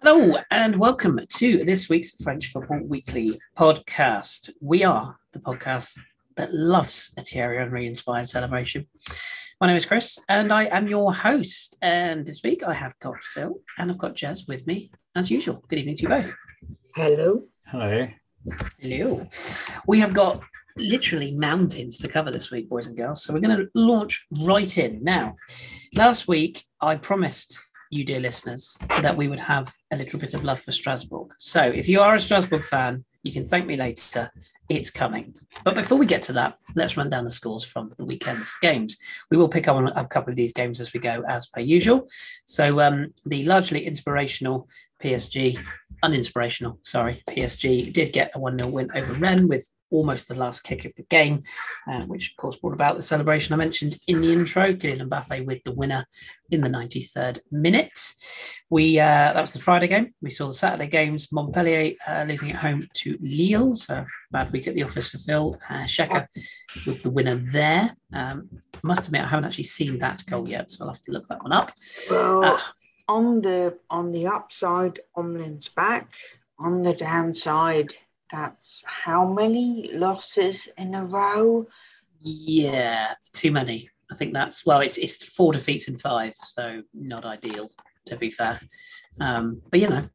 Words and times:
Hello, 0.00 0.36
and 0.52 0.76
welcome 0.76 1.18
to 1.28 1.64
this 1.64 1.88
week's 1.88 2.14
French 2.22 2.52
Football 2.52 2.82
Weekly 2.84 3.40
podcast. 3.56 4.48
We 4.60 4.84
are 4.84 5.18
the 5.32 5.40
podcast 5.40 5.98
that 6.36 6.54
loves 6.54 7.12
a 7.16 7.22
Thierry 7.22 7.58
Henry 7.58 7.84
inspired 7.84 8.28
celebration. 8.28 8.86
My 9.60 9.66
name 9.66 9.74
is 9.74 9.84
Chris, 9.84 10.16
and 10.28 10.52
I 10.52 10.66
am 10.66 10.86
your 10.86 11.12
host. 11.12 11.76
And 11.82 12.24
this 12.24 12.44
week 12.44 12.62
I 12.62 12.74
have 12.74 12.96
got 13.00 13.24
Phil 13.24 13.60
and 13.76 13.90
I've 13.90 13.98
got 13.98 14.14
Jazz 14.14 14.46
with 14.46 14.68
me 14.68 14.92
as 15.16 15.32
usual. 15.32 15.64
Good 15.66 15.80
evening 15.80 15.96
to 15.96 16.02
you 16.04 16.08
both. 16.08 16.32
Hello. 16.94 17.42
Hello. 17.66 18.06
Hello. 18.78 19.26
We 19.88 19.98
have 19.98 20.14
got 20.14 20.40
literally 20.76 21.32
mountains 21.32 21.98
to 21.98 22.06
cover 22.06 22.30
this 22.30 22.52
week, 22.52 22.68
boys 22.68 22.86
and 22.86 22.96
girls. 22.96 23.24
So 23.24 23.34
we're 23.34 23.40
going 23.40 23.58
to 23.58 23.68
launch 23.74 24.26
right 24.30 24.78
in. 24.78 25.02
Now, 25.02 25.34
last 25.96 26.28
week 26.28 26.62
I 26.80 26.94
promised 26.94 27.58
you, 27.90 28.04
dear 28.04 28.20
listeners, 28.20 28.76
that 29.02 29.16
we 29.16 29.28
would 29.28 29.40
have 29.40 29.72
a 29.90 29.96
little 29.96 30.18
bit 30.18 30.34
of 30.34 30.44
love 30.44 30.60
for 30.60 30.72
Strasbourg. 30.72 31.28
So 31.38 31.62
if 31.62 31.88
you 31.88 32.00
are 32.00 32.14
a 32.14 32.20
Strasbourg 32.20 32.64
fan, 32.64 33.04
you 33.28 33.34
can 33.34 33.44
thank 33.44 33.66
me 33.66 33.76
later. 33.76 34.32
It's 34.70 34.88
coming. 34.88 35.34
But 35.64 35.74
before 35.74 35.98
we 35.98 36.06
get 36.06 36.22
to 36.24 36.32
that, 36.32 36.56
let's 36.74 36.96
run 36.96 37.10
down 37.10 37.24
the 37.24 37.30
scores 37.30 37.62
from 37.62 37.92
the 37.98 38.06
weekend's 38.06 38.54
games. 38.62 38.96
We 39.30 39.36
will 39.36 39.50
pick 39.50 39.68
up 39.68 39.76
on 39.76 39.88
a 39.88 40.06
couple 40.06 40.30
of 40.30 40.36
these 40.36 40.54
games 40.54 40.80
as 40.80 40.94
we 40.94 41.00
go, 41.00 41.22
as 41.28 41.46
per 41.46 41.60
usual. 41.60 42.08
So 42.46 42.80
um, 42.80 43.12
the 43.26 43.44
largely 43.44 43.84
inspirational 43.84 44.66
PSG, 45.02 45.58
uninspirational, 46.02 46.78
sorry, 46.82 47.22
PSG 47.28 47.92
did 47.92 48.14
get 48.14 48.32
a 48.34 48.38
1 48.38 48.58
0 48.58 48.70
win 48.70 48.90
over 48.94 49.12
Rennes 49.12 49.46
with 49.46 49.68
almost 49.90 50.28
the 50.28 50.34
last 50.34 50.62
kick 50.64 50.84
of 50.84 50.92
the 50.96 51.04
game, 51.04 51.42
uh, 51.90 52.02
which 52.02 52.30
of 52.30 52.36
course 52.36 52.56
brought 52.56 52.74
about 52.74 52.96
the 52.96 53.02
celebration 53.02 53.54
I 53.54 53.56
mentioned 53.56 53.98
in 54.06 54.20
the 54.20 54.32
intro. 54.32 54.72
Kylian 54.72 55.08
Mbappe 55.08 55.46
with 55.46 55.62
the 55.64 55.72
winner 55.72 56.04
in 56.50 56.60
the 56.60 56.68
93rd 56.68 57.40
minute. 57.50 58.14
We 58.70 58.98
uh, 59.00 59.32
that 59.32 59.40
was 59.40 59.52
the 59.52 59.58
Friday 59.58 59.88
game. 59.88 60.14
We 60.20 60.30
saw 60.30 60.46
the 60.46 60.54
Saturday 60.54 60.88
games. 60.88 61.32
Montpellier 61.32 61.94
uh, 62.06 62.24
losing 62.28 62.50
at 62.50 62.56
home 62.56 62.86
to 62.94 63.17
Lille, 63.20 63.74
so 63.74 64.04
bad 64.30 64.52
week 64.52 64.66
at 64.66 64.74
the 64.74 64.82
office 64.82 65.10
for 65.10 65.18
Phil. 65.18 65.58
Uh, 65.68 65.86
with 66.86 67.02
the 67.02 67.10
winner 67.10 67.36
there. 67.36 67.94
Um, 68.12 68.48
I 68.74 68.80
must 68.82 69.06
admit 69.06 69.22
I 69.22 69.28
haven't 69.28 69.44
actually 69.46 69.64
seen 69.64 69.98
that 69.98 70.24
goal 70.26 70.48
yet, 70.48 70.70
so 70.70 70.84
I'll 70.84 70.92
have 70.92 71.02
to 71.02 71.12
look 71.12 71.28
that 71.28 71.42
one 71.42 71.52
up. 71.52 71.72
Well, 72.10 72.44
Uh, 72.44 72.58
on 73.08 73.40
the 73.40 73.78
on 73.90 74.12
the 74.12 74.26
upside, 74.26 75.00
Omlin's 75.16 75.68
back. 75.68 76.12
On 76.60 76.82
the 76.82 76.92
downside, 76.92 77.94
that's 78.30 78.82
how 78.84 79.26
many 79.26 79.90
losses 79.92 80.68
in 80.76 80.94
a 80.94 81.04
row? 81.04 81.66
Yeah, 82.20 83.14
too 83.32 83.52
many. 83.52 83.88
I 84.10 84.14
think 84.14 84.34
that's 84.34 84.66
well, 84.66 84.80
it's 84.80 84.98
it's 84.98 85.24
four 85.24 85.52
defeats 85.52 85.88
in 85.88 85.98
five, 85.98 86.34
so 86.34 86.82
not 86.92 87.24
ideal 87.24 87.70
to 88.06 88.16
be 88.16 88.30
fair. 88.30 88.60
Um, 89.20 89.62
but 89.70 89.80
you 89.80 89.88
know, 89.88 90.08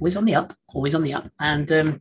always 0.00 0.16
on 0.16 0.24
the 0.24 0.34
up, 0.34 0.54
always 0.74 0.94
on 0.94 1.02
the 1.02 1.14
up. 1.14 1.30
And 1.40 1.70
um, 1.72 2.00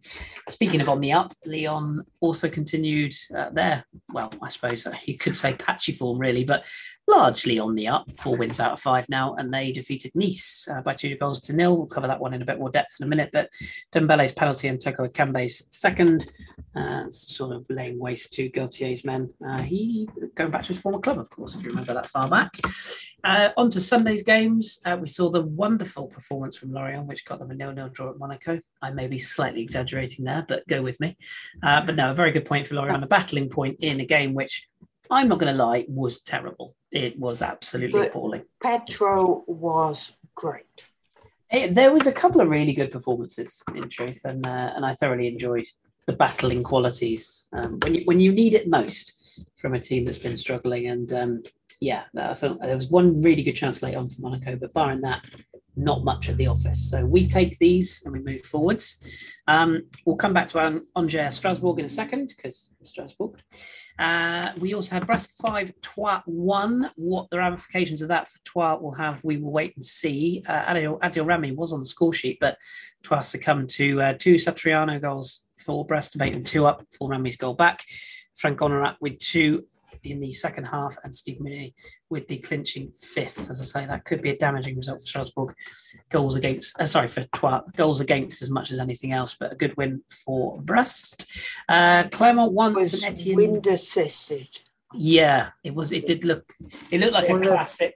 speaking 0.49 0.81
of 0.81 0.89
on 0.89 0.99
the 0.99 1.13
up, 1.13 1.33
Lyon 1.45 2.03
also 2.19 2.49
continued 2.49 3.13
uh, 3.35 3.49
there. 3.51 3.85
Well, 4.11 4.33
I 4.41 4.49
suppose 4.49 4.85
uh, 4.85 4.95
you 5.05 5.17
could 5.17 5.35
say 5.35 5.53
patchy 5.53 5.91
form 5.91 6.17
really, 6.17 6.43
but 6.43 6.65
largely 7.07 7.59
on 7.59 7.75
the 7.75 7.87
up. 7.87 8.05
Four 8.17 8.35
wins 8.35 8.59
out 8.59 8.73
of 8.73 8.79
five 8.79 9.07
now, 9.09 9.35
and 9.35 9.53
they 9.53 9.71
defeated 9.71 10.11
Nice 10.15 10.67
uh, 10.69 10.81
by 10.81 10.93
two 10.93 11.15
goals 11.15 11.41
to 11.41 11.53
nil. 11.53 11.77
We'll 11.77 11.85
cover 11.85 12.07
that 12.07 12.19
one 12.19 12.33
in 12.33 12.41
a 12.41 12.45
bit 12.45 12.59
more 12.59 12.71
depth 12.71 12.95
in 12.99 13.05
a 13.05 13.09
minute. 13.09 13.29
But 13.31 13.49
Dembele's 13.93 14.33
penalty 14.33 14.67
and 14.67 14.81
Toko 14.81 15.07
Ekambi's 15.07 15.67
second, 15.69 16.25
uh, 16.75 17.05
sort 17.09 17.55
of 17.55 17.65
laying 17.69 17.99
waste 17.99 18.33
to 18.33 18.49
Galtier's 18.49 19.05
men. 19.05 19.29
Uh, 19.47 19.61
he 19.61 20.09
going 20.35 20.51
back 20.51 20.63
to 20.63 20.69
his 20.69 20.81
former 20.81 20.99
club, 20.99 21.19
of 21.19 21.29
course, 21.29 21.55
if 21.55 21.63
you 21.63 21.69
remember 21.69 21.93
that 21.93 22.07
far 22.07 22.27
back. 22.27 22.59
Uh, 23.23 23.49
on 23.55 23.69
to 23.69 23.79
Sunday's 23.79 24.23
games. 24.23 24.81
We 24.99 25.07
saw 25.07 25.29
the 25.29 25.41
wonderful 25.41 26.07
performance 26.07 26.57
from 26.57 26.73
Lorient, 26.73 27.05
which 27.05 27.23
got 27.23 27.39
them 27.39 27.51
a 27.51 27.53
nil-nil 27.53 27.89
draw 27.89 28.09
at 28.09 28.17
Monaco. 28.17 28.59
I 28.81 28.91
may 28.91 29.07
be 29.07 29.17
slightly 29.17 29.61
exaggerating 29.61 30.25
there, 30.25 30.45
but 30.47 30.67
go 30.67 30.81
with 30.81 30.99
me. 30.99 31.17
Uh, 31.63 31.85
but 31.85 31.95
no, 31.95 32.11
a 32.11 32.15
very 32.15 32.31
good 32.31 32.45
point 32.45 32.67
for 32.67 32.75
Lorient, 32.75 33.03
a 33.03 33.07
battling 33.07 33.49
point 33.49 33.77
in 33.79 34.01
a 34.01 34.05
game 34.05 34.33
which 34.33 34.67
I'm 35.09 35.29
not 35.29 35.39
going 35.39 35.55
to 35.55 35.63
lie 35.63 35.85
was 35.87 36.21
terrible. 36.21 36.75
It 36.91 37.17
was 37.17 37.41
absolutely 37.41 37.99
But- 37.99 38.09
appalling. 38.09 38.43
Petro 38.61 39.43
was 39.47 40.11
great. 40.35 40.85
It, 41.51 41.75
there 41.75 41.93
was 41.93 42.07
a 42.07 42.11
couple 42.11 42.41
of 42.41 42.49
really 42.49 42.73
good 42.73 42.91
performances, 42.91 43.61
in 43.75 43.87
truth, 43.87 44.21
and 44.25 44.45
uh, 44.47 44.73
and 44.75 44.83
I 44.83 44.95
thoroughly 44.95 45.27
enjoyed 45.27 45.65
the 46.07 46.13
battling 46.13 46.63
qualities 46.63 47.47
um, 47.53 47.77
when 47.83 47.93
you 47.93 48.01
when 48.05 48.19
you 48.19 48.31
need 48.31 48.53
it 48.55 48.67
most 48.67 49.21
from 49.55 49.75
a 49.75 49.79
team 49.79 50.03
that's 50.03 50.17
been 50.17 50.35
struggling. 50.35 50.87
And 50.87 51.13
um, 51.13 51.43
yeah, 51.79 52.05
I 52.17 52.33
thought 52.33 52.59
there 52.59 52.75
was 52.75 52.87
one 52.87 53.21
really 53.21 53.43
good 53.43 53.55
chance 53.55 53.83
late 53.83 53.93
on 53.93 54.09
for 54.09 54.21
Monaco, 54.21 54.55
but 54.55 54.73
barring 54.73 55.01
that, 55.01 55.29
not 55.75 56.03
much 56.03 56.29
at 56.29 56.37
the 56.37 56.47
office. 56.47 56.89
So 56.89 57.05
we 57.05 57.27
take 57.27 57.57
these 57.59 58.03
and 58.03 58.13
we 58.13 58.19
move 58.19 58.45
forwards. 58.45 58.97
Um, 59.47 59.83
we'll 60.05 60.15
come 60.15 60.33
back 60.33 60.47
to 60.47 60.81
Angers 60.95 61.35
Strasbourg 61.35 61.79
in 61.79 61.85
a 61.85 61.89
second 61.89 62.33
because 62.35 62.71
Strasbourg. 62.83 63.41
Uh, 63.99 64.51
we 64.59 64.73
also 64.73 64.91
had 64.91 65.05
Brest 65.05 65.31
5, 65.41 65.73
Troyes 65.81 66.21
1. 66.25 66.91
What 66.95 67.29
the 67.29 67.37
ramifications 67.37 68.01
of 68.01 68.07
that 68.09 68.27
for 68.27 68.39
Troyes 68.45 68.81
will 68.81 68.93
have, 68.93 69.23
we 69.23 69.37
will 69.37 69.51
wait 69.51 69.75
and 69.75 69.85
see. 69.85 70.43
Uh, 70.47 70.65
Adil, 70.65 70.99
Adil 70.99 71.27
Rami 71.27 71.51
was 71.51 71.73
on 71.73 71.79
the 71.79 71.85
score 71.85 72.13
sheet, 72.13 72.37
but 72.39 72.57
Troyes 73.03 73.27
succumbed 73.27 73.69
to 73.71 74.01
uh, 74.01 74.13
two 74.17 74.35
Satriano 74.35 75.01
goals 75.01 75.45
for 75.57 75.85
Brest 75.85 76.13
to 76.13 76.17
make 76.17 76.33
them 76.33 76.43
two 76.43 76.65
up, 76.65 76.85
for 76.97 77.09
Rami's 77.09 77.37
goal 77.37 77.53
back. 77.53 77.83
Franck 78.35 78.59
Honorat 78.59 78.95
with 78.99 79.19
two 79.19 79.65
in 80.03 80.19
the 80.19 80.31
second 80.31 80.65
half, 80.65 80.97
and 81.03 81.15
Steve 81.15 81.37
Mounié 81.39 81.73
with 82.09 82.27
the 82.27 82.37
clinching 82.37 82.91
fifth. 82.91 83.49
As 83.49 83.61
I 83.61 83.65
say, 83.65 83.85
that 83.87 84.05
could 84.05 84.21
be 84.21 84.29
a 84.31 84.37
damaging 84.37 84.75
result 84.77 85.01
for 85.01 85.07
Strasbourg. 85.07 85.55
Goals 86.09 86.35
against, 86.35 86.79
uh, 86.79 86.85
sorry, 86.85 87.07
for 87.07 87.23
Troyes, 87.35 87.63
goals 87.75 88.01
against 88.01 88.41
as 88.41 88.49
much 88.49 88.71
as 88.71 88.79
anything 88.79 89.13
else, 89.13 89.35
but 89.39 89.51
a 89.53 89.55
good 89.55 89.75
win 89.77 90.01
for 90.25 90.59
Brest. 90.61 91.25
Uh, 91.69 92.03
Clermont 92.09 92.51
won 92.53 92.73
Was 92.73 92.99
St 92.99 93.13
Etienne. 93.19 93.35
wind 93.35 93.67
assisted. 93.67 94.47
Yeah, 94.93 95.49
it 95.63 95.73
was. 95.73 95.91
It 95.91 96.05
did 96.05 96.23
look. 96.23 96.53
It 96.91 96.99
looked 96.99 97.13
like 97.13 97.29
a 97.29 97.31
One 97.31 97.41
of- 97.41 97.47
classic. 97.47 97.95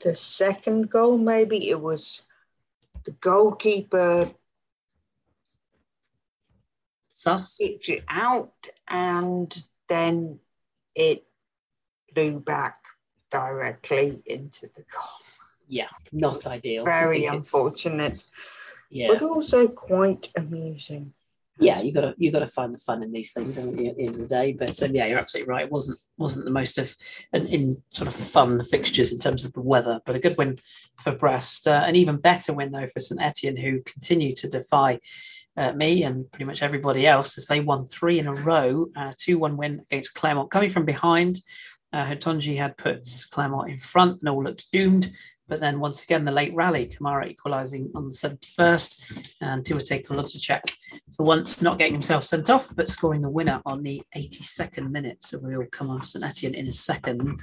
The 0.00 0.14
second 0.14 0.90
goal, 0.90 1.16
maybe 1.18 1.70
it 1.70 1.80
was 1.80 2.20
the 3.04 3.12
goalkeeper 3.12 4.30
Sus. 7.10 7.56
kicked 7.56 7.88
it 7.88 8.04
out 8.08 8.68
and 8.88 9.54
then 9.88 10.40
it 10.94 11.24
flew 12.12 12.40
back 12.40 12.76
directly 13.30 14.22
into 14.26 14.68
the 14.74 14.82
goal. 14.82 15.10
Yeah, 15.68 15.88
not 16.12 16.46
ideal. 16.46 16.84
Very 16.84 17.24
it's- 17.24 17.34
unfortunate, 17.34 18.24
Yeah, 18.90 19.08
but 19.08 19.22
also 19.22 19.66
quite 19.68 20.28
amusing. 20.36 21.12
yeah. 21.58 21.80
You 21.80 21.92
got 21.92 22.02
to 22.02 22.14
you 22.18 22.30
got 22.30 22.40
to 22.40 22.46
find 22.46 22.74
the 22.74 22.78
fun 22.78 23.02
in 23.02 23.12
these 23.12 23.32
things 23.32 23.56
at 23.58 23.64
the 23.76 23.88
end 23.98 24.10
of 24.10 24.18
the 24.18 24.26
day. 24.28 24.52
But 24.52 24.80
um, 24.82 24.94
yeah, 24.94 25.06
you're 25.06 25.18
absolutely 25.18 25.50
right. 25.50 25.64
It 25.64 25.72
wasn't 25.72 25.98
wasn't 26.18 26.44
the 26.44 26.50
most 26.50 26.78
of 26.78 26.94
an 27.32 27.46
in 27.46 27.82
sort 27.90 28.08
of 28.08 28.14
fun 28.14 28.62
fixtures 28.62 29.10
in 29.12 29.18
terms 29.18 29.44
of 29.44 29.52
the 29.54 29.62
weather, 29.62 30.00
but 30.04 30.16
a 30.16 30.20
good 30.20 30.36
win 30.36 30.58
for 30.98 31.12
Brest. 31.14 31.66
Uh, 31.66 31.82
an 31.84 31.96
even 31.96 32.16
better 32.18 32.52
win 32.52 32.72
though 32.72 32.86
for 32.86 33.00
St 33.00 33.20
Etienne, 33.20 33.56
who 33.56 33.80
continue 33.82 34.34
to 34.36 34.48
defy. 34.48 35.00
Uh, 35.56 35.72
me 35.72 36.02
and 36.02 36.30
pretty 36.32 36.44
much 36.44 36.62
everybody 36.62 37.06
else 37.06 37.38
as 37.38 37.46
they 37.46 37.60
won 37.60 37.86
three 37.86 38.18
in 38.18 38.26
a 38.26 38.34
row, 38.34 38.86
uh, 38.96 39.12
2 39.16 39.38
1 39.38 39.56
win 39.56 39.80
against 39.90 40.14
Clermont. 40.14 40.50
Coming 40.50 40.70
from 40.70 40.84
behind, 40.84 41.40
uh, 41.92 42.04
Hitonji 42.04 42.56
had 42.56 42.76
put 42.76 43.06
Clermont 43.30 43.70
in 43.70 43.78
front 43.78 44.20
and 44.20 44.28
all 44.28 44.42
looked 44.42 44.70
doomed. 44.72 45.12
But 45.46 45.60
then 45.60 45.78
once 45.78 46.02
again, 46.02 46.24
the 46.24 46.32
late 46.32 46.54
rally, 46.54 46.86
Kamara 46.86 47.28
equalising 47.28 47.90
on 47.94 48.06
the 48.06 48.14
71st, 48.14 49.34
and 49.42 49.62
Timothée 49.62 50.04
Kolodziejczak 50.04 50.62
for 51.14 51.24
once 51.24 51.60
not 51.60 51.78
getting 51.78 51.92
himself 51.92 52.24
sent 52.24 52.48
off, 52.48 52.74
but 52.74 52.88
scoring 52.88 53.20
the 53.20 53.28
winner 53.28 53.60
on 53.66 53.82
the 53.82 54.02
82nd 54.16 54.90
minute. 54.90 55.22
So 55.22 55.38
we'll 55.38 55.66
come 55.70 55.90
on 55.90 56.02
St 56.02 56.24
Etienne 56.24 56.54
in 56.54 56.66
a 56.66 56.72
second. 56.72 57.40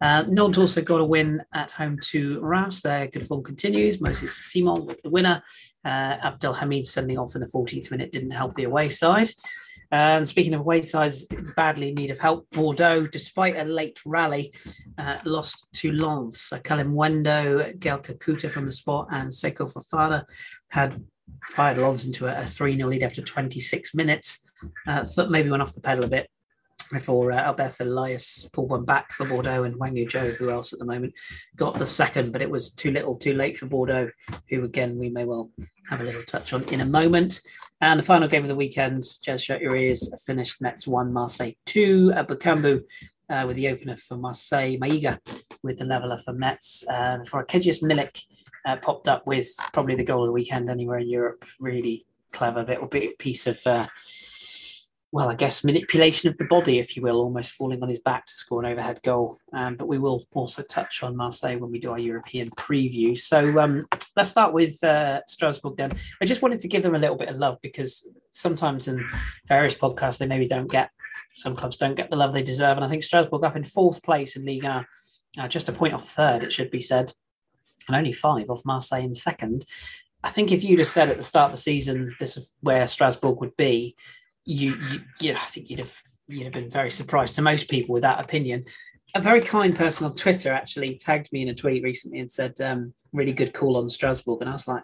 Uh, 0.00 0.24
Nantes 0.26 0.58
also 0.58 0.82
got 0.82 1.00
a 1.00 1.04
win 1.04 1.42
at 1.52 1.70
home 1.70 1.98
to 2.06 2.40
Reims. 2.40 2.82
Their 2.82 3.06
good 3.06 3.26
form 3.26 3.44
continues. 3.44 4.00
Moses 4.00 4.36
Simon 4.36 4.86
with 4.86 5.00
the 5.02 5.10
winner. 5.10 5.42
Uh, 5.84 6.16
Abdel 6.22 6.54
Hamid 6.54 6.86
sending 6.86 7.18
off 7.18 7.34
in 7.34 7.40
the 7.40 7.46
14th 7.46 7.90
minute 7.90 8.12
didn't 8.12 8.30
help 8.30 8.54
the 8.54 8.64
away 8.64 8.88
side. 8.88 9.30
And 9.90 10.26
speaking 10.26 10.54
of 10.54 10.60
away 10.60 10.82
sides, 10.82 11.26
badly 11.56 11.90
in 11.90 11.94
need 11.94 12.10
of 12.10 12.18
help, 12.18 12.48
Bordeaux, 12.50 13.06
despite 13.06 13.56
a 13.56 13.64
late 13.64 13.98
rally, 14.06 14.52
uh, 14.98 15.18
lost 15.24 15.68
to 15.74 15.92
Lens. 15.92 16.40
So 16.40 16.58
Wendo, 16.58 17.78
Gael 17.78 17.98
Kakuta 17.98 18.50
from 18.50 18.64
the 18.64 18.72
spot, 18.72 19.08
and 19.10 19.30
Seko 19.30 19.72
Fofana 19.72 20.24
had 20.68 21.04
fired 21.46 21.78
Lens 21.78 22.06
into 22.06 22.26
a 22.26 22.46
3 22.46 22.76
0 22.76 22.88
lead 22.88 23.02
after 23.02 23.22
26 23.22 23.94
minutes. 23.94 24.40
Uh, 24.86 25.04
foot 25.04 25.30
maybe 25.30 25.50
went 25.50 25.62
off 25.62 25.74
the 25.74 25.80
pedal 25.80 26.04
a 26.04 26.08
bit 26.08 26.28
before 26.90 27.32
uh, 27.32 27.54
Elias 27.80 28.48
pulled 28.52 28.70
one 28.70 28.84
back 28.84 29.12
for 29.12 29.26
Bordeaux 29.26 29.64
and 29.64 29.74
Hwang 29.74 29.96
Ui-jo, 29.96 30.32
who 30.32 30.50
else 30.50 30.72
at 30.72 30.78
the 30.78 30.84
moment, 30.84 31.12
got 31.56 31.78
the 31.78 31.86
second, 31.86 32.32
but 32.32 32.42
it 32.42 32.50
was 32.50 32.70
too 32.70 32.90
little 32.90 33.16
too 33.16 33.34
late 33.34 33.56
for 33.56 33.66
Bordeaux, 33.66 34.10
who 34.48 34.64
again 34.64 34.98
we 34.98 35.10
may 35.10 35.24
well 35.24 35.50
have 35.88 36.00
a 36.00 36.04
little 36.04 36.22
touch 36.22 36.52
on 36.52 36.64
in 36.64 36.80
a 36.80 36.86
moment. 36.86 37.40
And 37.80 38.00
the 38.00 38.04
final 38.04 38.28
game 38.28 38.42
of 38.42 38.48
the 38.48 38.56
weekend, 38.56 39.02
Jazz 39.22 39.42
Shut 39.42 39.60
Your 39.60 39.76
Ears, 39.76 40.10
finished 40.24 40.60
Metz 40.60 40.86
1, 40.86 41.12
Marseille 41.12 41.52
2. 41.66 42.12
at 42.14 42.28
Bakambu 42.28 42.82
uh, 43.28 43.44
with 43.46 43.56
the 43.56 43.68
opener 43.68 43.96
for 43.96 44.16
Marseille, 44.16 44.78
Maiga 44.78 45.18
with 45.62 45.78
the 45.78 45.84
leveler 45.84 46.18
for 46.18 46.32
Metz. 46.32 46.84
Uh, 46.88 47.18
for 47.26 47.44
Arkadiusz 47.44 47.82
Milik 47.82 48.22
uh, 48.64 48.76
popped 48.76 49.08
up 49.08 49.26
with 49.26 49.48
probably 49.72 49.96
the 49.96 50.04
goal 50.04 50.22
of 50.22 50.28
the 50.28 50.32
weekend 50.32 50.70
anywhere 50.70 50.98
in 50.98 51.08
Europe. 51.08 51.44
Really 51.60 52.06
clever 52.32 52.64
little 52.64 52.86
bit 52.86 53.18
piece 53.18 53.46
of 53.46 53.60
uh, 53.66 53.86
well, 55.14 55.28
I 55.28 55.36
guess 55.36 55.62
manipulation 55.62 56.28
of 56.28 56.36
the 56.38 56.44
body, 56.46 56.80
if 56.80 56.96
you 56.96 57.02
will, 57.02 57.20
almost 57.20 57.52
falling 57.52 57.80
on 57.84 57.88
his 57.88 58.00
back 58.00 58.26
to 58.26 58.32
score 58.32 58.60
an 58.64 58.72
overhead 58.72 58.98
goal. 59.04 59.38
Um, 59.52 59.76
but 59.76 59.86
we 59.86 59.96
will 59.96 60.26
also 60.32 60.60
touch 60.62 61.04
on 61.04 61.14
Marseille 61.14 61.56
when 61.56 61.70
we 61.70 61.78
do 61.78 61.92
our 61.92 62.00
European 62.00 62.50
preview. 62.50 63.16
So 63.16 63.60
um, 63.60 63.86
let's 64.16 64.30
start 64.30 64.52
with 64.52 64.82
uh, 64.82 65.20
Strasbourg 65.28 65.76
then. 65.76 65.92
I 66.20 66.24
just 66.24 66.42
wanted 66.42 66.58
to 66.58 66.68
give 66.68 66.82
them 66.82 66.96
a 66.96 66.98
little 66.98 67.14
bit 67.14 67.28
of 67.28 67.36
love 67.36 67.58
because 67.62 68.08
sometimes 68.30 68.88
in 68.88 69.08
various 69.46 69.76
podcasts 69.76 70.18
they 70.18 70.26
maybe 70.26 70.48
don't 70.48 70.68
get, 70.68 70.90
some 71.32 71.54
clubs 71.54 71.76
don't 71.76 71.94
get 71.94 72.10
the 72.10 72.16
love 72.16 72.32
they 72.32 72.42
deserve. 72.42 72.76
And 72.76 72.84
I 72.84 72.88
think 72.88 73.04
Strasbourg 73.04 73.44
up 73.44 73.54
in 73.54 73.62
fourth 73.62 74.02
place 74.02 74.34
in 74.34 74.44
Liga, 74.44 74.84
uh, 75.38 75.46
just 75.46 75.68
a 75.68 75.72
point 75.72 75.94
off 75.94 76.08
third, 76.08 76.42
it 76.42 76.52
should 76.52 76.72
be 76.72 76.80
said, 76.80 77.12
and 77.86 77.96
only 77.96 78.10
five 78.10 78.50
off 78.50 78.64
Marseille 78.64 79.04
in 79.04 79.14
second. 79.14 79.64
I 80.24 80.30
think 80.30 80.50
if 80.50 80.64
you'd 80.64 80.80
have 80.80 80.88
said 80.88 81.08
at 81.08 81.18
the 81.18 81.22
start 81.22 81.50
of 81.50 81.52
the 81.52 81.58
season 81.58 82.16
this 82.18 82.36
is 82.36 82.50
where 82.62 82.84
Strasbourg 82.88 83.38
would 83.38 83.56
be, 83.56 83.94
you, 84.44 84.76
you, 84.90 85.00
you 85.20 85.32
I 85.32 85.46
think 85.46 85.70
you'd 85.70 85.80
have 85.80 85.96
you'd 86.28 86.44
have 86.44 86.52
been 86.52 86.70
very 86.70 86.90
surprised 86.90 87.34
to 87.36 87.42
most 87.42 87.68
people 87.68 87.92
with 87.92 88.02
that 88.02 88.24
opinion. 88.24 88.64
A 89.14 89.20
very 89.20 89.40
kind 89.40 89.76
person 89.76 90.06
on 90.06 90.16
Twitter 90.16 90.52
actually 90.52 90.96
tagged 90.96 91.30
me 91.32 91.42
in 91.42 91.48
a 91.48 91.54
tweet 91.54 91.84
recently 91.84 92.18
and 92.18 92.30
said, 92.30 92.60
um, 92.60 92.92
"Really 93.12 93.32
good 93.32 93.54
call 93.54 93.76
on 93.76 93.88
Strasbourg," 93.88 94.40
and 94.40 94.50
I 94.50 94.54
was 94.54 94.66
like, 94.66 94.82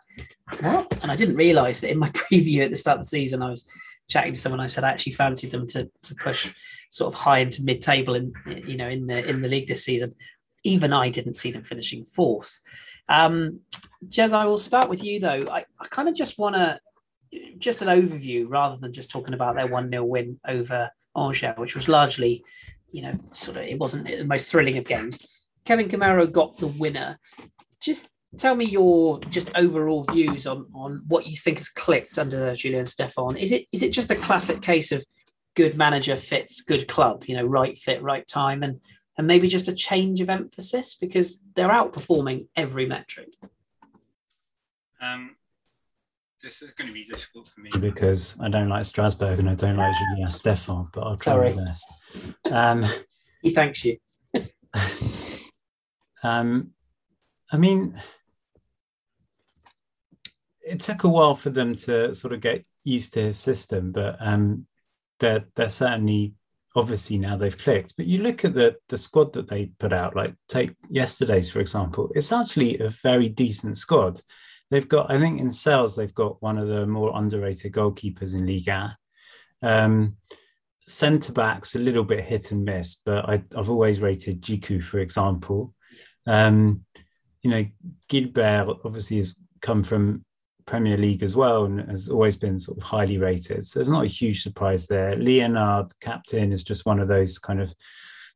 "What?" 0.60 0.98
And 1.02 1.10
I 1.10 1.16
didn't 1.16 1.36
realise 1.36 1.80
that 1.80 1.90
in 1.90 1.98
my 1.98 2.08
preview 2.10 2.64
at 2.64 2.70
the 2.70 2.76
start 2.76 3.00
of 3.00 3.04
the 3.04 3.08
season, 3.08 3.42
I 3.42 3.50
was 3.50 3.68
chatting 4.08 4.34
to 4.34 4.40
someone. 4.40 4.60
I 4.60 4.68
said 4.68 4.84
I 4.84 4.90
actually 4.90 5.12
fancied 5.12 5.50
them 5.50 5.66
to 5.68 5.90
to 6.02 6.14
push 6.14 6.54
sort 6.90 7.12
of 7.12 7.18
high 7.18 7.38
into 7.38 7.64
mid 7.64 7.82
table 7.82 8.14
in 8.14 8.32
you 8.46 8.76
know 8.76 8.88
in 8.88 9.06
the 9.06 9.28
in 9.28 9.42
the 9.42 9.48
league 9.48 9.68
this 9.68 9.84
season. 9.84 10.14
Even 10.62 10.92
I 10.92 11.08
didn't 11.08 11.34
see 11.34 11.50
them 11.50 11.64
finishing 11.64 12.04
fourth. 12.04 12.60
Um, 13.08 13.60
Jez, 14.08 14.32
I 14.32 14.44
will 14.44 14.58
start 14.58 14.88
with 14.88 15.02
you 15.02 15.18
though. 15.18 15.46
I, 15.50 15.64
I 15.80 15.86
kind 15.88 16.08
of 16.08 16.14
just 16.14 16.38
want 16.38 16.54
to 16.54 16.78
just 17.58 17.82
an 17.82 17.88
overview 17.88 18.46
rather 18.48 18.76
than 18.76 18.92
just 18.92 19.10
talking 19.10 19.34
about 19.34 19.54
their 19.54 19.66
1 19.66 19.90
0 19.90 20.04
win 20.04 20.40
over 20.46 20.90
Angers, 21.16 21.54
which 21.56 21.74
was 21.74 21.88
largely, 21.88 22.44
you 22.90 23.02
know, 23.02 23.18
sort 23.32 23.56
of, 23.56 23.64
it 23.64 23.78
wasn't 23.78 24.06
the 24.06 24.24
most 24.24 24.50
thrilling 24.50 24.78
of 24.78 24.84
games. 24.84 25.26
Kevin 25.64 25.88
Gameiro 25.88 26.30
got 26.30 26.56
the 26.58 26.66
winner. 26.66 27.18
Just 27.80 28.08
tell 28.38 28.54
me 28.54 28.64
your 28.64 29.18
just 29.28 29.50
overall 29.54 30.04
views 30.04 30.46
on 30.46 30.66
on 30.74 31.02
what 31.08 31.26
you 31.26 31.36
think 31.36 31.58
has 31.58 31.68
clicked 31.68 32.18
under 32.18 32.54
Julien 32.54 32.84
Stéphan. 32.84 33.38
Is 33.38 33.52
it 33.52 33.66
is 33.72 33.82
it 33.82 33.92
just 33.92 34.10
a 34.10 34.16
classic 34.16 34.62
case 34.62 34.92
of 34.92 35.04
good 35.56 35.76
manager 35.76 36.16
fits 36.16 36.62
good 36.62 36.88
club, 36.88 37.24
you 37.26 37.36
know, 37.36 37.44
right 37.44 37.76
fit, 37.76 38.02
right 38.02 38.26
time, 38.26 38.62
and 38.62 38.80
and 39.18 39.26
maybe 39.26 39.48
just 39.48 39.68
a 39.68 39.72
change 39.72 40.20
of 40.20 40.30
emphasis 40.30 40.94
because 40.94 41.42
they're 41.54 41.68
outperforming 41.68 42.46
every 42.56 42.86
metric. 42.86 43.28
Um, 45.00 45.36
this 46.42 46.62
is 46.62 46.72
going 46.72 46.88
to 46.88 46.94
be 46.94 47.04
difficult 47.04 47.48
for 47.48 47.60
me 47.60 47.70
because 47.78 48.36
I 48.40 48.48
don't 48.48 48.68
like 48.68 48.84
Strasbourg 48.84 49.38
and 49.38 49.50
I 49.50 49.54
don't 49.54 49.76
like 49.76 49.94
Julien 49.96 50.28
Stéphan, 50.28 50.90
but 50.92 51.02
I'll 51.02 51.16
try 51.16 51.34
Sorry. 51.34 51.54
my 51.54 51.64
best. 51.64 51.86
Um, 52.50 52.86
he 53.42 53.50
thanks 53.50 53.84
you. 53.84 53.98
um, 56.22 56.70
I 57.52 57.56
mean, 57.56 58.00
it 60.66 60.80
took 60.80 61.04
a 61.04 61.08
while 61.08 61.34
for 61.34 61.50
them 61.50 61.74
to 61.74 62.14
sort 62.14 62.32
of 62.32 62.40
get 62.40 62.64
used 62.84 63.14
to 63.14 63.22
his 63.22 63.38
system, 63.38 63.92
but 63.92 64.16
um, 64.20 64.66
they're 65.18 65.44
they're 65.56 65.68
certainly 65.68 66.34
obviously 66.76 67.18
now 67.18 67.36
they've 67.36 67.58
clicked. 67.58 67.96
But 67.96 68.06
you 68.06 68.22
look 68.22 68.44
at 68.44 68.54
the 68.54 68.76
the 68.88 68.98
squad 68.98 69.32
that 69.34 69.48
they 69.48 69.66
put 69.78 69.92
out, 69.92 70.16
like 70.16 70.34
take 70.48 70.74
yesterday's 70.88 71.50
for 71.50 71.60
example, 71.60 72.10
it's 72.14 72.32
actually 72.32 72.78
a 72.78 72.88
very 72.88 73.28
decent 73.28 73.76
squad 73.76 74.20
they've 74.70 74.88
got, 74.88 75.10
I 75.10 75.18
think 75.18 75.40
in 75.40 75.50
Sels, 75.50 75.96
they've 75.96 76.14
got 76.14 76.42
one 76.42 76.58
of 76.58 76.68
the 76.68 76.86
more 76.86 77.12
underrated 77.14 77.72
goalkeepers 77.72 78.34
in 78.34 78.46
Liga. 78.46 78.96
Um, 79.62 80.16
Centre 80.86 81.32
backs 81.32 81.76
a 81.76 81.78
little 81.78 82.02
bit 82.02 82.24
hit 82.24 82.50
and 82.50 82.64
miss, 82.64 82.96
but 82.96 83.28
I, 83.28 83.44
have 83.54 83.70
always 83.70 84.00
rated 84.00 84.42
Djiku, 84.42 84.82
for 84.82 84.98
example. 84.98 85.74
Um, 86.26 86.84
you 87.42 87.50
know, 87.50 87.64
Guilbert 88.08 88.78
obviously 88.84 89.18
has 89.18 89.40
come 89.60 89.84
from 89.84 90.24
Premier 90.66 90.96
League 90.96 91.22
as 91.22 91.36
well 91.36 91.64
and 91.64 91.88
has 91.90 92.08
always 92.08 92.36
been 92.36 92.58
sort 92.58 92.78
of 92.78 92.82
highly 92.82 93.18
rated. 93.18 93.64
So 93.64 93.78
there's 93.78 93.88
not 93.88 94.04
a 94.04 94.08
huge 94.08 94.42
surprise 94.42 94.86
there. 94.86 95.14
Liénard, 95.14 95.90
captain, 96.00 96.52
is 96.52 96.64
just 96.64 96.86
one 96.86 96.98
of 96.98 97.06
those 97.06 97.38
kind 97.38 97.60
of 97.60 97.72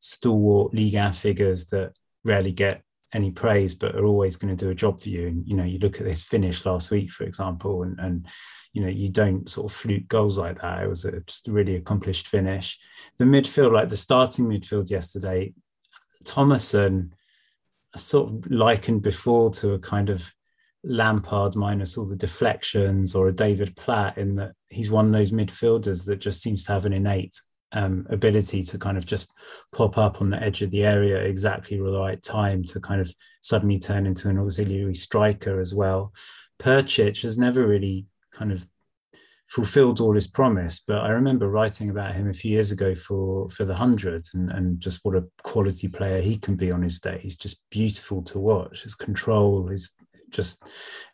stalwart 0.01 0.75
Liga 0.75 1.13
figures 1.13 1.67
that 1.67 1.93
rarely 2.25 2.53
get 2.53 2.84
any 3.14 3.31
praise, 3.31 3.75
but 3.75 3.94
are 3.94 4.05
always 4.05 4.37
going 4.37 4.55
to 4.55 4.64
do 4.64 4.70
a 4.70 4.75
job 4.75 5.00
for 5.00 5.08
you. 5.08 5.28
And 5.28 5.46
you 5.46 5.56
know, 5.56 5.64
you 5.64 5.78
look 5.78 5.99
at 5.99 6.05
this 6.05 6.22
finish 6.22 6.66
last 6.66 6.90
week, 6.90 7.11
for 7.11 7.25
example, 7.25 7.84
and 7.84 7.99
and 7.99 8.26
you 8.72 8.82
know, 8.82 8.88
you 8.88 9.08
don't 9.08 9.49
sort 9.49 9.70
of 9.70 9.76
fluke 9.76 10.08
goals 10.08 10.37
like 10.37 10.61
that. 10.61 10.82
It 10.82 10.88
was 10.88 11.05
a, 11.05 11.20
just 11.20 11.46
a 11.46 11.52
really 11.52 11.76
accomplished 11.76 12.26
finish. 12.26 12.76
The 13.19 13.25
midfield, 13.25 13.72
like 13.72 13.88
the 13.88 13.96
starting 13.96 14.46
midfield 14.46 14.90
yesterday, 14.90 15.55
Thomasson, 16.25 17.14
sort 17.96 18.32
of 18.32 18.50
likened 18.50 19.02
before 19.02 19.50
to 19.52 19.75
a 19.75 19.78
kind 19.78 20.11
of 20.11 20.32
Lampard 20.82 21.55
minus 21.55 21.96
all 21.96 22.05
the 22.05 22.16
deflections, 22.16 23.14
or 23.14 23.28
a 23.28 23.32
David 23.32 23.76
Platt, 23.76 24.19
in 24.19 24.34
that 24.37 24.52
he's 24.69 24.90
one 24.90 25.06
of 25.06 25.12
those 25.12 25.31
midfielders 25.31 26.05
that 26.06 26.16
just 26.16 26.43
seems 26.43 26.64
to 26.64 26.72
have 26.72 26.84
an 26.84 26.93
innate 26.93 27.40
um, 27.72 28.06
ability 28.11 28.62
to 28.62 28.78
kind 28.78 28.96
of 28.96 29.06
just 29.06 29.32
pop 29.72 29.99
up 29.99 30.20
on 30.20 30.31
the 30.31 30.43
edge 30.43 30.62
of 30.62 30.70
the 30.70 30.84
area 30.84 31.16
exactly 31.16 31.76
the 31.76 31.99
right 31.99 32.22
time 32.22 32.62
to 32.64 32.81
kind 32.81 33.00
of 33.00 33.12
suddenly 33.40 33.78
turn 33.78 34.06
into 34.06 34.28
an 34.28 34.38
auxiliary 34.38 34.94
striker 34.94 35.61
as 35.61 35.75
well. 35.75 36.12
Prcic 36.61 37.22
has 37.22 37.37
never 37.37 37.66
really 37.66 38.06
kind 38.32 38.52
of 38.52 38.66
fulfilled 39.49 40.00
all 40.00 40.14
his 40.14 40.26
promise, 40.26 40.81
but 40.81 40.99
I 40.99 41.11
remember 41.11 41.49
writing 41.49 41.90
about 41.90 42.14
him 42.14 42.28
a 42.28 42.32
few 42.32 42.52
years 42.52 42.72
ago 42.72 42.94
for 42.94 43.49
for 43.50 43.64
the 43.64 43.75
hundred 43.75 44.26
and, 44.34 44.50
and 44.50 44.81
just 44.81 45.00
what 45.02 45.16
a 45.16 45.25
quality 45.43 45.88
player 45.88 46.20
he 46.20 46.38
can 46.38 46.56
be 46.56 46.70
on 46.70 46.82
his 46.82 47.00
day. 47.00 47.19
He's 47.22 47.37
just 47.37 47.62
beautiful 47.70 48.22
to 48.22 48.38
watch. 48.38 48.82
His 48.82 48.94
control, 48.94 49.66
his 49.66 49.93
just 50.31 50.62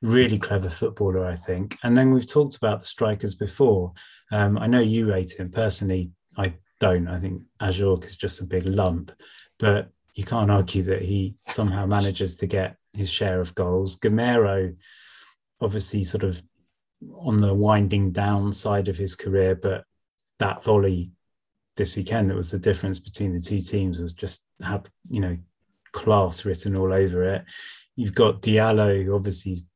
really 0.01 0.39
clever 0.39 0.71
footballer, 0.71 1.27
I 1.27 1.37
think. 1.37 1.77
And 1.83 1.97
then 1.97 2.13
we've 2.13 2.27
talked 2.27 2.57
about 2.57 2.81
the 2.81 2.87
strikers 2.87 3.35
before. 3.35 3.93
Um, 4.33 4.59
I 4.59 4.67
know 4.67 4.81
you 4.81 5.11
rate 5.11 5.39
him 5.39 5.51
personally. 5.51 6.11
I 6.37 6.55
don't. 6.79 7.09
I 7.09 7.19
think 7.19 7.43
Ajorque 7.61 8.05
is 8.07 8.17
just 8.17 8.41
a 8.41 8.45
big 8.45 8.67
lump, 8.67 9.13
but 9.59 9.91
you 10.15 10.25
can't 10.25 10.51
argue 10.51 10.83
that 10.85 11.03
he 11.03 11.37
somehow 11.49 11.87
manages 11.87 12.37
to 12.37 12.47
get 12.47 12.77
his 12.93 13.11
share 13.11 13.41
of 13.41 13.55
goals. 13.55 13.99
Gameiro, 13.99 14.77
obviously, 15.61 16.05
sort 16.05 16.25
of 16.25 16.43
on 17.17 17.39
the 17.39 17.55
winding 17.55 18.11
down 18.13 18.53
side 18.53 18.89
of 18.89 18.99
his 18.99 19.15
career, 19.15 19.55
but 19.55 19.85
that 20.39 20.65
volley 20.65 21.13
this 21.77 21.97
weekend 21.97 22.31
that 22.31 22.37
was 22.37 22.51
the 22.51 22.59
difference 22.59 22.99
between 22.99 23.33
the 23.33 23.41
two 23.41 23.61
teams 23.61 24.01
was 24.01 24.13
just 24.13 24.45
had 24.63 24.89
you 25.09 25.21
know 25.21 25.39
class 25.93 26.45
written 26.45 26.77
all 26.77 26.93
over 26.93 27.23
it. 27.25 27.45
You've 27.97 28.15
got 28.15 28.43
Diallo, 28.43 29.05
who 29.05 29.15
obviously 29.15 29.53
is 29.53 29.67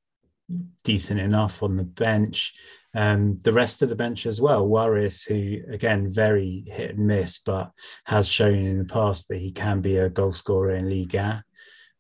decent 0.83 1.21
enough 1.21 1.63
on 1.63 1.77
the 1.77 1.85
bench 1.85 2.55
um, 2.95 3.39
the 3.43 3.53
rest 3.53 3.83
of 3.83 3.89
the 3.89 3.97
bench 3.97 4.27
as 4.27 4.41
well. 4.41 4.67
Waris, 4.67 5.25
who 5.25 5.59
again 5.71 6.13
very 6.13 6.65
hit 6.67 6.97
and 6.97 7.07
miss, 7.07 7.39
but 7.39 7.71
has 8.05 8.29
shown 8.29 8.59
in 8.59 8.79
the 8.79 8.85
past 8.85 9.29
that 9.29 9.39
he 9.39 9.53
can 9.53 9.81
be 9.81 9.97
a 9.97 10.09
goal 10.09 10.33
scorer 10.33 10.75
in 10.75 10.89
Liga. 10.89 11.43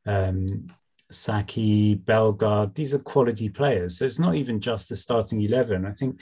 Um, 0.06 0.68
Saki, 1.10 1.94
Bellegarde, 1.94 2.74
these 2.74 2.94
are 2.94 2.98
quality 2.98 3.48
players. 3.48 3.98
So 3.98 4.04
it's 4.04 4.18
not 4.18 4.34
even 4.34 4.60
just 4.60 4.88
the 4.88 4.96
starting 4.96 5.42
eleven. 5.42 5.86
I 5.86 5.92
think 5.92 6.20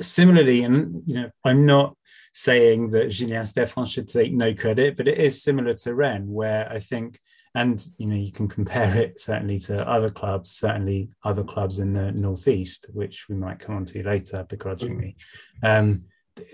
similarly, 0.00 0.62
and 0.64 1.02
you 1.06 1.14
know, 1.14 1.30
I'm 1.44 1.64
not 1.64 1.96
saying 2.32 2.90
that 2.90 3.10
Julien 3.10 3.42
Stéphan 3.42 3.86
should 3.86 4.08
take 4.08 4.32
no 4.32 4.54
credit, 4.54 4.96
but 4.96 5.08
it 5.08 5.18
is 5.18 5.42
similar 5.42 5.74
to 5.74 5.94
Ren, 5.94 6.28
where 6.28 6.70
I 6.70 6.78
think 6.78 7.18
and 7.54 7.84
you 7.98 8.06
know 8.06 8.16
you 8.16 8.32
can 8.32 8.48
compare 8.48 8.96
it 8.96 9.20
certainly 9.20 9.58
to 9.58 9.88
other 9.88 10.10
clubs 10.10 10.50
certainly 10.50 11.08
other 11.24 11.44
clubs 11.44 11.78
in 11.78 11.92
the 11.92 12.12
northeast 12.12 12.86
which 12.92 13.28
we 13.28 13.34
might 13.34 13.58
come 13.58 13.76
on 13.76 13.84
to 13.84 14.02
later 14.02 14.44
begrudgingly. 14.48 15.16
Um, 15.62 16.06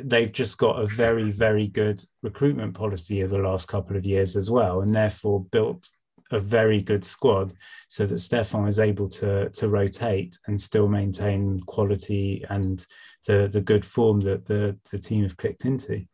they've 0.03 0.33
just 0.33 0.59
got 0.59 0.81
a 0.81 0.87
very 0.87 1.31
very 1.31 1.69
good 1.69 2.03
recruitment 2.23 2.75
policy 2.75 3.23
over 3.23 3.37
the 3.37 3.49
last 3.49 3.69
couple 3.69 3.97
of 3.97 4.07
years 4.07 4.37
as 4.37 4.50
well 4.50 4.81
and 4.81 4.95
therefore 4.95 5.45
built 5.45 5.91
a 6.33 6.41
very 6.41 6.81
good 6.81 7.05
squad 7.05 7.53
so 7.88 8.05
that 8.05 8.17
Stéphan 8.17 8.69
is 8.69 8.81
able 8.81 9.09
to 9.09 9.49
to 9.50 9.69
rotate 9.69 10.37
and 10.47 10.61
still 10.61 10.88
maintain 10.88 11.61
quality 11.61 12.45
and 12.49 12.85
the 13.26 13.49
the 13.53 13.61
good 13.61 13.85
form 13.85 14.21
that 14.23 14.47
the 14.47 14.76
the 14.91 14.99
team 14.99 15.23
have 15.23 15.37
clicked 15.37 15.65
into. 15.65 16.05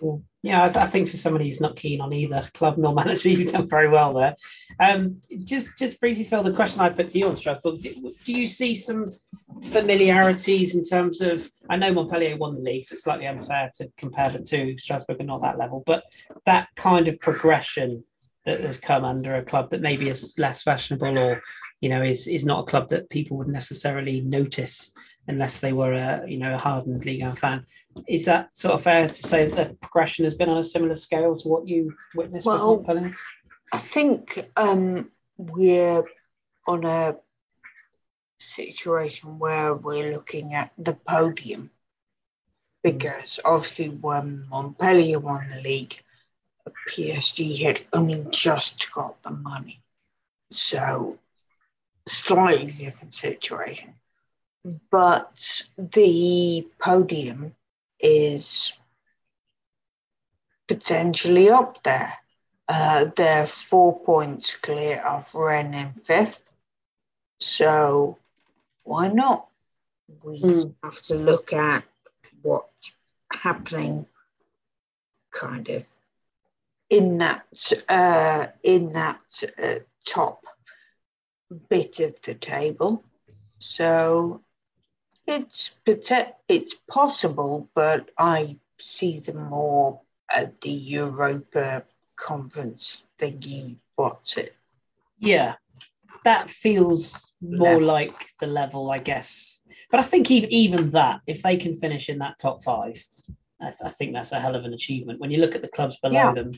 Well, 0.00 0.22
Yeah, 0.42 0.64
I, 0.64 0.68
th- 0.68 0.84
I, 0.84 0.88
think 0.88 1.08
for 1.08 1.16
somebody 1.16 1.46
who's 1.46 1.60
not 1.60 1.76
keen 1.76 2.00
on 2.00 2.12
either 2.12 2.48
club 2.52 2.76
nor 2.76 2.92
manager, 2.94 3.28
you've 3.28 3.52
done 3.52 3.68
very 3.68 3.88
well 3.88 4.12
there. 4.12 4.34
Um, 4.80 5.20
just, 5.44 5.78
just 5.78 6.00
briefly, 6.00 6.24
Phil, 6.24 6.42
the 6.42 6.52
question 6.52 6.80
I 6.80 6.88
put 6.88 7.10
to 7.10 7.18
you 7.18 7.28
on 7.28 7.36
Strasbourg: 7.36 7.80
do, 7.80 8.12
do, 8.24 8.32
you 8.32 8.48
see 8.48 8.74
some 8.74 9.12
familiarities 9.62 10.74
in 10.74 10.82
terms 10.82 11.20
of? 11.20 11.48
I 11.70 11.76
know 11.76 11.92
Montpellier 11.92 12.36
won 12.36 12.56
the 12.56 12.60
league, 12.60 12.84
so 12.84 12.94
it's 12.94 13.04
slightly 13.04 13.28
unfair 13.28 13.70
to 13.76 13.88
compare 13.96 14.30
the 14.30 14.42
two. 14.42 14.76
Strasbourg 14.78 15.20
are 15.20 15.24
not 15.24 15.42
that 15.42 15.58
level, 15.58 15.84
but 15.86 16.02
that 16.44 16.68
kind 16.74 17.06
of 17.06 17.20
progression 17.20 18.02
that 18.44 18.60
has 18.62 18.78
come 18.78 19.04
under 19.04 19.36
a 19.36 19.44
club 19.44 19.70
that 19.70 19.80
maybe 19.80 20.08
is 20.08 20.34
less 20.38 20.64
fashionable, 20.64 21.16
or 21.16 21.40
you 21.80 21.88
know, 21.88 22.02
is 22.02 22.26
is 22.26 22.44
not 22.44 22.64
a 22.64 22.66
club 22.66 22.88
that 22.88 23.10
people 23.10 23.36
would 23.36 23.48
necessarily 23.48 24.20
notice 24.20 24.90
unless 25.28 25.60
they 25.60 25.72
were 25.72 25.92
a 25.92 26.24
you 26.26 26.38
know 26.38 26.54
a 26.54 26.58
hardened 26.58 27.04
league 27.04 27.38
fan. 27.38 27.64
Is 28.08 28.26
that 28.26 28.56
sort 28.56 28.74
of 28.74 28.82
fair 28.82 29.08
to 29.08 29.14
say 29.14 29.46
that 29.46 29.68
the 29.68 29.74
progression 29.76 30.24
has 30.24 30.34
been 30.34 30.48
on 30.48 30.58
a 30.58 30.64
similar 30.64 30.96
scale 30.96 31.36
to 31.36 31.48
what 31.48 31.68
you 31.68 31.94
witnessed? 32.14 32.46
Well, 32.46 32.84
I 33.72 33.78
think 33.78 34.46
um, 34.56 35.10
we're 35.36 36.04
on 36.66 36.84
a 36.84 37.16
situation 38.38 39.38
where 39.38 39.74
we're 39.74 40.12
looking 40.12 40.54
at 40.54 40.72
the 40.76 40.94
podium 40.94 41.70
because 42.82 43.38
obviously 43.44 43.88
when 43.88 44.46
Montpellier 44.48 45.18
won 45.18 45.48
the 45.48 45.60
league, 45.60 46.00
PSG 46.88 47.62
had 47.62 47.82
only 47.92 48.26
just 48.30 48.90
got 48.92 49.22
the 49.22 49.30
money. 49.30 49.80
So 50.50 51.18
slightly 52.08 52.72
different 52.72 53.14
situation. 53.14 53.94
But 54.90 55.62
the 55.78 56.66
podium 56.78 57.54
is 58.02 58.72
potentially 60.68 61.50
up 61.50 61.82
there. 61.82 62.12
Uh, 62.68 63.06
they're 63.16 63.46
four 63.46 64.00
points 64.00 64.56
clear 64.56 65.00
of 65.06 65.32
Rennes 65.34 65.74
in 65.74 65.92
fifth. 65.92 66.50
So 67.40 68.16
why 68.84 69.08
not? 69.08 69.48
We 70.22 70.40
mm. 70.40 70.74
have 70.82 71.00
to 71.02 71.14
look 71.14 71.52
at 71.52 71.84
what's 72.42 72.92
happening 73.32 74.06
kind 75.32 75.68
of 75.68 75.86
in 76.90 77.18
that 77.18 77.72
uh, 77.88 78.46
in 78.62 78.92
that 78.92 79.20
uh, 79.62 79.80
top 80.04 80.44
bit 81.68 82.00
of 82.00 82.20
the 82.22 82.34
table. 82.34 83.02
So 83.58 84.42
it's 85.26 85.72
it's 86.48 86.74
possible, 86.88 87.68
but 87.74 88.10
I 88.18 88.58
see 88.78 89.20
them 89.20 89.48
more 89.48 90.00
at 90.34 90.60
the 90.60 90.70
Europa 90.70 91.84
conference 92.16 93.02
thingy. 93.18 93.76
What's 93.96 94.36
it? 94.36 94.56
Yeah, 95.18 95.54
that 96.24 96.50
feels 96.50 97.34
more 97.40 97.74
level. 97.74 97.86
like 97.86 98.26
the 98.40 98.46
level, 98.46 98.90
I 98.90 98.98
guess. 98.98 99.62
But 99.90 100.00
I 100.00 100.02
think 100.02 100.30
even 100.30 100.52
even 100.52 100.90
that, 100.90 101.20
if 101.26 101.42
they 101.42 101.56
can 101.56 101.76
finish 101.76 102.08
in 102.08 102.18
that 102.18 102.38
top 102.38 102.62
five, 102.62 103.04
I, 103.60 103.66
th- 103.66 103.80
I 103.84 103.90
think 103.90 104.14
that's 104.14 104.32
a 104.32 104.40
hell 104.40 104.56
of 104.56 104.64
an 104.64 104.74
achievement. 104.74 105.20
When 105.20 105.30
you 105.30 105.38
look 105.38 105.54
at 105.54 105.62
the 105.62 105.68
clubs 105.68 105.98
below 106.00 106.14
yeah. 106.14 106.32
them, 106.32 106.52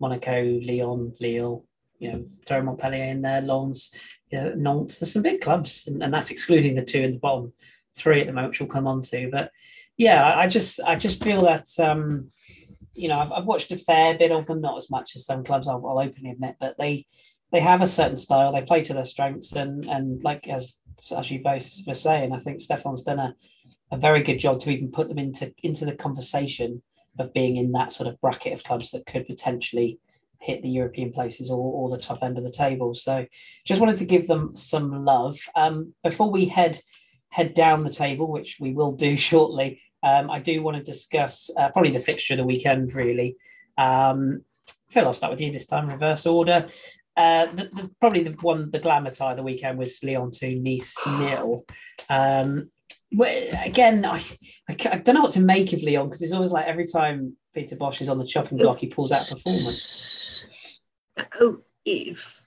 Monaco, 0.00 0.60
Lyon, 0.62 1.14
Lille, 1.20 1.64
you 1.98 2.12
know, 2.12 2.24
throw 2.46 2.62
Montpellier 2.62 3.04
in 3.04 3.22
there, 3.22 3.40
Lens, 3.40 3.92
you 4.30 4.40
know, 4.40 4.54
Nantes. 4.54 4.98
There's 4.98 5.12
some 5.12 5.22
big 5.22 5.40
clubs, 5.40 5.86
and, 5.86 6.02
and 6.02 6.12
that's 6.12 6.30
excluding 6.30 6.74
the 6.74 6.84
two 6.84 7.00
in 7.00 7.12
the 7.12 7.18
bottom 7.18 7.52
three 7.96 8.20
at 8.20 8.26
the 8.26 8.32
moment, 8.32 8.52
which 8.52 8.60
we'll 8.60 8.68
come 8.68 8.86
on 8.86 9.02
to. 9.02 9.28
But 9.30 9.50
yeah, 9.96 10.36
I 10.36 10.46
just 10.46 10.80
I 10.80 10.96
just 10.96 11.22
feel 11.22 11.42
that 11.42 11.68
um, 11.78 12.30
you 12.94 13.08
know 13.08 13.18
I've, 13.18 13.32
I've 13.32 13.46
watched 13.46 13.72
a 13.72 13.78
fair 13.78 14.16
bit 14.16 14.32
of 14.32 14.46
them, 14.46 14.60
not 14.60 14.78
as 14.78 14.90
much 14.90 15.16
as 15.16 15.26
some 15.26 15.44
clubs. 15.44 15.68
I'll, 15.68 15.84
I'll 15.86 16.00
openly 16.00 16.30
admit, 16.30 16.56
but 16.60 16.76
they 16.78 17.06
they 17.52 17.60
have 17.60 17.82
a 17.82 17.88
certain 17.88 18.18
style. 18.18 18.52
They 18.52 18.62
play 18.62 18.82
to 18.84 18.94
their 18.94 19.04
strengths, 19.04 19.52
and 19.52 19.86
and 19.86 20.22
like 20.22 20.48
as 20.48 20.76
as 21.16 21.30
you 21.30 21.42
both 21.42 21.70
were 21.86 21.94
saying, 21.94 22.32
I 22.32 22.38
think 22.38 22.60
Stéphan's 22.60 23.02
done 23.02 23.18
a, 23.18 23.34
a 23.90 23.96
very 23.96 24.22
good 24.22 24.38
job 24.38 24.60
to 24.60 24.70
even 24.70 24.90
put 24.90 25.08
them 25.08 25.18
into 25.18 25.52
into 25.62 25.84
the 25.84 25.94
conversation 25.94 26.82
of 27.18 27.32
being 27.32 27.56
in 27.56 27.72
that 27.72 27.92
sort 27.92 28.08
of 28.08 28.20
bracket 28.20 28.52
of 28.52 28.64
clubs 28.64 28.90
that 28.90 29.06
could 29.06 29.26
potentially 29.26 30.00
hit 30.40 30.62
the 30.62 30.68
European 30.68 31.12
places 31.12 31.48
or, 31.48 31.58
or 31.58 31.88
the 31.88 32.02
top 32.02 32.22
end 32.22 32.36
of 32.36 32.44
the 32.44 32.50
table. 32.50 32.94
So 32.94 33.26
just 33.64 33.80
wanted 33.80 33.96
to 33.98 34.04
give 34.04 34.26
them 34.26 34.54
some 34.54 35.04
love. 35.04 35.38
Um, 35.54 35.94
before 36.02 36.30
we 36.30 36.46
head 36.46 36.80
head 37.34 37.52
down 37.52 37.82
the 37.82 37.90
table, 37.90 38.30
which 38.30 38.58
we 38.60 38.72
will 38.72 38.92
do 38.92 39.16
shortly, 39.28 39.82
um, 40.04 40.30
I 40.30 40.38
do 40.38 40.62
want 40.62 40.76
to 40.76 40.82
discuss 40.82 41.50
uh, 41.58 41.70
probably 41.70 41.90
the 41.90 41.98
fixture 41.98 42.34
of 42.34 42.38
the 42.38 42.44
weekend, 42.44 42.94
really. 42.94 43.36
Um, 43.76 44.42
Phil, 44.88 45.04
I'll 45.04 45.12
start 45.12 45.32
with 45.32 45.40
you 45.40 45.50
this 45.50 45.66
time, 45.66 45.88
reverse 45.88 46.26
order. 46.26 46.68
Uh, 47.16 47.46
the, 47.46 47.64
the, 47.72 47.90
probably 48.00 48.22
the 48.22 48.36
one, 48.40 48.70
the 48.70 48.78
glamour 48.78 49.10
tie 49.10 49.32
of 49.32 49.36
the 49.36 49.42
weekend 49.42 49.78
was 49.78 49.98
Lyon 50.04 50.30
2, 50.30 50.60
Nice 50.60 50.96
nil. 51.06 51.64
Um, 52.08 52.70
again, 53.20 54.04
I, 54.04 54.22
I, 54.68 54.76
I, 54.92 54.98
don't 54.98 55.16
know 55.16 55.22
what 55.22 55.32
to 55.32 55.40
make 55.40 55.72
of 55.72 55.82
Lyon 55.82 56.06
because 56.06 56.22
it's 56.22 56.32
always 56.32 56.52
like 56.52 56.66
every 56.66 56.86
time 56.86 57.36
Peter 57.52 57.74
Bosz 57.74 58.00
is 58.00 58.08
on 58.08 58.18
the 58.18 58.26
chopping 58.26 58.58
block, 58.58 58.78
he 58.78 58.86
pulls 58.86 59.10
out 59.10 59.26
performance. 59.28 60.46
Oh, 61.40 61.58
if 61.84 62.46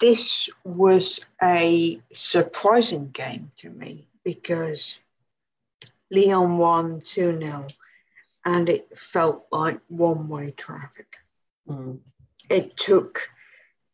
this 0.00 0.50
was 0.64 1.20
a 1.42 2.00
surprising 2.12 3.10
game 3.10 3.50
to 3.58 3.70
me 3.70 4.06
because 4.24 4.98
Lyon 6.10 6.58
won 6.58 7.00
2 7.00 7.40
0 7.40 7.66
and 8.44 8.68
it 8.68 8.96
felt 8.96 9.46
like 9.50 9.80
one 9.88 10.28
way 10.28 10.52
traffic. 10.52 11.16
Mm. 11.68 11.98
It 12.48 12.76
took 12.76 13.28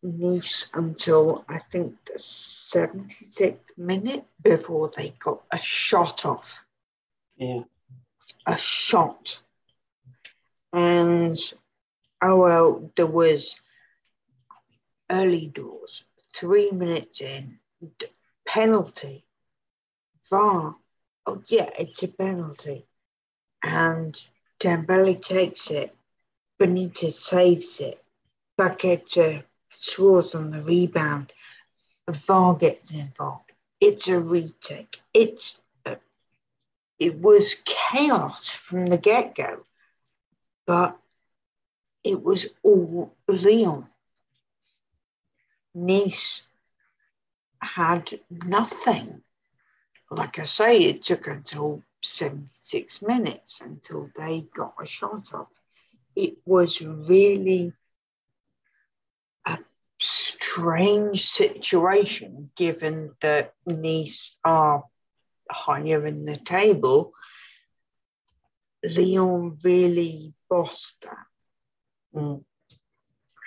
Nice 0.04 0.68
until 0.74 1.44
I 1.48 1.58
think 1.58 1.94
the 2.06 2.14
76th 2.14 3.56
minute 3.76 4.24
before 4.42 4.90
they 4.96 5.14
got 5.20 5.42
a 5.52 5.58
shot 5.58 6.26
off. 6.26 6.64
Yeah. 7.36 7.62
A 8.44 8.56
shot. 8.56 9.40
And 10.72 11.36
oh 12.20 12.40
well, 12.40 12.90
there 12.96 13.06
was 13.06 13.60
early 15.12 15.46
doors, 15.48 16.04
three 16.34 16.70
minutes 16.70 17.20
in, 17.20 17.58
penalty, 18.46 19.24
VAR. 20.30 20.74
Oh, 21.26 21.42
yeah, 21.46 21.68
it's 21.78 22.02
a 22.02 22.08
penalty. 22.08 22.86
And 23.62 24.18
Dembele 24.58 25.22
takes 25.22 25.70
it, 25.70 25.94
Benitez 26.60 27.12
saves 27.12 27.80
it, 27.80 28.02
Paqueta 28.58 29.44
scores 29.70 30.34
on 30.34 30.50
the 30.50 30.62
rebound, 30.62 31.32
VAR 32.08 32.54
gets 32.54 32.90
involved. 32.90 33.52
It's 33.80 34.08
a 34.08 34.18
retake. 34.18 35.00
It's 35.12 35.60
a, 35.84 35.96
it 36.98 37.18
was 37.18 37.56
chaos 37.64 38.48
from 38.48 38.86
the 38.86 38.98
get 38.98 39.34
go, 39.34 39.64
but 40.66 40.96
it 42.04 42.22
was 42.22 42.46
all 42.62 43.14
Lyon 43.28 43.86
Nice 45.74 46.42
had 47.60 48.20
nothing. 48.30 49.22
Like 50.10 50.38
I 50.38 50.44
say, 50.44 50.78
it 50.78 51.02
took 51.02 51.26
until 51.26 51.82
76 52.02 53.02
minutes 53.02 53.58
until 53.60 54.10
they 54.16 54.46
got 54.54 54.74
a 54.80 54.86
shot 54.86 55.32
off. 55.32 55.48
It 56.14 56.36
was 56.44 56.82
really 56.82 57.72
a 59.46 59.58
strange 59.98 61.24
situation 61.24 62.50
given 62.56 63.14
that 63.20 63.54
Nice 63.64 64.36
are 64.44 64.84
higher 65.50 66.04
in 66.04 66.24
the 66.24 66.36
table. 66.36 67.12
Lyon 68.84 69.58
really 69.64 70.34
bossed 70.50 71.00
that. 71.02 71.26
Mm. 72.14 72.44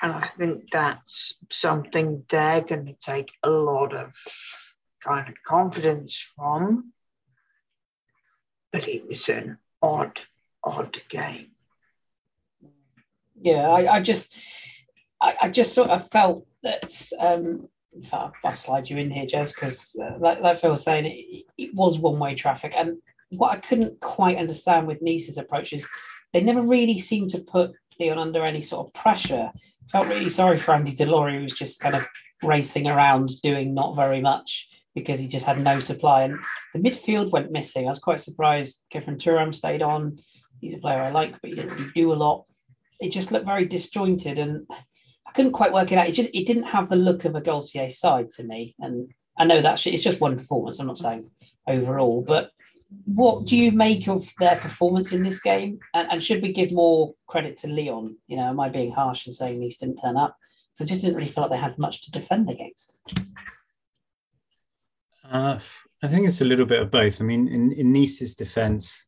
And 0.01 0.11
I 0.11 0.27
think 0.27 0.71
that's 0.71 1.35
something 1.49 2.23
they're 2.29 2.61
going 2.61 2.85
to 2.85 2.95
take 2.99 3.31
a 3.43 3.49
lot 3.49 3.93
of 3.93 4.13
kind 5.01 5.27
of 5.27 5.35
confidence 5.45 6.33
from. 6.35 6.91
But 8.71 8.87
it 8.87 9.07
was 9.07 9.29
an 9.29 9.57
odd, 9.81 10.21
odd 10.63 10.97
game. 11.07 11.51
Yeah, 13.39 13.69
I, 13.69 13.95
I 13.95 13.99
just, 14.01 14.35
I, 15.21 15.35
I, 15.43 15.49
just 15.49 15.73
sort 15.73 15.89
of 15.89 16.09
felt 16.09 16.45
that. 16.63 17.11
Um, 17.19 17.69
in 17.93 18.03
fact, 18.03 18.35
I'll 18.43 18.55
slide 18.55 18.89
you 18.89 18.97
in 18.97 19.09
here, 19.09 19.25
Jez, 19.25 19.53
because 19.53 19.95
uh, 20.01 20.17
like, 20.19 20.41
like 20.41 20.57
Phil 20.57 20.71
was 20.71 20.83
saying, 20.83 21.05
it, 21.05 21.45
it 21.57 21.73
was 21.73 21.97
one-way 21.97 22.35
traffic, 22.35 22.73
and 22.75 22.97
what 23.29 23.51
I 23.51 23.57
couldn't 23.57 23.99
quite 24.01 24.37
understand 24.37 24.87
with 24.87 25.01
Nice's 25.01 25.37
approach 25.37 25.73
is 25.73 25.87
they 26.33 26.41
never 26.41 26.61
really 26.61 26.99
seemed 26.99 27.31
to 27.31 27.39
put 27.39 27.71
Lyon 27.99 28.17
under 28.17 28.43
any 28.43 28.61
sort 28.61 28.87
of 28.87 28.93
pressure 28.93 29.51
felt 29.89 30.07
really 30.07 30.29
sorry 30.29 30.57
for 30.57 30.73
Andy 30.73 30.95
Delort, 30.95 31.35
who 31.35 31.43
was 31.43 31.53
just 31.53 31.79
kind 31.79 31.95
of 31.95 32.05
racing 32.43 32.87
around 32.87 33.31
doing 33.41 33.73
not 33.73 33.95
very 33.95 34.21
much 34.21 34.67
because 34.93 35.19
he 35.19 35.27
just 35.27 35.45
had 35.45 35.61
no 35.61 35.79
supply. 35.79 36.23
And 36.23 36.39
the 36.73 36.79
midfield 36.79 37.31
went 37.31 37.51
missing. 37.51 37.85
I 37.85 37.89
was 37.89 37.99
quite 37.99 38.21
surprised. 38.21 38.81
Khéphren 38.93 39.21
Thuram 39.21 39.53
stayed 39.53 39.81
on. 39.81 40.19
he's 40.61 40.73
a 40.73 40.79
player 40.79 41.01
I 41.01 41.11
like, 41.11 41.39
but 41.41 41.49
he 41.49 41.55
didn't 41.55 41.75
really 41.75 41.91
do 41.93 42.13
a 42.13 42.15
lot. 42.15 42.45
It 42.99 43.09
just 43.09 43.31
looked 43.31 43.45
very 43.45 43.65
disjointed, 43.65 44.39
and 44.39 44.65
I 45.27 45.31
couldn't 45.33 45.51
quite 45.51 45.73
work 45.73 45.91
it 45.91 45.97
out. 45.97 46.07
It 46.07 46.13
just 46.13 46.29
it 46.33 46.47
didn't 46.47 46.63
have 46.63 46.89
the 46.89 46.95
look 46.95 47.25
of 47.25 47.35
a 47.35 47.41
Galtier 47.41 47.91
side 47.91 48.31
to 48.31 48.43
me. 48.43 48.73
And 48.79 49.09
I 49.37 49.43
know 49.43 49.61
that's 49.61 49.85
it's 49.85 50.03
just 50.03 50.21
one 50.21 50.37
performance. 50.37 50.79
I'm 50.79 50.87
not 50.87 50.97
saying 50.97 51.29
overall, 51.67 52.23
but 52.25 52.51
what 53.05 53.45
do 53.45 53.57
you 53.57 53.71
make 53.71 54.07
of 54.07 54.31
their 54.39 54.55
performance 54.57 55.11
in 55.11 55.23
this 55.23 55.41
game? 55.41 55.79
And, 55.93 56.11
and, 56.11 56.23
should 56.23 56.41
we 56.41 56.53
give 56.53 56.71
more 56.71 57.13
credit 57.27 57.57
to 57.57 57.67
Lyon? 57.67 58.17
You 58.27 58.37
know, 58.37 58.43
am 58.43 58.59
I 58.59 58.69
being 58.69 58.91
harsh 58.91 59.27
in 59.27 59.33
saying 59.33 59.59
these 59.59 59.77
didn't 59.77 59.97
turn 59.97 60.17
up? 60.17 60.37
So 60.73 60.83
I 60.83 60.87
just 60.87 61.01
didn't 61.01 61.15
really 61.15 61.29
feel 61.29 61.43
like 61.43 61.51
they 61.51 61.57
had 61.57 61.77
much 61.77 62.03
to 62.03 62.11
defend 62.11 62.49
against. 62.49 62.97
Uh, 65.29 65.59
I 66.03 66.07
think 66.07 66.27
it's 66.27 66.41
a 66.41 66.45
little 66.45 66.65
bit 66.65 66.81
of 66.81 66.91
both. 66.91 67.21
I 67.21 67.23
mean, 67.23 67.47
in, 67.47 67.71
in 67.71 67.91
Nice's 67.91 68.35
defence, 68.35 69.07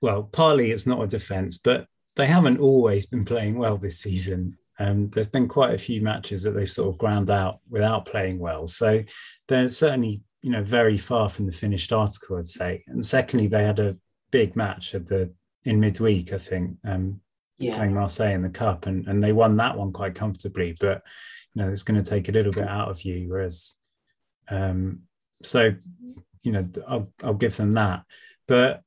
well, 0.00 0.22
partly 0.24 0.70
it's 0.70 0.86
not 0.86 1.02
a 1.02 1.06
defence, 1.06 1.58
but 1.58 1.86
they 2.16 2.26
haven't 2.26 2.58
always 2.58 3.06
been 3.06 3.24
playing 3.24 3.58
well 3.58 3.76
this 3.76 4.00
season. 4.00 4.58
Um, 4.78 5.08
there's 5.08 5.28
been 5.28 5.48
quite 5.48 5.74
a 5.74 5.78
few 5.78 6.00
matches 6.00 6.42
that 6.42 6.52
they've 6.52 6.70
sort 6.70 6.88
of 6.88 6.98
ground 6.98 7.30
out 7.30 7.60
without 7.68 8.06
playing 8.06 8.38
well. 8.38 8.66
So 8.66 9.02
they're 9.46 9.68
certainly, 9.68 10.22
you 10.42 10.50
know, 10.50 10.62
very 10.62 10.96
far 10.96 11.28
from 11.28 11.46
the 11.46 11.52
finished 11.52 11.92
article, 11.92 12.36
I'd 12.36 12.48
say. 12.48 12.84
And 12.86 13.04
secondly, 13.04 13.48
they 13.48 13.64
had 13.64 13.80
a 13.80 13.96
big 14.30 14.56
match 14.56 14.94
at 14.94 15.06
the 15.06 15.32
in 15.64 15.80
midweek, 15.80 16.32
I 16.32 16.38
think, 16.38 16.76
um, 16.84 17.20
yeah. 17.58 17.74
playing 17.74 17.94
Marseille 17.94 18.32
in 18.32 18.42
the 18.42 18.48
cup, 18.48 18.86
and 18.86 19.06
and 19.06 19.22
they 19.22 19.32
won 19.32 19.56
that 19.56 19.76
one 19.76 19.92
quite 19.92 20.14
comfortably. 20.14 20.76
But 20.78 21.02
you 21.54 21.62
know, 21.62 21.70
it's 21.70 21.82
going 21.82 22.02
to 22.02 22.08
take 22.08 22.28
a 22.28 22.32
little 22.32 22.52
bit 22.52 22.68
out 22.68 22.88
of 22.88 23.02
you. 23.02 23.28
Whereas, 23.28 23.74
um, 24.48 25.00
so 25.42 25.74
you 26.42 26.52
know, 26.52 26.68
I'll 26.86 27.12
I'll 27.22 27.34
give 27.34 27.56
them 27.56 27.72
that. 27.72 28.04
But 28.46 28.82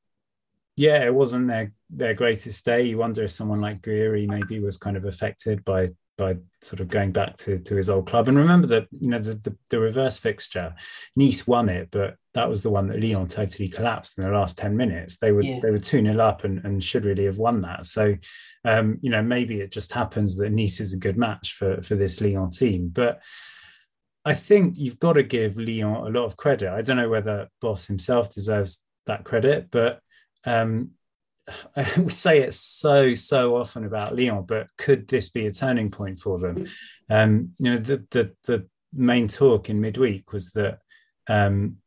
yeah, 0.76 1.04
it 1.04 1.14
wasn't 1.14 1.48
their 1.48 1.72
their 1.90 2.14
greatest 2.14 2.64
day. 2.64 2.84
You 2.84 2.98
wonder 2.98 3.24
if 3.24 3.30
someone 3.30 3.60
like 3.60 3.82
Gouiri 3.82 4.26
maybe 4.26 4.58
was 4.58 4.78
kind 4.78 4.96
of 4.96 5.04
affected 5.04 5.64
by 5.64 5.90
by 6.18 6.36
sort 6.60 6.80
of 6.80 6.88
going 6.88 7.10
back 7.10 7.36
to, 7.36 7.58
to 7.58 7.74
his 7.74 7.88
old 7.88 8.06
club. 8.06 8.28
And 8.28 8.36
remember 8.36 8.66
that 8.68 8.86
you 8.98 9.08
know 9.08 9.18
the, 9.18 9.34
the, 9.34 9.56
the 9.70 9.80
reverse 9.80 10.18
fixture, 10.18 10.74
Nice 11.16 11.46
won 11.46 11.68
it, 11.68 11.88
but 11.90 12.16
that 12.34 12.48
was 12.48 12.62
the 12.62 12.70
one 12.70 12.86
that 12.88 13.00
Lyon 13.00 13.28
totally 13.28 13.68
collapsed 13.68 14.18
in 14.18 14.24
the 14.24 14.30
last 14.30 14.58
ten 14.58 14.76
minutes. 14.76 15.18
They 15.18 15.32
were 15.32 15.42
yeah. 15.42 15.58
they 15.60 15.70
were 15.70 15.78
two 15.78 16.04
0 16.04 16.18
up 16.22 16.44
and, 16.44 16.64
and 16.64 16.82
should 16.82 17.04
really 17.04 17.24
have 17.24 17.38
won 17.38 17.62
that. 17.62 17.86
So 17.86 18.16
um, 18.64 18.98
you 19.02 19.10
know 19.10 19.22
maybe 19.22 19.60
it 19.60 19.72
just 19.72 19.92
happens 19.92 20.36
that 20.36 20.52
Nice 20.52 20.80
is 20.80 20.92
a 20.92 20.98
good 20.98 21.16
match 21.16 21.54
for 21.54 21.82
for 21.82 21.94
this 21.94 22.20
Lyon 22.20 22.50
team, 22.50 22.88
but. 22.88 23.20
I 24.24 24.34
think 24.34 24.78
you've 24.78 25.00
got 25.00 25.14
to 25.14 25.24
give 25.24 25.56
Lyon 25.56 25.96
a 25.96 26.08
lot 26.08 26.26
of 26.26 26.36
credit. 26.36 26.70
I 26.70 26.80
don't 26.82 26.96
know 26.96 27.08
whether 27.08 27.48
Bosz 27.60 27.88
himself 27.88 28.30
deserves 28.30 28.84
that 29.06 29.24
credit, 29.24 29.68
but 29.72 29.98
um, 30.44 30.92
we 31.96 32.10
say 32.10 32.40
it 32.40 32.54
so 32.54 33.14
so 33.14 33.56
often 33.56 33.84
about 33.84 34.16
Lyon, 34.16 34.44
but 34.46 34.68
could 34.78 35.08
this 35.08 35.28
be 35.28 35.46
a 35.46 35.52
turning 35.52 35.90
point 35.90 36.18
for 36.18 36.38
them? 36.38 36.66
Um, 37.10 37.52
you 37.58 37.72
know, 37.72 37.76
the 37.76 38.04
the 38.10 38.34
the 38.44 38.68
main 38.92 39.28
talk 39.28 39.70
in 39.70 39.80
midweek 39.80 40.32
was 40.32 40.52
that 40.52 40.78
um, 41.28 41.78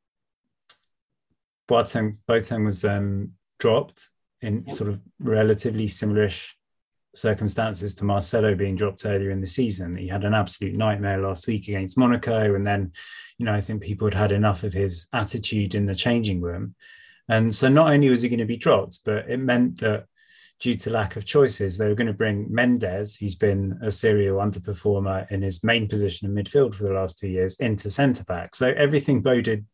Boateng 1.68 2.18
Boateng 2.28 2.66
was 2.66 2.86
um, 2.86 3.32
dropped 3.60 4.10
in 4.42 4.70
sort 4.70 4.90
of 4.90 5.02
relatively 5.20 5.88
similarish 5.88 6.52
circumstances 7.16 7.96
to 7.96 8.06
Marcelo 8.06 8.56
being 8.56 8.76
dropped 8.76 9.06
earlier 9.06 9.32
in 9.32 9.42
the 9.42 9.48
season. 9.48 9.96
He 9.96 10.08
had 10.08 10.24
an 10.24 10.34
absolute 10.34 10.76
nightmare 10.76 11.20
last 11.20 11.48
week 11.48 11.68
against 11.68 11.98
Monaco, 11.98 12.56
and 12.56 12.66
then 12.66 12.92
you 13.38 13.46
know 13.46 13.54
I 13.54 13.62
think 13.62 13.82
people 13.82 14.08
had 14.08 14.14
had 14.14 14.32
enough 14.32 14.64
of 14.64 14.74
his 14.74 15.08
attitude 15.14 15.76
in 15.76 15.86
the 15.86 15.96
changing 15.96 16.42
room. 16.42 16.76
And 17.28 17.54
so 17.54 17.70
not 17.70 17.92
only 17.92 18.10
was 18.10 18.22
he 18.22 18.30
going 18.30 18.40
to 18.40 18.46
be 18.46 18.58
dropped, 18.58 19.00
but 19.04 19.30
it 19.30 19.38
meant 19.38 19.80
that 19.80 20.06
due 20.60 20.76
to 20.76 20.90
lack 20.90 21.16
of 21.16 21.26
choices, 21.26 21.78
they 21.78 21.88
were 21.88 21.96
going 21.96 22.08
to 22.08 22.14
bring 22.14 22.48
Mendes, 22.50 23.18
who's 23.18 23.36
been 23.36 23.80
a 23.82 23.92
serial 23.92 24.38
underperformer 24.38 25.30
in 25.32 25.42
his 25.42 25.64
main 25.64 25.88
position 25.88 26.30
in 26.30 26.44
midfield 26.44 26.76
for 26.76 26.84
the 26.84 26.94
last 26.94 27.18
two 27.18 27.28
years, 27.28 27.56
into 27.56 27.90
centre 27.90 28.24
back. 28.24 28.56
So 28.56 28.68
everything 28.68 29.22
boded, 29.22 29.66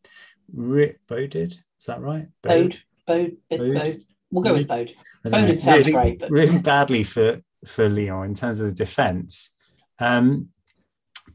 re- 0.52 0.96
boded, 1.08 1.52
is 1.52 1.86
that 1.86 2.00
right? 2.00 2.26
Bode, 2.42 2.80
bode, 3.06 3.36
bode. 3.50 3.74
bode. 3.74 4.04
We'll 4.30 4.44
go 4.44 4.54
with 4.54 4.68
bode. 4.68 4.94
Boded 5.24 5.60
sounds 5.60 5.86
really, 5.86 5.92
great, 5.92 6.18
but 6.18 6.30
really 6.30 6.58
badly 6.58 7.02
for 7.02 7.42
for 7.66 7.88
Lyon 7.88 8.30
in 8.30 8.34
terms 8.34 8.58
of 8.60 8.66
the 8.66 8.74
defence. 8.74 9.50
Um, 9.98 10.48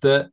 but 0.01 0.29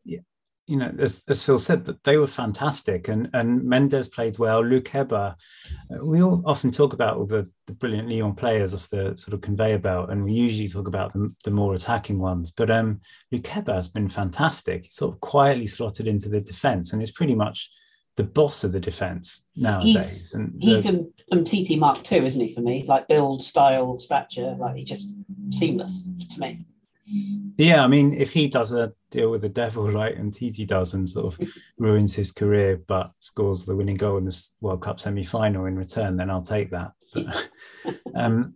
you 0.66 0.76
know, 0.76 0.92
as, 0.98 1.22
as 1.28 1.44
Phil 1.44 1.58
said, 1.58 1.84
that 1.84 2.02
they 2.04 2.16
were 2.16 2.26
fantastic, 2.26 3.08
and 3.08 3.28
and 3.34 3.62
Mendes 3.64 4.08
played 4.08 4.38
well. 4.38 4.62
Lukeba, 4.62 5.34
uh, 5.34 6.04
we 6.04 6.22
all 6.22 6.42
often 6.46 6.70
talk 6.70 6.92
about 6.94 7.16
all 7.16 7.26
the, 7.26 7.48
the 7.66 7.74
brilliant 7.74 8.08
Lyon 8.08 8.34
players 8.34 8.72
off 8.72 8.88
the 8.88 9.14
sort 9.16 9.34
of 9.34 9.42
conveyor 9.42 9.78
belt, 9.78 10.10
and 10.10 10.24
we 10.24 10.32
usually 10.32 10.68
talk 10.68 10.88
about 10.88 11.12
the, 11.12 11.32
the 11.44 11.50
more 11.50 11.74
attacking 11.74 12.18
ones. 12.18 12.50
But 12.50 12.70
um, 12.70 13.00
Lukeba 13.32 13.74
has 13.74 13.88
been 13.88 14.08
fantastic. 14.08 14.84
He's 14.84 14.94
sort 14.94 15.14
of 15.14 15.20
quietly 15.20 15.66
slotted 15.66 16.06
into 16.06 16.28
the 16.28 16.40
defence, 16.40 16.92
and 16.92 17.02
is 17.02 17.10
pretty 17.10 17.34
much 17.34 17.70
the 18.16 18.24
boss 18.24 18.64
of 18.64 18.72
the 18.72 18.80
defence 18.80 19.44
nowadays. 19.56 19.94
He's, 19.94 20.34
and 20.34 20.54
he's 20.62 20.84
the, 20.84 21.10
a 21.30 21.34
Umtiti 21.34 21.78
Mark 21.78 22.10
II, 22.10 22.26
isn't 22.26 22.40
he? 22.40 22.54
For 22.54 22.62
me, 22.62 22.84
like 22.86 23.08
build, 23.08 23.42
style, 23.42 23.98
stature, 23.98 24.56
like 24.58 24.76
he 24.76 24.84
just 24.84 25.12
seamless 25.50 26.04
to 26.30 26.40
me. 26.40 26.64
Yeah, 27.06 27.84
I 27.84 27.86
mean, 27.86 28.14
if 28.14 28.32
he 28.32 28.48
does 28.48 28.72
a 28.72 28.92
deal 29.10 29.30
with 29.30 29.42
the 29.42 29.48
devil 29.48 29.90
right, 29.90 30.16
and 30.16 30.32
Umtiti 30.32 30.66
does 30.66 30.94
and 30.94 31.08
sort 31.08 31.34
of 31.34 31.48
ruins 31.78 32.14
his 32.14 32.32
career, 32.32 32.82
but 32.86 33.12
scores 33.20 33.64
the 33.64 33.76
winning 33.76 33.96
goal 33.96 34.16
in 34.16 34.24
the 34.24 34.48
World 34.60 34.82
Cup 34.82 35.00
semi-final 35.00 35.66
in 35.66 35.76
return, 35.76 36.16
then 36.16 36.30
I'll 36.30 36.42
take 36.42 36.70
that. 36.70 36.92
But, 37.12 37.48
um, 38.14 38.54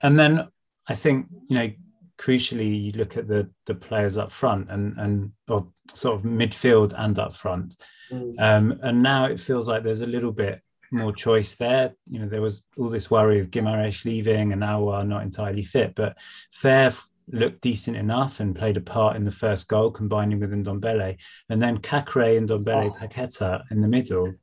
and 0.00 0.16
then 0.16 0.48
I 0.88 0.94
think 0.94 1.26
you 1.48 1.56
know, 1.56 1.70
crucially, 2.18 2.84
you 2.84 2.92
look 2.92 3.16
at 3.16 3.28
the 3.28 3.50
the 3.66 3.74
players 3.74 4.16
up 4.16 4.30
front 4.30 4.70
and 4.70 4.96
and 4.98 5.32
or 5.48 5.68
sort 5.92 6.14
of 6.14 6.22
midfield 6.22 6.94
and 6.96 7.18
up 7.18 7.34
front, 7.34 7.76
mm. 8.10 8.34
um, 8.38 8.78
and 8.82 9.02
now 9.02 9.26
it 9.26 9.40
feels 9.40 9.68
like 9.68 9.82
there's 9.82 10.02
a 10.02 10.06
little 10.06 10.32
bit 10.32 10.62
more 10.92 11.12
choice 11.12 11.54
there. 11.56 11.94
You 12.08 12.20
know, 12.20 12.28
there 12.28 12.42
was 12.42 12.62
all 12.76 12.88
this 12.88 13.10
worry 13.10 13.40
of 13.40 13.50
Guimaraes 13.50 14.04
leaving 14.04 14.52
and 14.52 14.60
now 14.60 14.88
are 14.88 15.04
not 15.04 15.22
entirely 15.22 15.62
fit, 15.62 15.94
but 15.94 16.18
Fair 16.50 16.92
looked 17.28 17.60
decent 17.60 17.96
enough 17.96 18.40
and 18.40 18.56
played 18.56 18.76
a 18.76 18.80
part 18.80 19.16
in 19.16 19.24
the 19.24 19.30
first 19.30 19.68
goal, 19.68 19.90
combining 19.90 20.40
with 20.40 20.52
Ndombele. 20.52 21.18
And 21.48 21.62
then 21.62 21.78
Caqueret 21.78 22.38
and 22.38 22.48
Ndombele 22.48 22.90
oh. 22.90 22.96
Paqueta 22.98 23.62
in 23.70 23.80
the 23.80 23.88
middle 23.88 24.34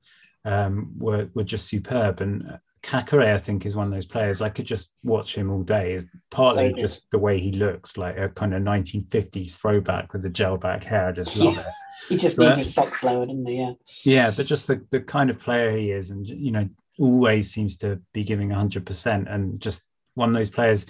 um, 0.46 0.92
were, 0.98 1.30
were 1.34 1.44
just 1.44 1.68
superb. 1.68 2.22
And 2.22 2.60
Caqueret, 2.82 3.34
I 3.34 3.38
think, 3.38 3.66
is 3.66 3.76
one 3.76 3.88
of 3.88 3.94
those 3.94 4.06
players 4.06 4.42
I 4.42 4.50
could 4.50 4.66
just 4.66 4.94
watch 5.04 5.36
him 5.36 5.52
all 5.52 5.64
day. 5.64 6.00
Partly 6.32 6.72
so 6.72 6.80
just 6.80 7.12
the 7.12 7.20
way 7.20 7.40
he 7.40 7.52
looks, 7.52 7.98
like 7.98 8.18
a 8.18 8.30
kind 8.30 8.54
of 8.54 8.62
1950s 8.64 9.58
throwback 9.58 10.14
with 10.14 10.22
the 10.22 10.30
gel 10.30 10.58
back 10.58 10.84
hair. 10.84 11.10
I 11.10 11.12
just 11.12 11.38
love 11.38 11.56
yeah. 11.56 11.62
it. 11.62 11.68
He 12.08 12.18
just 12.18 12.38
but, 12.38 12.48
needs 12.48 12.60
his 12.60 12.74
socks 12.74 13.04
lower, 13.04 13.26
doesn't 13.26 13.46
he? 13.46 13.58
Yeah. 13.58 13.74
Yeah, 14.04 14.32
but 14.32 14.46
just 14.46 14.68
the, 14.68 14.86
the 14.90 15.02
kind 15.02 15.30
of 15.30 15.40
player 15.40 15.76
he 15.76 15.92
is, 15.92 16.12
and 16.12 16.28
you 16.28 16.52
know, 16.52 16.70
always 16.98 17.52
seems 17.52 17.78
to 17.78 18.02
be 18.14 18.24
giving 18.24 18.50
100%, 18.50 19.34
and 19.34 19.60
just 19.60 19.84
one 20.16 20.30
of 20.30 20.36
those 20.36 20.50
players 20.50 20.86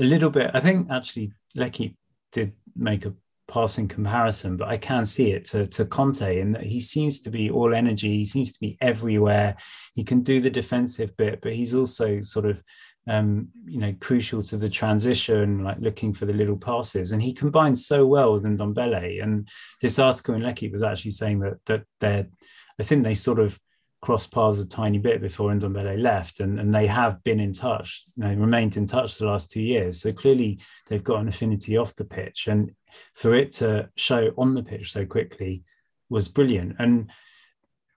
a 0.00 0.04
little 0.04 0.30
bit. 0.30 0.50
I 0.54 0.60
think 0.60 0.90
actually 0.90 1.32
L'Equipe 1.54 1.96
did 2.32 2.52
make 2.74 3.04
a 3.04 3.14
passing 3.46 3.88
comparison, 3.88 4.56
but 4.56 4.68
I 4.68 4.76
can 4.76 5.04
see 5.04 5.32
it 5.32 5.44
to, 5.46 5.66
to 5.66 5.84
Kanté 5.84 6.40
in 6.40 6.52
that 6.52 6.62
he 6.64 6.80
seems 6.80 7.20
to 7.20 7.30
be 7.30 7.50
all 7.50 7.74
energy. 7.74 8.16
He 8.16 8.24
seems 8.24 8.52
to 8.52 8.60
be 8.60 8.78
everywhere. 8.80 9.56
He 9.94 10.04
can 10.04 10.20
do 10.22 10.40
the 10.40 10.50
defensive 10.50 11.16
bit, 11.16 11.40
but 11.42 11.52
he's 11.52 11.74
also 11.74 12.20
sort 12.20 12.46
of, 12.46 12.62
um, 13.08 13.48
you 13.66 13.78
know, 13.78 13.94
crucial 14.00 14.42
to 14.44 14.56
the 14.56 14.68
transition, 14.68 15.64
like 15.64 15.78
looking 15.80 16.12
for 16.12 16.26
the 16.26 16.32
little 16.32 16.56
passes. 16.56 17.12
And 17.12 17.20
he 17.20 17.34
combines 17.34 17.86
so 17.86 18.06
well 18.06 18.32
with 18.32 18.44
Ndombele. 18.44 19.22
And 19.22 19.48
this 19.80 19.98
article 19.98 20.34
in 20.34 20.44
L'Equipe 20.44 20.72
was 20.72 20.82
actually 20.82 21.10
saying 21.12 21.40
that 21.40 21.58
that 21.66 21.84
they're, 22.00 22.28
I 22.78 22.82
think 22.84 23.02
they 23.02 23.14
sort 23.14 23.40
of 23.40 23.58
crossed 24.02 24.32
paths 24.32 24.60
a 24.60 24.68
tiny 24.68 24.98
bit 24.98 25.20
before 25.20 25.50
Ndombele 25.50 26.00
left, 26.00 26.40
and, 26.40 26.58
and 26.58 26.74
they 26.74 26.86
have 26.86 27.22
been 27.22 27.40
in 27.40 27.52
touch, 27.52 28.04
you 28.16 28.24
know, 28.24 28.34
remained 28.34 28.76
in 28.76 28.86
touch 28.86 29.18
the 29.18 29.26
last 29.26 29.50
two 29.50 29.60
years. 29.60 30.00
So 30.00 30.12
clearly 30.12 30.60
they've 30.88 31.04
got 31.04 31.20
an 31.20 31.28
affinity 31.28 31.76
off 31.76 31.94
the 31.96 32.04
pitch, 32.04 32.48
and 32.48 32.72
for 33.14 33.34
it 33.34 33.52
to 33.52 33.90
show 33.96 34.32
on 34.38 34.54
the 34.54 34.62
pitch 34.62 34.92
so 34.92 35.04
quickly 35.04 35.64
was 36.08 36.28
brilliant. 36.28 36.76
And 36.78 37.10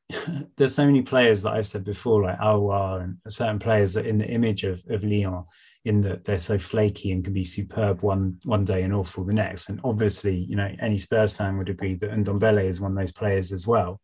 there's 0.57 0.75
so 0.75 0.85
many 0.85 1.01
players 1.01 1.41
that 1.43 1.53
I've 1.53 1.67
said 1.67 1.83
before, 1.83 2.23
like 2.23 2.39
Aouar 2.39 3.03
and 3.03 3.17
certain 3.29 3.59
players 3.59 3.93
that 3.93 4.05
in 4.05 4.17
the 4.17 4.27
image 4.27 4.63
of, 4.63 4.83
of 4.89 5.03
Lyon, 5.03 5.45
in 5.85 6.01
that 6.01 6.23
they're 6.23 6.39
so 6.39 6.57
flaky 6.57 7.11
and 7.11 7.23
can 7.23 7.33
be 7.33 7.43
superb 7.43 8.01
one 8.01 8.39
one 8.45 8.63
day 8.63 8.83
and 8.83 8.93
awful 8.93 9.23
the 9.23 9.33
next. 9.33 9.69
And 9.69 9.81
obviously, 9.83 10.35
you 10.35 10.55
know, 10.55 10.73
any 10.79 10.97
Spurs 10.97 11.33
fan 11.33 11.57
would 11.57 11.69
agree 11.69 11.95
that 11.95 12.11
Ndombele 12.11 12.63
is 12.63 12.79
one 12.79 12.91
of 12.91 12.97
those 12.97 13.11
players 13.11 13.51
as 13.51 13.67
well. 13.67 13.99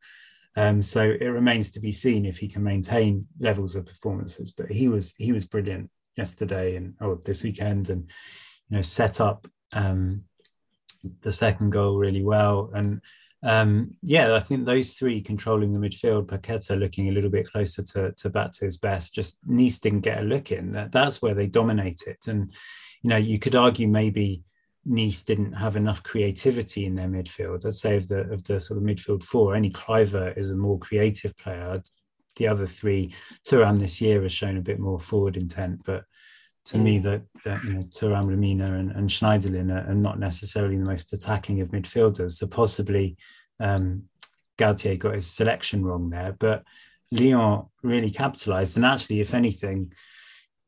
Um, 0.60 0.82
so 0.82 1.02
it 1.02 1.28
remains 1.28 1.72
to 1.72 1.80
be 1.80 1.93
seen 1.93 2.26
if 2.26 2.38
he 2.38 2.50
can 2.50 2.63
maintain 2.63 3.28
levels 3.39 3.78
of 3.78 3.86
performances. 3.86 4.52
But 4.52 4.69
he 4.69 4.89
was 4.89 5.13
he 5.17 5.32
was 5.32 5.45
brilliant 5.45 5.89
yesterday 6.17 6.76
and 6.76 6.95
oh 7.00 7.15
this 7.26 7.43
weekend, 7.43 7.89
and 7.89 8.12
you 8.69 8.76
know 8.76 8.82
set 8.82 9.22
up 9.22 9.48
um, 9.72 10.26
the 11.22 11.32
second 11.32 11.69
goal 11.69 11.98
really 11.98 12.24
well. 12.24 12.72
And 12.74 13.02
um, 13.41 13.95
yeah, 14.02 14.36
I 14.36 14.41
think 14.41 14.65
those 14.65 14.95
three 14.95 15.22
controlling 15.22 15.72
the 15.72 15.80
midfield, 15.80 16.26
Paqueta 16.26 16.78
looking 16.78 17.08
a 17.08 17.13
little 17.13 17.30
bit 17.30 17.50
closer 17.50 17.82
to, 17.84 18.12
to 18.17 18.30
back 18.30 18.52
to 18.54 18.65
his 18.65 18.78
best, 18.78 19.15
just 19.15 19.39
Nice 19.45 19.80
didn't 19.80 20.02
get 20.02 20.19
a 20.19 20.24
look 20.24 20.52
in. 20.52 20.74
That, 20.74 20.91
that's 20.91 21.22
where 21.22 21.34
they 21.34 21.48
dominate 21.48 22.04
it. 22.06 22.28
And, 22.28 22.54
you 23.02 23.10
know, 23.10 23.15
you 23.15 23.39
could 23.39 23.56
argue 23.56 23.88
maybe 23.88 24.43
Nice 24.86 25.24
didn't 25.24 25.54
have 25.54 25.76
enough 25.76 26.04
creativity 26.04 26.86
in 26.86 26.96
their 26.96 27.08
midfield. 27.08 27.65
I'd 27.65 27.74
say 27.74 27.98
of 27.98 28.08
the 28.08 28.22
of 28.32 28.44
the 28.46 28.60
sort 28.60 28.78
of 28.78 28.84
midfield 28.84 29.24
four, 29.24 29.56
only 29.56 29.70
Kluivert 29.70 30.38
is 30.38 30.52
a 30.52 30.56
more 30.56 30.80
creative 30.80 31.36
player. 31.38 31.82
The 32.38 32.48
other 32.48 32.65
three, 32.65 33.13
Thuram 33.48 33.80
this 33.80 34.02
year 34.02 34.22
has 34.22 34.32
shown 34.32 34.58
a 34.58 34.62
bit 34.62 34.80
more 34.80 35.00
forward 35.00 35.36
intent, 35.36 35.82
but 35.84 36.06
to 36.65 36.78
mm. 36.78 36.82
me 36.82 37.00
that, 37.00 37.24
that 37.44 37.63
you 37.63 37.74
know 37.74 37.82
Lemina 37.82 38.80
and, 38.80 38.92
and 38.92 39.10
Schneiderlin 39.10 39.72
are, 39.72 39.92
are, 39.92 39.96
not 39.96 40.20
necessarily 40.20 40.78
the 40.78 40.86
most 40.86 41.12
attacking 41.13 41.62
of 41.62 41.72
midfielders. 41.72 42.32
So 42.32 42.48
possibly 42.48 43.18
um, 43.60 44.04
Galtier 44.58 44.98
got 44.98 45.15
his 45.15 45.28
selection 45.28 45.84
wrong 45.84 46.10
there, 46.10 46.36
but 46.38 46.63
Lyon 47.12 47.65
really 47.82 48.12
capitalized. 48.12 48.78
And 48.78 48.86
actually, 48.86 49.20
if 49.20 49.34
anything, 49.34 49.94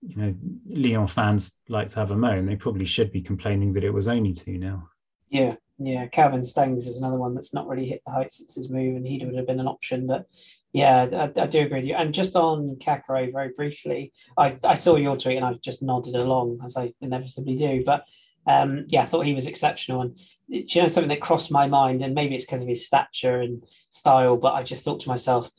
you 0.02 0.16
know, 0.16 0.36
Lyon 0.68 1.08
fans 1.08 1.56
like 1.70 1.90
to 1.90 2.00
have 2.00 2.12
a 2.12 2.18
moan. 2.18 2.46
They 2.46 2.56
probably 2.56 2.86
should 2.86 3.12
be 3.12 3.22
complaining 3.22 3.72
that 3.74 3.84
it 3.84 3.94
was 3.94 4.08
only 4.08 4.34
2 4.34 4.60
0. 4.60 4.90
Yeah, 5.30 5.56
yeah. 5.78 6.08
Calvin 6.08 6.42
Stengs 6.42 6.88
is 6.88 6.98
another 6.98 7.18
one 7.18 7.36
that's 7.36 7.54
not 7.54 7.68
really 7.68 7.88
hit 7.88 8.02
the 8.06 8.12
heights 8.12 8.38
since 8.38 8.56
his 8.56 8.70
move, 8.70 8.96
and 8.96 9.06
he 9.06 9.24
would 9.24 9.36
have 9.36 9.48
been 9.48 9.60
an 9.60 9.68
option. 9.68 10.08
But 10.08 10.26
yeah, 10.74 11.08
I, 11.12 11.42
I, 11.42 11.48
do 11.48 11.62
agree 11.62 11.80
with 11.80 11.88
you. 11.88 11.96
And 11.96 12.14
just 12.14 12.36
on 12.36 12.78
Caqueret, 12.78 13.32
very 13.32 13.50
briefly, 13.56 14.14
I, 14.38 14.58
I 14.64 14.76
saw 14.76 14.96
your 14.96 15.18
tweet 15.18 15.38
and 15.38 15.46
I 15.46 15.54
just 15.62 15.84
nodded 15.84 16.16
along 16.16 16.60
as 16.66 16.78
I 16.78 16.94
inevitably 17.02 17.56
do. 17.56 17.84
But 17.86 18.06
um, 18.48 18.86
yeah, 18.88 19.04
I 19.04 19.06
thought 19.06 19.26
he 19.26 19.34
was 19.34 19.48
exceptional. 19.48 20.02
And 20.02 20.20
you 20.48 20.82
know 20.82 20.88
something 20.88 21.10
that 21.10 21.22
crossed 21.22 21.52
my 21.52 21.68
mind, 21.68 22.02
and 22.02 22.16
maybe 22.16 22.36
it's 22.36 22.46
because 22.46 22.62
of 22.62 22.68
his 22.68 22.86
stature 22.86 23.40
and 23.40 23.64
style, 23.90 24.38
but 24.38 24.54
I 24.54 24.64
just 24.64 24.84
thought 24.84 25.02
to 25.02 25.10
myself, 25.10 25.50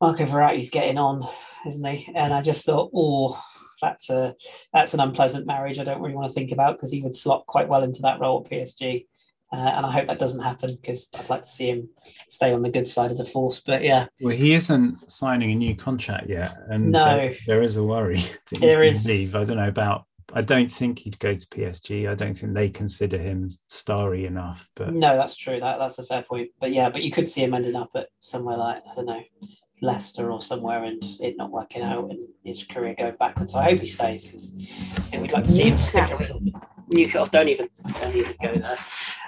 Marco 0.00 0.26
Verratti's 0.26 0.70
getting 0.70 0.98
on, 0.98 1.26
isn't 1.66 1.86
he? 1.86 2.12
And 2.14 2.34
I 2.34 2.42
just 2.42 2.66
thought, 2.66 2.90
oh, 2.94 3.40
that's 3.82 4.08
a 4.08 4.34
that's 4.72 4.94
an 4.94 5.00
unpleasant 5.00 5.46
marriage. 5.46 5.78
I 5.78 5.84
don't 5.84 6.00
really 6.00 6.14
want 6.14 6.28
to 6.28 6.32
think 6.32 6.52
about 6.52 6.76
because 6.76 6.90
he 6.90 7.02
would 7.02 7.14
slot 7.14 7.44
quite 7.46 7.68
well 7.68 7.82
into 7.82 8.00
that 8.02 8.20
role 8.20 8.42
at 8.42 8.50
PSG. 8.50 9.06
Uh, 9.52 9.56
and 9.56 9.84
I 9.84 9.92
hope 9.92 10.06
that 10.06 10.18
doesn't 10.18 10.40
happen 10.40 10.78
because 10.80 11.10
I'd 11.14 11.28
like 11.28 11.42
to 11.42 11.48
see 11.48 11.68
him 11.68 11.90
stay 12.26 12.54
on 12.54 12.62
the 12.62 12.70
good 12.70 12.88
side 12.88 13.10
of 13.10 13.18
the 13.18 13.26
force. 13.26 13.60
But 13.60 13.82
yeah, 13.82 14.06
well, 14.18 14.34
he 14.34 14.54
isn't 14.54 15.10
signing 15.10 15.50
a 15.50 15.54
new 15.54 15.76
contract 15.76 16.30
yet, 16.30 16.50
and 16.70 16.90
no, 16.90 17.04
there, 17.04 17.36
there 17.46 17.62
is 17.62 17.76
a 17.76 17.84
worry 17.84 18.16
that 18.50 18.60
there 18.60 18.82
is. 18.82 19.04
Leave. 19.04 19.34
I 19.34 19.44
don't 19.44 19.58
know 19.58 19.68
about. 19.68 20.06
I 20.32 20.40
don't 20.40 20.70
think 20.70 21.00
he'd 21.00 21.18
go 21.18 21.34
to 21.34 21.46
PSG. 21.46 22.08
I 22.08 22.14
don't 22.14 22.32
think 22.32 22.54
they 22.54 22.70
consider 22.70 23.18
him 23.18 23.50
starry 23.68 24.24
enough. 24.24 24.66
But 24.74 24.94
no, 24.94 25.18
that's 25.18 25.36
true. 25.36 25.60
That 25.60 25.78
that's 25.78 25.98
a 25.98 26.04
fair 26.04 26.22
point. 26.22 26.52
But 26.58 26.72
yeah, 26.72 26.88
but 26.88 27.02
you 27.02 27.10
could 27.10 27.28
see 27.28 27.42
him 27.42 27.52
ending 27.52 27.76
up 27.76 27.90
at 27.94 28.08
somewhere 28.20 28.56
like 28.56 28.82
I 28.90 28.94
don't 28.94 29.04
know 29.04 29.22
Leicester 29.82 30.30
or 30.30 30.40
somewhere 30.40 30.84
and 30.84 31.02
it 31.20 31.36
not 31.36 31.50
working 31.50 31.82
out 31.82 32.08
and 32.08 32.20
his 32.44 32.64
career 32.64 32.94
go 32.96 33.12
backwards. 33.18 33.52
So 33.52 33.58
I 33.58 33.64
hope 33.64 33.80
he 33.80 33.86
stays 33.88 34.24
because 34.24 34.56
we'd 35.12 35.32
like 35.32 35.44
to 35.44 35.50
see 35.50 35.70
him 35.70 35.78
stick 35.78 36.10
around. 36.10 36.54
Newcastle, 36.88 37.26
don't 37.26 37.48
even 37.48 37.68
don't 38.00 38.14
even 38.14 38.36
go 38.42 38.54
there. 38.58 38.78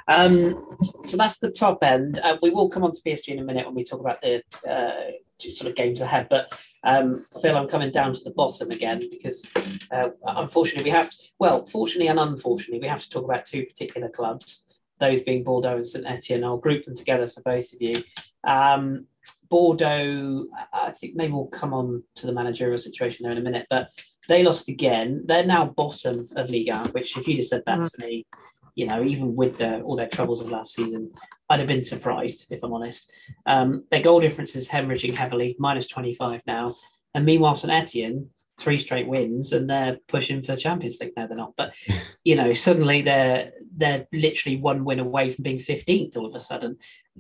Um, 0.07 0.77
so 1.03 1.17
that's 1.17 1.39
the 1.39 1.51
top 1.51 1.83
end. 1.83 2.19
Uh, 2.23 2.37
we 2.43 2.51
will 2.51 2.69
come 2.69 2.85
on 2.85 2.93
to 2.93 3.01
PSG 3.03 3.29
in 3.29 3.39
a 3.39 3.45
minute 3.45 3.67
when 3.67 3.75
we 3.75 3.85
talk 3.85 4.01
about 4.01 4.21
the 4.21 4.43
uh, 4.69 5.13
sort 5.39 5.69
of 5.69 5.75
games 5.75 6.01
ahead. 6.01 6.29
But 6.29 6.53
um, 6.85 7.25
Phil, 7.41 7.57
I'm 7.57 7.69
coming 7.69 7.91
down 7.91 8.13
to 8.13 8.23
the 8.23 8.31
bottom 8.31 8.71
again 8.71 9.03
because 9.11 9.51
uh, 9.91 10.11
unfortunately 10.25 10.85
we 10.85 10.91
have 10.91 11.11
to, 11.11 11.17
well, 11.39 11.67
fortunately 11.67 12.09
and 12.09 12.21
unfortunately, 12.21 12.81
we 12.81 12.89
have 12.89 13.03
to 13.03 13.11
talk 13.11 13.25
about 13.25 13.47
two 13.47 13.65
particular 13.65 14.09
clubs, 14.09 14.65
those 15.01 15.23
being 15.23 15.43
Bordeaux 15.43 15.77
and 15.77 15.87
St 15.87 16.07
Etienne. 16.07 16.45
I'll 16.45 16.59
group 16.59 16.85
them 16.85 16.95
together 16.95 17.27
for 17.27 17.41
both 17.41 17.73
of 17.73 17.81
you. 17.81 18.03
Um, 18.47 19.07
Bordeaux, 19.55 20.47
I 20.73 20.91
think 20.91 21.15
maybe 21.15 21.33
we'll 21.33 21.47
come 21.47 21.73
on 21.73 22.03
to 22.17 22.27
the 22.27 22.33
managerial 22.33 22.77
situation 22.77 23.23
there 23.23 23.31
in 23.31 23.39
a 23.39 23.41
minute, 23.41 23.69
but 23.71 23.89
they 24.29 24.43
lost 24.43 24.69
again. 24.69 25.23
They're 25.27 25.47
now 25.47 25.67
bottom 25.67 26.27
of 26.35 26.51
Liga, 26.51 26.79
which 26.91 27.17
if 27.17 27.29
you'd 27.29 27.37
have 27.37 27.47
said 27.47 27.63
that 27.65 27.79
mm. 27.79 27.93
to 27.93 28.05
me, 28.05 28.27
you 28.75 28.89
know, 28.89 29.05
even 29.05 29.37
with 29.37 29.59
the, 29.59 29.81
all 29.83 29.95
their 29.95 30.09
troubles 30.09 30.41
of 30.41 30.51
last 30.51 30.75
season, 30.75 31.13
I'd 31.49 31.61
have 31.61 31.69
been 31.69 31.85
surprised, 31.85 32.49
if 32.51 32.65
I'm 32.65 32.73
honest. 32.73 33.13
Um, 33.47 33.85
their 33.93 34.03
goal 34.03 34.19
difference 34.19 34.57
is 34.57 34.69
hemorrhaging 34.69 35.15
heavily, 35.15 35.55
minus 35.61 35.87
25 35.87 36.43
now. 36.49 36.75
And 37.15 37.25
meanwhile, 37.25 37.55
St 37.55 37.73
Etienne, 37.73 38.31
three 38.59 38.79
straight 38.79 39.07
wins 39.07 39.53
and 39.53 39.71
they're 39.71 39.99
pushing 40.09 40.43
for 40.43 40.57
Champions 40.57 40.99
League. 41.01 41.13
No, 41.17 41.29
they're 41.29 41.37
not. 41.37 41.55
But, 41.57 41.77
you 42.25 42.35
know, 42.35 42.53
suddenly 42.55 43.03
they're 43.03 43.53
they're 43.77 44.09
literally 44.13 44.57
one 44.57 44.85
win 44.85 44.99
away 44.99 45.31
from 45.31 45.45
being 45.45 45.59
15th 45.59 46.17
all 46.17 46.27
of 46.27 46.35
a 46.35 46.41
sudden. 46.41 46.79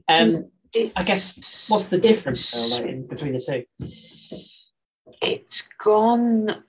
Um, 0.08 0.50
mm. 0.76 0.92
I 0.96 1.02
guess 1.02 1.68
what's 1.70 1.88
the 1.88 1.98
difference 1.98 2.50
though, 2.50 2.76
like, 2.76 2.86
in, 2.86 3.06
between 3.06 3.32
the 3.32 3.40
two? 3.40 3.64
It's 5.22 5.62
gone 5.78 6.64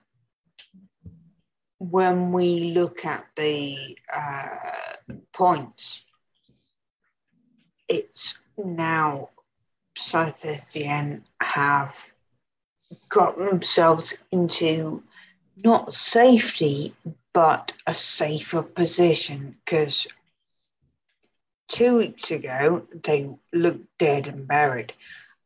when 1.79 2.31
we 2.31 2.73
look 2.73 3.05
at 3.05 3.25
the 3.35 3.97
uh, 4.13 4.47
points. 5.33 6.03
It's 7.87 8.35
now 8.57 9.29
South 9.97 10.45
Etienne 10.45 11.23
have 11.41 12.13
got 13.09 13.37
themselves 13.37 14.13
into 14.31 15.03
not 15.63 15.93
safety 15.93 16.93
but 17.33 17.73
a 17.85 17.93
safer 17.93 18.63
position 18.63 19.57
because 19.65 20.07
two 21.67 21.97
weeks 21.97 22.31
ago, 22.31 22.87
they 23.03 23.29
looked 23.53 23.97
dead 23.97 24.27
and 24.27 24.47
buried. 24.47 24.93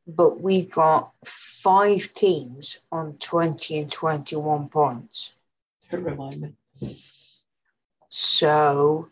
But 0.07 0.41
we 0.41 0.63
got 0.63 1.11
five 1.23 2.13
teams 2.13 2.77
on 2.91 3.13
20 3.19 3.79
and 3.79 3.91
21 3.91 4.69
points. 4.69 5.33
Don't 5.91 6.03
remind 6.03 6.41
me. 6.81 6.97
So 8.09 9.09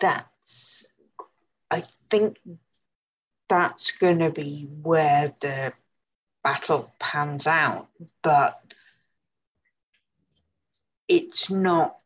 that's, 0.00 0.88
I 1.70 1.84
think 2.10 2.38
that's 3.48 3.92
going 3.92 4.18
to 4.18 4.30
be 4.30 4.68
where 4.82 5.34
the 5.40 5.72
battle 6.42 6.92
pans 6.98 7.46
out. 7.46 7.88
But 8.22 8.60
it's 11.06 11.50
not 11.50 12.00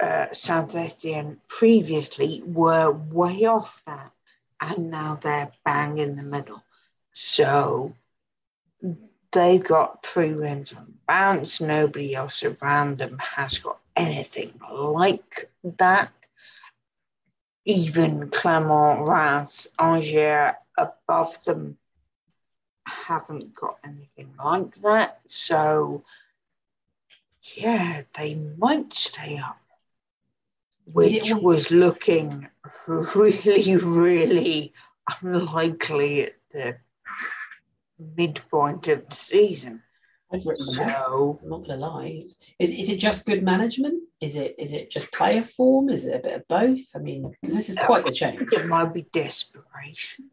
Uh, 0.00 0.26
Saint 0.32 0.74
Etienne 0.74 1.40
previously 1.48 2.42
were 2.44 2.90
way 2.90 3.44
off 3.44 3.80
that, 3.86 4.10
and 4.60 4.90
now 4.90 5.18
they're 5.22 5.52
bang 5.64 5.98
in 5.98 6.16
the 6.16 6.22
middle. 6.22 6.62
So 7.12 7.94
they've 9.30 9.62
got 9.62 10.04
three 10.04 10.32
wins 10.32 10.72
on 10.72 10.94
bounce. 11.06 11.60
Nobody 11.60 12.14
else 12.14 12.42
around 12.42 12.98
them 12.98 13.18
has 13.18 13.58
got 13.58 13.78
anything 13.96 14.52
like 14.72 15.50
that. 15.78 16.12
Even 17.64 18.30
Clermont, 18.30 19.08
Reims, 19.08 19.68
Angers 19.78 20.54
above 20.76 21.44
them 21.44 21.78
haven't 22.86 23.54
got 23.54 23.78
anything 23.84 24.34
like 24.42 24.74
that. 24.82 25.20
So, 25.26 26.02
yeah, 27.56 28.02
they 28.16 28.34
might 28.34 28.92
stay 28.92 29.38
up 29.38 29.58
which 30.86 31.34
was 31.34 31.70
looking 31.70 32.48
really, 32.86 33.76
really 33.76 34.72
unlikely 35.22 36.24
at 36.24 36.32
the 36.52 36.76
midpoint 38.16 38.88
of 38.88 39.08
the 39.08 39.16
season. 39.16 39.82
So, 40.40 41.38
I'm 41.42 41.48
not 41.48 41.66
gonna 41.66 41.76
lie. 41.76 42.24
Is, 42.58 42.72
is 42.72 42.88
it 42.88 42.98
just 42.98 43.24
good 43.24 43.44
management? 43.44 44.02
Is 44.20 44.34
it 44.34 44.56
is 44.58 44.72
it 44.72 44.90
just 44.90 45.12
player 45.12 45.42
form? 45.42 45.88
Is 45.90 46.04
it 46.06 46.16
a 46.16 46.18
bit 46.18 46.34
of 46.34 46.48
both? 46.48 46.80
I 46.96 46.98
mean, 46.98 47.32
this 47.42 47.68
is 47.68 47.76
uh, 47.76 47.86
quite 47.86 48.04
the 48.04 48.10
change. 48.10 48.52
It 48.52 48.66
might 48.66 48.92
be 48.92 49.06
desperation. 49.12 50.30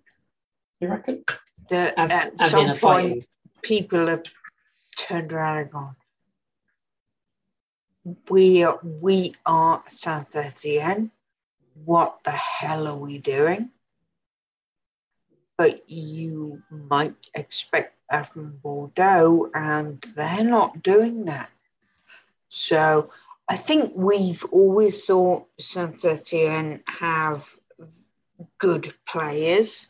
You 0.79 0.87
reckon? 0.87 1.23
That 1.69 1.93
as, 1.97 2.11
at 2.11 2.33
as 2.39 2.51
some 2.51 2.65
point, 2.67 2.79
fighting. 2.79 3.25
people 3.61 4.07
have 4.07 4.23
turned 4.97 5.33
around 5.33 5.57
and 5.57 5.71
gone, 5.71 5.95
we 8.29 8.65
we 8.83 9.35
are 9.45 9.83
Saint 9.87 10.35
Etienne. 10.35 11.11
What 11.85 12.19
the 12.23 12.31
hell 12.31 12.87
are 12.87 12.97
we 12.97 13.17
doing? 13.17 13.69
But 15.57 15.89
you 15.89 16.63
might 16.69 17.15
expect 17.33 17.95
that 18.09 18.27
from 18.27 18.57
Bordeaux, 18.57 19.49
and 19.53 20.01
they're 20.15 20.43
not 20.43 20.81
doing 20.81 21.25
that. 21.25 21.49
So 22.49 23.09
I 23.47 23.55
think 23.55 23.93
we've 23.95 24.43
always 24.51 25.03
thought 25.03 25.47
Saint 25.59 26.03
Etienne 26.03 26.83
have 26.87 27.55
good 28.57 28.93
players. 29.07 29.87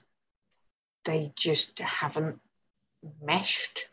They 1.05 1.31
just 1.35 1.79
haven't 1.79 2.39
meshed 3.21 3.87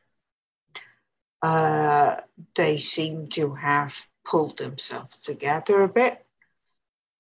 uh, 1.43 2.17
they 2.55 2.79
seem 2.79 3.29
to 3.29 3.55
have 3.55 4.07
pulled 4.25 4.59
themselves 4.59 5.23
together 5.23 5.83
a 5.83 5.89
bit. 5.89 6.25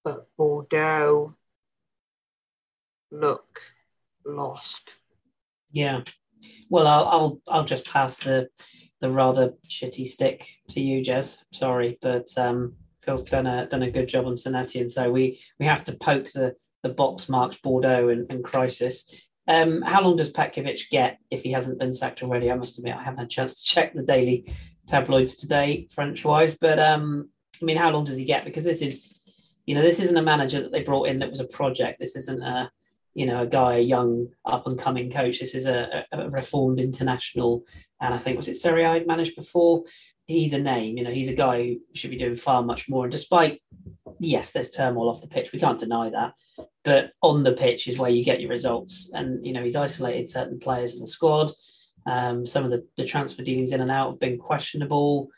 But 0.04 0.26
Bordeaux, 0.36 1.34
look 3.10 3.60
lost. 4.24 4.94
Yeah. 5.72 6.02
Well, 6.68 6.86
I'll 6.86 7.08
I'll 7.08 7.40
I'll 7.48 7.64
just 7.64 7.90
pass 7.90 8.18
the 8.18 8.48
the 9.00 9.10
rather 9.10 9.54
shitty 9.68 10.06
stick 10.06 10.48
to 10.70 10.80
you, 10.80 11.04
Jez. 11.04 11.38
Sorry, 11.52 11.98
but 12.00 12.28
um, 12.36 12.76
Phil's 13.02 13.24
done 13.24 13.46
a 13.46 13.66
done 13.66 13.82
a 13.82 13.90
good 13.90 14.08
job 14.08 14.26
on 14.26 14.34
Sonetti, 14.34 14.80
and 14.80 14.90
so 14.90 15.10
we 15.10 15.40
we 15.58 15.66
have 15.66 15.84
to 15.84 15.92
poke 15.92 16.32
the 16.32 16.54
the 16.82 16.88
box 16.88 17.28
marks 17.28 17.58
Bordeaux 17.58 18.08
and, 18.08 18.30
and 18.30 18.44
crisis. 18.44 19.10
Um, 19.48 19.80
how 19.80 20.02
long 20.02 20.16
does 20.16 20.30
Petkovic 20.30 20.90
get 20.90 21.18
if 21.30 21.42
he 21.42 21.52
hasn't 21.52 21.78
been 21.78 21.94
sacked 21.94 22.22
already? 22.22 22.50
I 22.50 22.54
must 22.54 22.78
admit, 22.78 22.94
I 22.94 23.02
haven't 23.02 23.18
had 23.18 23.26
a 23.26 23.30
chance 23.30 23.60
to 23.60 23.64
check 23.64 23.94
the 23.94 24.02
daily 24.02 24.52
tabloids 24.86 25.36
today, 25.36 25.88
French 25.90 26.22
wise. 26.24 26.54
But 26.54 26.78
um, 26.78 27.30
I 27.60 27.64
mean, 27.64 27.78
how 27.78 27.90
long 27.90 28.04
does 28.04 28.18
he 28.18 28.24
get? 28.24 28.44
Because 28.44 28.64
this 28.64 28.82
is, 28.82 29.18
you 29.64 29.74
know, 29.74 29.82
this 29.82 30.00
isn't 30.00 30.16
a 30.16 30.22
manager 30.22 30.60
that 30.60 30.70
they 30.70 30.82
brought 30.82 31.08
in 31.08 31.18
that 31.20 31.30
was 31.30 31.40
a 31.40 31.46
project. 31.46 31.98
This 31.98 32.14
isn't 32.14 32.42
a, 32.42 32.70
you 33.14 33.24
know, 33.24 33.42
a 33.42 33.46
guy, 33.46 33.76
a 33.76 33.80
young 33.80 34.28
up 34.44 34.66
and 34.66 34.78
coming 34.78 35.10
coach. 35.10 35.40
This 35.40 35.54
is 35.54 35.64
a, 35.64 36.04
a, 36.12 36.28
reformed 36.28 36.78
international, 36.78 37.64
and 38.00 38.14
I 38.14 38.18
think 38.18 38.36
was 38.36 38.48
it 38.48 38.56
Serie 38.56 38.84
A 38.84 39.04
managed 39.06 39.34
before. 39.34 39.84
He's 40.28 40.52
a 40.52 40.58
name, 40.58 40.96
you 40.96 41.04
know, 41.04 41.10
he's 41.10 41.30
a 41.30 41.34
guy 41.34 41.64
who 41.64 41.80
should 41.94 42.10
be 42.10 42.18
doing 42.18 42.36
far 42.36 42.62
much 42.62 42.88
more. 42.88 43.04
And 43.04 43.10
despite, 43.10 43.62
yes, 44.20 44.50
there's 44.50 44.70
turmoil 44.70 45.08
off 45.08 45.22
the 45.22 45.26
pitch, 45.26 45.52
we 45.52 45.58
can't 45.58 45.80
deny 45.80 46.10
that. 46.10 46.34
But 46.84 47.12
on 47.22 47.42
the 47.42 47.54
pitch 47.54 47.88
is 47.88 47.98
where 47.98 48.10
you 48.10 48.24
get 48.24 48.40
your 48.40 48.50
results. 48.50 49.10
And 49.14 49.44
you 49.44 49.52
know, 49.52 49.64
he's 49.64 49.74
isolated 49.74 50.28
certain 50.28 50.60
players 50.60 50.94
in 50.94 51.00
the 51.00 51.08
squad. 51.08 51.50
Um, 52.06 52.46
some 52.46 52.64
of 52.64 52.70
the, 52.70 52.86
the 52.96 53.04
transfer 53.04 53.42
dealings 53.42 53.72
in 53.72 53.80
and 53.80 53.90
out 53.90 54.10
have 54.10 54.20
been 54.20 54.38
questionable. 54.38 55.28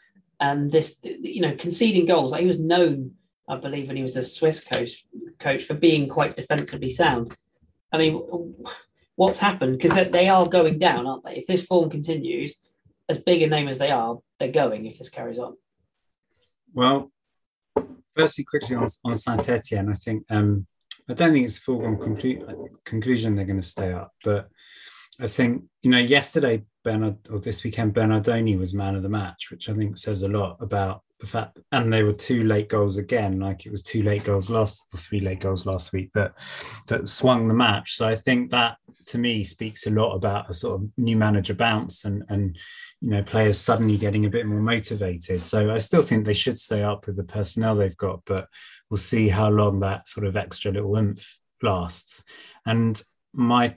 And 0.40 0.70
this, 0.70 0.98
you 1.02 1.42
know, 1.42 1.54
conceding 1.56 2.06
goals, 2.06 2.32
like 2.32 2.40
he 2.40 2.46
was 2.46 2.58
known, 2.58 3.12
I 3.48 3.56
believe, 3.56 3.88
when 3.88 3.96
he 3.96 4.02
was 4.02 4.16
a 4.16 4.22
Swiss 4.22 4.62
coach, 4.64 5.04
coach 5.38 5.64
for 5.64 5.74
being 5.74 6.08
quite 6.08 6.36
defensively 6.36 6.90
sound. 6.90 7.36
I 7.92 7.98
mean, 7.98 8.22
what's 9.16 9.38
happened? 9.38 9.78
Because 9.78 9.94
they, 9.94 10.04
they 10.04 10.28
are 10.28 10.48
going 10.48 10.78
down, 10.78 11.06
aren't 11.06 11.24
they? 11.24 11.36
If 11.36 11.46
this 11.46 11.66
form 11.66 11.90
continues, 11.90 12.56
as 13.10 13.18
big 13.18 13.42
a 13.42 13.46
name 13.48 13.68
as 13.68 13.78
they 13.78 13.90
are, 13.90 14.18
they're 14.38 14.52
going 14.52 14.86
if 14.86 14.98
this 14.98 15.10
carries 15.10 15.40
on. 15.40 15.56
Well, 16.72 17.10
firstly, 18.16 18.44
quickly 18.44 18.76
on, 18.76 18.86
on 19.04 19.14
Saint 19.16 19.48
Etienne, 19.48 19.90
I 19.90 19.96
think 19.96 20.24
um, 20.30 20.66
I 21.08 21.14
don't 21.14 21.32
think 21.32 21.44
it's 21.44 21.58
a 21.58 21.62
foregone 21.62 21.96
conclu- 21.96 22.68
conclusion 22.84 23.34
they're 23.34 23.44
going 23.44 23.60
to 23.60 23.66
stay 23.66 23.92
up, 23.92 24.12
but 24.22 24.48
I 25.20 25.26
think 25.26 25.64
you 25.82 25.90
know 25.90 25.98
yesterday 25.98 26.62
Bernard 26.84 27.16
or 27.28 27.40
this 27.40 27.64
weekend 27.64 27.94
Bernardoni 27.94 28.56
was 28.56 28.72
man 28.72 28.94
of 28.94 29.02
the 29.02 29.08
match, 29.08 29.50
which 29.50 29.68
I 29.68 29.74
think 29.74 29.96
says 29.96 30.22
a 30.22 30.28
lot 30.28 30.56
about 30.60 31.02
the 31.20 31.26
fact. 31.26 31.58
And 31.72 31.92
they 31.92 32.02
were 32.02 32.12
two 32.12 32.44
late 32.44 32.68
goals 32.68 32.96
again, 32.96 33.38
like 33.38 33.66
it 33.66 33.72
was 33.72 33.82
two 33.82 34.02
late 34.02 34.24
goals 34.24 34.50
last, 34.50 34.84
or 34.92 34.98
three 34.98 35.20
late 35.20 35.40
goals 35.40 35.66
last 35.66 35.92
week 35.92 36.10
that 36.14 36.32
that 36.88 37.08
swung 37.08 37.46
the 37.46 37.54
match. 37.54 37.94
So 37.94 38.08
I 38.08 38.16
think 38.16 38.50
that 38.50 38.78
to 39.06 39.18
me 39.18 39.44
speaks 39.44 39.86
a 39.86 39.90
lot 39.90 40.14
about 40.14 40.50
a 40.50 40.54
sort 40.54 40.80
of 40.80 40.88
new 40.96 41.16
manager 41.16 41.54
bounce 41.54 42.04
and 42.04 42.22
and 42.28 42.56
you 43.00 43.10
know 43.10 43.22
players 43.22 43.58
suddenly 43.58 43.96
getting 43.96 44.26
a 44.26 44.30
bit 44.30 44.46
more 44.46 44.60
motivated. 44.60 45.42
So 45.42 45.72
I 45.72 45.78
still 45.78 46.02
think 46.02 46.24
they 46.24 46.32
should 46.32 46.58
stay 46.58 46.82
up 46.82 47.06
with 47.06 47.16
the 47.16 47.24
personnel 47.24 47.76
they've 47.76 47.96
got, 47.96 48.22
but 48.24 48.48
we'll 48.88 48.98
see 48.98 49.28
how 49.28 49.48
long 49.50 49.80
that 49.80 50.08
sort 50.08 50.26
of 50.26 50.36
extra 50.36 50.72
little 50.72 50.96
oomph 50.96 51.38
lasts. 51.62 52.24
And 52.66 53.00
my 53.32 53.76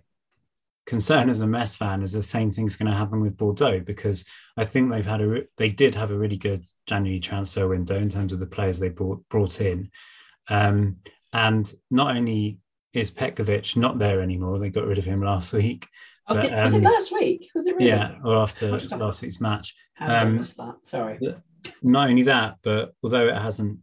concern 0.85 1.29
as 1.29 1.41
a 1.41 1.47
Metz 1.47 1.75
fan 1.75 2.01
is 2.01 2.11
the 2.11 2.23
same 2.23 2.51
thing's 2.51 2.75
going 2.75 2.91
to 2.91 2.97
happen 2.97 3.21
with 3.21 3.37
Bordeaux 3.37 3.79
because 3.79 4.25
I 4.57 4.65
think 4.65 4.91
they've 4.91 5.05
had 5.05 5.21
a 5.21 5.43
they 5.57 5.69
did 5.69 5.95
have 5.95 6.11
a 6.11 6.17
really 6.17 6.37
good 6.37 6.65
January 6.87 7.19
transfer 7.19 7.67
window 7.67 7.97
in 7.97 8.09
terms 8.09 8.33
of 8.33 8.39
the 8.39 8.45
players 8.45 8.79
they 8.79 8.89
brought 8.89 9.27
brought 9.29 9.61
in, 9.61 9.89
um, 10.49 10.97
and 11.31 11.71
not 11.89 12.15
only 12.15 12.59
is 12.93 13.11
Petkovic 13.11 13.75
not 13.75 13.97
there 13.97 14.21
anymore, 14.21 14.59
they 14.59 14.69
got 14.69 14.85
rid 14.85 14.97
of 14.97 15.05
him 15.05 15.21
last 15.21 15.53
week. 15.53 15.87
Oh, 16.27 16.35
but, 16.35 16.41
did, 16.41 16.53
was 16.53 16.73
um, 16.73 16.81
it 16.81 16.89
last 16.89 17.11
week? 17.11 17.49
Was 17.55 17.67
it 17.67 17.75
really? 17.75 17.87
Yeah, 17.87 18.15
or 18.23 18.37
after 18.37 18.71
last 18.71 19.21
week's 19.21 19.41
match. 19.41 19.75
How 19.95 20.23
um, 20.23 20.37
was 20.37 20.53
that? 20.53 20.75
Sorry. 20.83 21.19
Not 21.81 22.09
only 22.09 22.23
that, 22.23 22.57
but 22.61 22.93
although 23.03 23.27
it 23.27 23.35
hasn't 23.35 23.79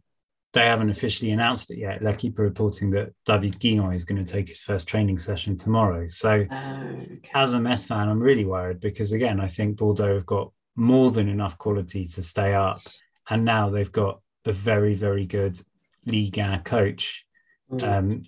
they 0.52 0.66
haven't 0.66 0.90
officially 0.90 1.30
announced 1.30 1.70
it 1.70 1.78
yet. 1.78 2.02
L'Equipe 2.02 2.38
are 2.38 2.42
reporting 2.42 2.90
that 2.90 3.12
David 3.24 3.60
Guion 3.60 3.94
is 3.94 4.04
going 4.04 4.22
to 4.24 4.32
take 4.32 4.48
his 4.48 4.60
first 4.60 4.88
training 4.88 5.18
session 5.18 5.56
tomorrow. 5.56 6.06
So, 6.08 6.30
okay. 6.30 7.20
as 7.34 7.52
a 7.52 7.60
Metz 7.60 7.84
fan, 7.84 8.08
I'm 8.08 8.20
really 8.20 8.44
worried 8.44 8.80
because, 8.80 9.12
again, 9.12 9.40
I 9.40 9.46
think 9.46 9.76
Bordeaux 9.76 10.14
have 10.14 10.26
got 10.26 10.50
more 10.74 11.12
than 11.12 11.28
enough 11.28 11.56
quality 11.56 12.04
to 12.04 12.22
stay 12.22 12.54
up. 12.54 12.80
And 13.28 13.44
now 13.44 13.68
they've 13.68 13.92
got 13.92 14.20
a 14.44 14.52
very, 14.52 14.94
very 14.94 15.24
good 15.24 15.60
Liga 16.04 16.60
coach 16.64 17.26
mm. 17.70 17.82
um, 17.82 18.24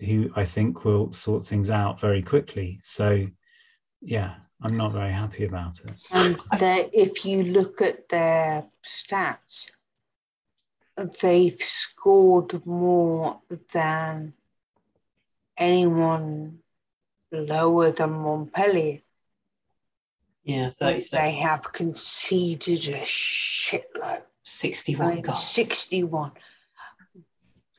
who 0.00 0.32
I 0.34 0.44
think 0.44 0.84
will 0.84 1.12
sort 1.12 1.46
things 1.46 1.70
out 1.70 2.00
very 2.00 2.22
quickly. 2.22 2.78
So, 2.82 3.28
yeah, 4.00 4.34
I'm 4.60 4.76
not 4.76 4.92
very 4.92 5.12
happy 5.12 5.44
about 5.44 5.78
it. 5.80 5.92
And 6.10 6.36
if 6.92 7.24
you 7.24 7.44
look 7.44 7.80
at 7.80 8.08
their 8.08 8.64
stats, 8.84 9.70
they've 10.96 11.60
scored 11.60 12.64
more 12.66 13.40
than 13.72 14.34
anyone 15.56 16.58
lower 17.30 17.90
than 17.90 18.10
Montpellier. 18.10 19.00
Yeah, 20.44 20.68
36. 20.68 21.10
They 21.10 21.32
have 21.32 21.72
conceded 21.72 22.88
a 22.88 23.00
shitload. 23.02 24.22
61 24.42 25.06
like 25.16 25.24
goals. 25.24 25.48
61. 25.48 26.32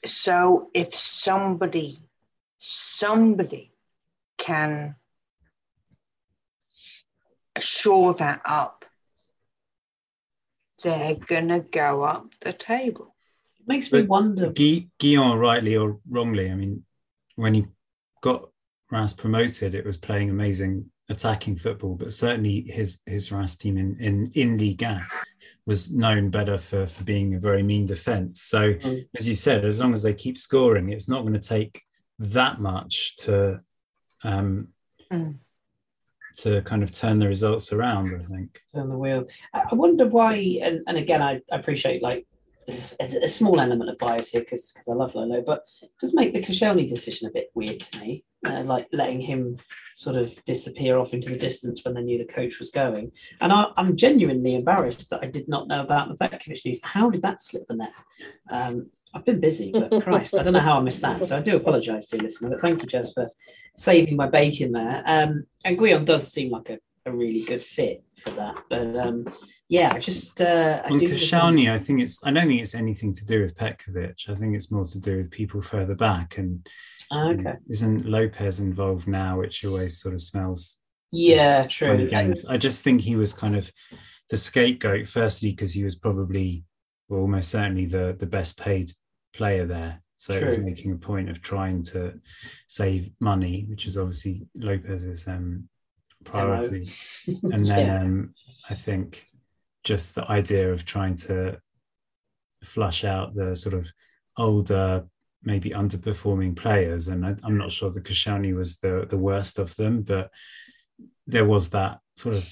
So 0.06 0.70
if 0.74 0.94
somebody, 0.94 2.00
somebody 2.58 3.72
can 4.38 4.96
shore 7.60 8.14
that 8.16 8.42
up, 8.46 8.83
they're 10.82 11.16
going 11.16 11.50
to 11.50 11.60
go 11.60 12.04
up 12.04 12.28
the 12.42 12.54
table. 12.54 13.16
It 13.60 13.68
makes 13.68 13.90
but 13.90 14.02
me 14.02 14.08
wonder. 14.08 14.52
Guy, 14.52 14.88
Guion, 15.00 15.40
rightly 15.40 15.76
or 15.76 16.00
wrongly, 16.10 16.50
I 16.50 16.56
mean, 16.56 16.84
when 17.36 17.54
he 17.54 17.66
got 18.22 18.50
Reims 18.92 19.14
promoted, 19.14 19.76
it 19.76 19.86
was 19.86 19.98
playing 19.98 20.30
amazing 20.30 20.90
attacking 21.10 21.58
football, 21.58 21.96
but 21.96 22.14
certainly 22.14 22.62
his 22.62 23.00
his 23.06 23.32
Reims 23.32 23.56
team 23.56 23.78
in 23.78 23.98
in 24.00 24.32
in 24.34 24.58
Liga 24.58 25.06
was 25.66 25.94
known 25.94 26.30
better 26.30 26.58
for 26.58 26.86
for 26.86 27.04
being 27.04 27.36
a 27.36 27.40
very 27.40 27.64
mean 27.64 27.86
defense. 27.86 28.42
So 28.42 28.74
mm. 28.74 29.08
as 29.18 29.28
you 29.28 29.36
said, 29.36 29.66
as 29.66 29.80
long 29.82 29.94
as 29.94 30.04
they 30.04 30.14
keep 30.14 30.38
scoring, 30.38 30.90
it's 30.90 31.10
not 31.10 31.22
going 31.22 31.34
to 31.34 31.40
take 31.40 31.82
that 32.20 32.62
much 32.62 33.18
to 33.18 33.60
um, 34.24 34.70
mm 35.12 35.36
to 36.38 36.62
kind 36.64 36.84
of 36.84 36.92
turn 36.92 37.20
the 37.20 37.28
results 37.28 37.72
around. 37.72 38.14
I 38.14 38.24
think 38.24 38.62
turn 38.74 38.90
the 38.90 38.98
wheel. 38.98 39.28
I 39.54 39.74
wonder 39.74 40.08
why, 40.08 40.36
and, 40.62 40.82
and 40.88 40.98
again, 40.98 41.22
I, 41.22 41.42
appreciate 41.52 42.02
like 42.02 42.26
a, 42.68 42.74
a 43.24 43.30
small 43.30 43.60
element 43.60 43.90
of 43.90 43.98
bias 43.98 44.32
here 44.32 44.42
because 44.42 44.72
because 44.72 44.88
I 44.88 44.94
love 44.94 45.16
Lolo, 45.16 45.42
but 45.42 45.64
it 45.82 45.92
does 46.00 46.14
make 46.14 46.34
the 46.34 46.42
Koscielny 46.42 46.88
decision 46.88 47.28
a 47.28 47.32
bit 47.32 47.52
weird 47.54 47.80
to 47.80 48.00
me, 48.00 48.24
uh, 48.46 48.64
like 48.64 48.88
letting 48.92 49.22
him 49.22 49.58
sort 49.96 50.16
of 50.16 50.44
disappear 50.46 50.98
off 50.98 51.14
into 51.14 51.30
the 51.30 51.38
distance 51.38 51.84
when 51.84 51.94
they 51.94 52.02
knew 52.02 52.18
the 52.18 52.26
coach 52.26 52.60
was 52.60 52.72
going. 52.72 53.12
And 53.42 53.52
I, 53.52 53.68
am 53.78 53.96
genuinely 53.96 54.56
embarrassed 54.56 55.10
that 55.10 55.24
I 55.24 55.28
did 55.28 55.48
not 55.48 55.68
know 55.68 55.82
about 55.82 56.10
the 56.10 56.16
Petkovic 56.16 56.66
news. 56.66 56.80
How 56.84 57.10
did 57.10 57.22
that 57.24 57.42
slip 57.42 57.68
the 57.68 57.76
net? 57.76 57.94
Um, 58.50 58.90
I've 59.14 59.26
been 59.26 59.40
busy, 59.40 59.72
but 59.72 60.04
Christ, 60.04 60.38
I 60.38 60.44
don't 60.44 60.54
know 60.54 60.60
how 60.60 60.78
I 60.78 60.82
missed 60.82 61.02
that. 61.02 61.26
So 61.26 61.38
I 61.38 61.42
do 61.42 61.56
apologise 61.56 62.08
to 62.08 62.18
you, 62.18 62.24
listener. 62.24 62.50
But 62.50 62.62
thank 62.62 62.82
you, 62.82 62.88
Jez, 62.88 63.14
for 63.14 63.30
saving 63.76 64.16
my 64.16 64.28
bacon 64.28 64.72
there. 64.72 65.04
Um, 65.06 65.46
and 65.64 65.78
Guion 65.78 66.06
does 66.06 66.32
seem 66.32 66.50
like 66.50 66.70
a, 66.70 66.80
a 67.06 67.12
really 67.12 67.44
good 67.44 67.62
fit 67.62 68.04
for 68.16 68.32
that. 68.32 68.64
But 68.70 68.96
um, 68.98 69.28
yeah, 69.70 69.92
I 69.94 70.00
just 70.00 70.42
uh, 70.42 70.82
I 70.84 70.90
on 70.90 71.00
Koscielny, 71.00 71.72
I 71.72 71.78
think 71.78 72.02
it's 72.02 72.24
I 72.26 72.32
don't 72.32 72.48
think 72.48 72.62
it's 72.62 72.76
anything 72.76 73.14
to 73.14 73.26
do 73.26 73.42
with 73.42 73.56
Petkovic. 73.56 74.30
I 74.30 74.36
think 74.36 74.56
it's 74.56 74.72
more 74.72 74.86
to 74.86 75.00
do 75.00 75.18
with 75.18 75.30
people 75.30 75.62
further 75.62 75.96
back. 75.96 76.38
And 76.40 76.68
ah, 77.12 77.30
okay, 77.30 77.56
isn't 77.70 78.06
Lopez 78.06 78.60
involved 78.60 79.08
now, 79.08 79.40
which 79.40 79.64
always 79.64 80.00
sort 80.00 80.16
of 80.16 80.22
smells. 80.22 80.80
Yeah, 81.12 81.68
true. 81.68 82.10
Games. 82.10 82.46
I 82.46 82.58
just 82.58 82.84
think 82.84 83.02
he 83.02 83.16
was 83.16 83.34
kind 83.34 83.56
of 83.56 83.72
the 84.30 84.38
scapegoat. 84.38 85.08
Firstly, 85.08 85.52
because 85.52 85.74
he 85.74 85.84
was 85.84 85.96
probably 85.96 86.64
well, 87.10 87.22
almost 87.22 87.52
certainly 87.52 87.86
the 87.86 88.16
the 88.20 88.26
best 88.26 88.58
paid 88.58 88.92
player 89.34 89.66
there. 89.66 90.02
So 90.18 90.40
True. 90.40 90.48
it 90.48 90.52
was 90.52 90.58
making 90.60 90.92
a 90.92 90.96
point 90.96 91.30
of 91.30 91.42
trying 91.42 91.84
to 91.84 92.14
save 92.68 93.12
money, 93.20 93.66
which 93.70 93.86
is 93.86 93.98
obviously 93.98 94.48
Lopez's 94.56 95.28
um, 95.28 95.68
priority. 96.24 96.88
and 97.44 97.66
then 97.66 97.88
yeah. 97.88 98.02
um, 98.02 98.34
I 98.70 98.74
think 98.74 99.26
just 99.84 100.16
the 100.16 100.30
idea 100.32 100.72
of 100.72 100.86
trying 100.86 101.16
to 101.16 101.60
flush 102.64 103.04
out 103.04 103.36
the 103.36 103.56
sort 103.56 103.76
of 103.76 103.92
older, 104.38 105.06
maybe 105.44 105.72
underperforming 105.72 106.56
players. 106.56 107.10
And 107.10 107.26
I, 107.26 107.36
am 107.44 107.58
not 107.58 107.72
sure 107.72 107.90
that 107.92 108.04
Koscielny 108.04 108.56
was 108.56 108.78
the, 108.78 109.06
the 109.10 109.18
worst 109.18 109.60
of 109.60 109.76
them, 109.76 110.04
but 110.04 110.32
there 111.28 111.46
was 111.46 111.70
that 111.72 112.00
sort 112.16 112.36
of. 112.36 112.50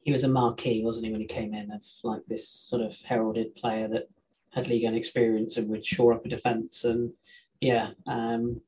He 0.00 0.12
was 0.12 0.24
a 0.24 0.28
marquee, 0.28 0.82
wasn't 0.82 1.06
he, 1.06 1.12
when 1.12 1.20
he 1.20 1.26
came 1.26 1.54
in, 1.54 1.70
of 1.70 1.84
like 2.02 2.22
this 2.26 2.48
sort 2.48 2.82
of 2.82 2.96
heralded 3.02 3.54
player 3.54 3.88
that 3.88 4.08
had 4.58 4.68
league 4.68 4.84
and 4.84 4.96
experience 4.96 5.56
and 5.56 5.68
would 5.68 5.84
shore 5.84 6.12
up 6.12 6.24
a 6.24 6.28
defence. 6.28 6.84
And 6.84 7.12
yeah, 7.60 7.90
um, 8.06 8.60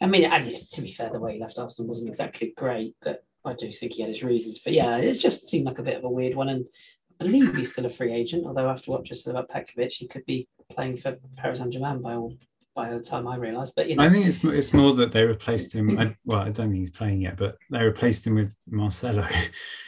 I 0.00 0.06
mean, 0.06 0.24
I 0.26 0.40
to 0.40 0.82
be 0.82 0.92
fair, 0.92 1.10
the 1.10 1.20
way 1.20 1.34
he 1.34 1.40
left 1.40 1.58
Arsenal 1.58 1.88
wasn't 1.88 2.08
exactly 2.08 2.52
great, 2.56 2.94
but 3.02 3.24
I 3.44 3.54
do 3.54 3.70
think 3.72 3.92
he 3.92 4.02
had 4.02 4.10
his 4.10 4.24
reasons. 4.24 4.60
But 4.62 4.72
yeah, 4.72 4.96
it 4.98 5.14
just 5.14 5.48
seemed 5.48 5.66
like 5.66 5.78
a 5.78 5.82
bit 5.84 5.96
of 5.96 6.04
a 6.04 6.10
weird 6.10 6.34
one. 6.34 6.48
And 6.48 6.66
I 7.20 7.24
believe 7.24 7.54
he's 7.56 7.72
still 7.72 7.86
a 7.86 7.90
free 7.90 8.12
agent, 8.12 8.46
although 8.46 8.68
after 8.68 8.90
what 8.90 9.04
just 9.04 9.24
said 9.24 9.32
about 9.32 9.50
Petkovic, 9.50 9.92
he 9.92 10.06
could 10.06 10.24
be 10.24 10.48
playing 10.70 10.96
for 10.96 11.16
Paris 11.36 11.58
Saint 11.58 11.72
Germain 11.72 12.00
by 12.00 12.14
all 12.14 12.34
by 12.74 12.90
the 12.90 13.02
time 13.02 13.26
I 13.26 13.36
realised. 13.36 13.72
But 13.74 13.88
you 13.90 13.96
know, 13.96 14.04
I 14.04 14.10
think 14.10 14.26
it's 14.26 14.44
it's 14.44 14.72
more 14.72 14.94
that 14.94 15.12
they 15.12 15.24
replaced 15.24 15.72
him. 15.74 15.98
I, 15.98 16.14
well, 16.24 16.40
I 16.40 16.50
don't 16.50 16.70
think 16.70 16.76
he's 16.76 16.90
playing 16.90 17.22
yet, 17.22 17.36
but 17.36 17.56
they 17.70 17.82
replaced 17.82 18.26
him 18.26 18.36
with 18.36 18.54
Marcelo. 18.68 19.26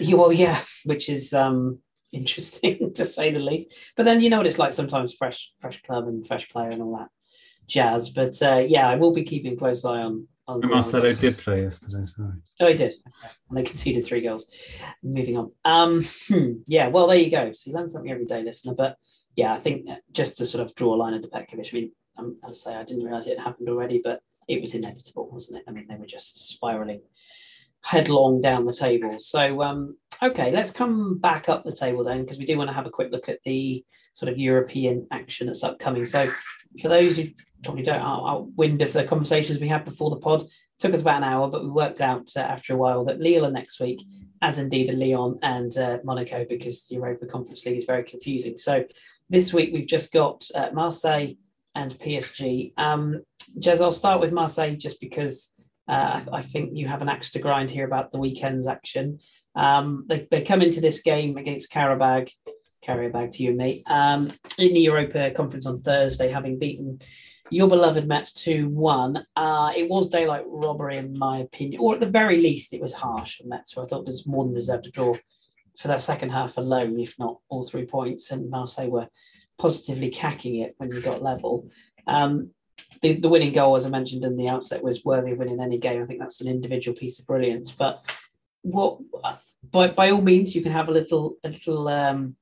Well, 0.01 0.33
yeah, 0.33 0.61
which 0.85 1.09
is 1.09 1.33
um, 1.33 1.79
interesting 2.13 2.93
to 2.95 3.05
say 3.05 3.33
the 3.33 3.39
least. 3.39 3.75
But 3.97 4.05
then 4.05 4.21
you 4.21 4.31
know 4.31 4.39
what 4.39 4.47
it's 4.47 4.59
like 4.59 4.73
sometimes 4.73 5.15
fresh 5.15 5.53
fresh 5.59 5.83
club 5.83 6.09
and 6.09 6.27
fresh 6.27 6.49
player 6.49 6.71
and 6.71 6.83
all 6.83 6.97
that 6.99 7.09
jazz. 7.67 8.11
But 8.11 8.41
uh, 8.43 8.65
yeah, 8.67 8.89
I 8.89 8.97
will 8.97 9.13
be 9.13 9.25
keeping 9.25 9.57
close 9.57 9.85
eye 9.85 10.03
on. 10.03 10.27
on 10.47 10.61
Marcelo 10.69 11.13
did 11.13 11.39
play 11.39 11.63
yesterday, 11.63 12.05
sorry. 12.05 12.33
Oh, 12.61 12.67
he 12.67 12.75
did. 12.75 12.93
Okay. 12.93 13.35
And 13.49 13.59
they 13.59 13.63
conceded 13.63 14.07
three 14.07 14.21
goals. 14.21 14.47
Moving 15.03 15.37
on. 15.37 15.53
Um, 15.65 16.03
hmm, 16.29 16.53
yeah, 16.67 16.89
well, 16.89 17.07
there 17.07 17.19
you 17.19 17.31
go. 17.31 17.53
So 17.53 17.71
you 17.71 17.77
learn 17.77 17.89
something 17.89 18.11
every 18.11 18.27
day, 18.27 18.43
listener. 18.43 18.75
But 18.75 18.97
yeah, 19.37 19.53
I 19.53 19.59
think 19.59 19.89
just 20.13 20.37
to 20.39 20.47
sort 20.47 20.65
of 20.65 20.75
draw 20.75 20.95
a 20.95 20.97
line 20.97 21.15
under 21.15 21.29
Petkovic, 21.29 21.73
I 21.73 21.77
mean, 21.77 21.93
um, 22.19 22.39
as 22.45 22.51
I 22.67 22.71
say, 22.71 22.77
I 22.77 22.85
didn't 22.85 23.05
realise 23.05 23.27
it 23.27 23.39
happened 23.39 23.69
already, 23.69 24.01
but 24.03 24.21
it 24.49 24.61
was 24.61 24.75
inevitable, 24.75 25.31
wasn't 25.31 25.59
it? 25.59 25.65
I 25.69 25.71
mean, 25.71 25.87
they 25.89 25.97
were 25.97 26.07
just 26.07 26.49
spiraling 26.51 27.03
headlong 27.83 28.41
down 28.41 28.67
the 28.67 28.75
table. 28.75 29.19
So, 29.19 29.63
um, 29.63 29.97
okay, 30.23 30.51
let's 30.51 30.71
come 30.71 31.19
back 31.19 31.49
up 31.49 31.65
the 31.65 31.73
table 31.73 32.05
then, 32.05 32.23
because 32.23 32.39
we 32.39 32.45
do 32.45 32.59
want 32.59 32.69
to 32.69 32.75
have 32.75 32.87
a 32.87 32.91
quick 32.91 33.11
look 33.11 33.29
at 33.29 33.43
the 33.45 33.85
sort 34.13 34.31
of 34.31 34.39
European 34.39 35.07
action 35.11 35.47
that's 35.47 35.65
upcoming. 35.65 36.05
So, 36.05 36.31
for 36.81 36.89
those 36.89 37.17
who 37.17 37.29
probably 37.65 37.83
don't 37.83 38.01
our 38.01 38.43
wind 38.57 38.81
of 38.83 38.93
the 38.93 39.05
conversations 39.05 39.61
we 39.61 39.69
had 39.69 39.85
before 39.85 40.11
the 40.11 40.17
pod, 40.17 40.45
took 40.79 40.95
us 40.95 41.01
about 41.03 41.19
an 41.19 41.25
hour, 41.25 41.49
but 41.49 41.63
we 41.63 41.71
worked 41.71 42.01
out 42.01 42.31
uh, 42.37 42.41
after 42.41 42.75
a 42.75 42.77
while 42.77 43.05
that 43.05 43.21
Lille 43.21 43.47
are 43.47 43.51
next 43.51 43.81
week, 43.81 44.03
as 44.41 44.59
indeed 44.59 44.89
are 44.89 44.95
Lyon 44.95 45.39
and 45.43 45.77
uh, 45.77 45.99
Monaco, 46.05 46.47
because 46.49 46.87
the 46.87 46.97
Europa 46.97 47.27
Conference 47.27 47.65
League 47.67 47.79
is 47.79 47.85
very 47.85 48.05
confusing. 48.05 48.57
So, 48.57 48.85
this 49.29 49.53
week 49.53 49.71
we've 49.73 49.87
just 49.87 50.13
got 50.13 50.47
uh, 50.55 50.71
Marseille 50.73 51.35
and 51.75 51.93
PSG. 51.99 52.73
Um, 52.77 53.23
Jez, 53.59 53.81
I'll 53.81 53.93
start 53.93 54.21
with 54.21 54.33
Marseille 54.33 54.77
just 54.77 55.01
because 55.01 55.53
uh, 55.91 56.21
I, 56.33 56.37
I, 56.39 56.43
think 56.43 56.71
you 56.75 56.87
have 56.87 57.03
an 57.03 57.09
axe 57.09 57.33
to 57.33 57.41
grind 57.41 57.71
here 57.71 57.85
about 57.85 58.13
the 58.13 58.19
weekend's 58.19 58.69
action. 58.69 59.19
Um, 59.57 60.05
they, 60.09 60.29
they 60.31 60.43
come 60.43 60.63
into 60.63 60.81
this 60.81 61.03
game 61.03 61.37
against 61.37 61.73
Qarabag, 61.73 62.31
Qarabag 62.87 63.33
to 63.33 63.43
you, 63.43 63.53
mate, 63.53 63.83
um, 63.87 64.33
in 64.59 64.73
the 64.73 64.81
Europa 64.81 65.33
Conference 65.33 65.67
on 65.67 65.83
Thursday, 65.83 66.29
having 66.29 66.59
beaten 66.59 67.01
your 67.51 67.69
beloved 67.69 68.07
Metz 68.07 68.33
2 68.35 68.69
1. 68.69 69.27
Uh, 69.35 69.73
it 69.77 69.89
was 69.89 70.09
daylight 70.09 70.45
robbery, 70.47 70.99
in 70.99 71.19
my 71.19 71.39
opinion, 71.39 71.81
or 71.81 71.95
at 71.95 72.01
the 72.01 72.07
very 72.07 72.41
least, 72.41 72.73
it 72.73 72.81
was 72.81 72.95
harsh. 72.95 73.41
Metz, 73.45 73.75
so 73.75 73.83
I 73.83 73.87
thought 73.87 74.07
was 74.07 74.27
more 74.27 74.45
than 74.45 74.55
deserved 74.55 74.87
a 74.87 74.91
draw 74.91 75.15
for 75.77 75.89
that 75.89 76.03
second 76.03 76.31
half 76.31 76.57
alone, 76.57 77.01
if 77.01 77.19
not 77.19 77.39
all 77.49 77.65
three 77.65 77.87
points. 77.87 78.31
And 78.31 78.49
Marseille 78.49 78.89
were 78.89 79.09
positively 79.59 80.11
cacking 80.11 80.57
it 80.57 80.75
when 80.79 80.93
you 80.93 81.01
got 81.01 81.23
level. 81.23 81.69
Um, 82.07 82.51
the, 83.03 83.15
the 83.15 83.29
winning 83.29 83.53
goal, 83.53 83.77
as 83.77 83.87
I 83.87 83.91
mentioned 83.91 84.25
in 84.25 84.37
the 84.37 84.49
outset, 84.49 84.83
was 84.83 85.05
worthy 85.05 85.33
of 85.33 85.39
winning 85.39 85.61
any 85.61 85.79
game. 85.79 86.03
I 86.03 86.05
think 86.05 86.21
that's 86.21 86.41
an 86.41 86.49
individual 86.49 86.97
piece 86.97 87.19
of 87.19 87.27
brilliance. 87.27 87.73
But 87.73 88.05
what 88.63 88.99
by 89.71 89.89
by 89.89 90.11
all 90.11 90.21
means, 90.21 90.55
you 90.55 90.63
can 90.63 90.73
have 90.73 90.89
a 90.89 90.93
little 90.93 91.37
a 91.45 91.49
little 91.49 91.89
um, 91.89 92.37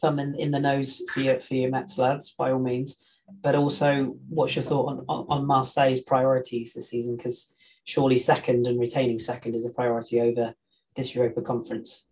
thumb 0.00 0.18
in, 0.18 0.34
in 0.36 0.50
the 0.50 0.60
nose 0.60 1.02
for 1.10 1.20
your 1.20 1.40
for 1.40 1.54
your 1.54 1.70
Metz 1.70 1.98
lads, 1.98 2.32
by 2.32 2.52
all 2.52 2.58
means. 2.58 3.04
But 3.42 3.54
also, 3.54 4.16
what's 4.28 4.56
your 4.56 4.62
thought 4.62 5.04
on 5.06 5.26
on, 5.28 5.46
Marseille's 5.46 6.00
priorities 6.00 6.72
this 6.72 6.90
season? 6.90 7.16
Because 7.16 7.54
surely 7.84 8.18
second 8.18 8.66
and 8.66 8.80
retaining 8.80 9.18
second 9.18 9.54
is 9.54 9.66
a 9.66 9.70
priority 9.70 10.20
over 10.20 10.54
this 10.96 11.14
Europa 11.14 11.42
Conference. 11.42 12.04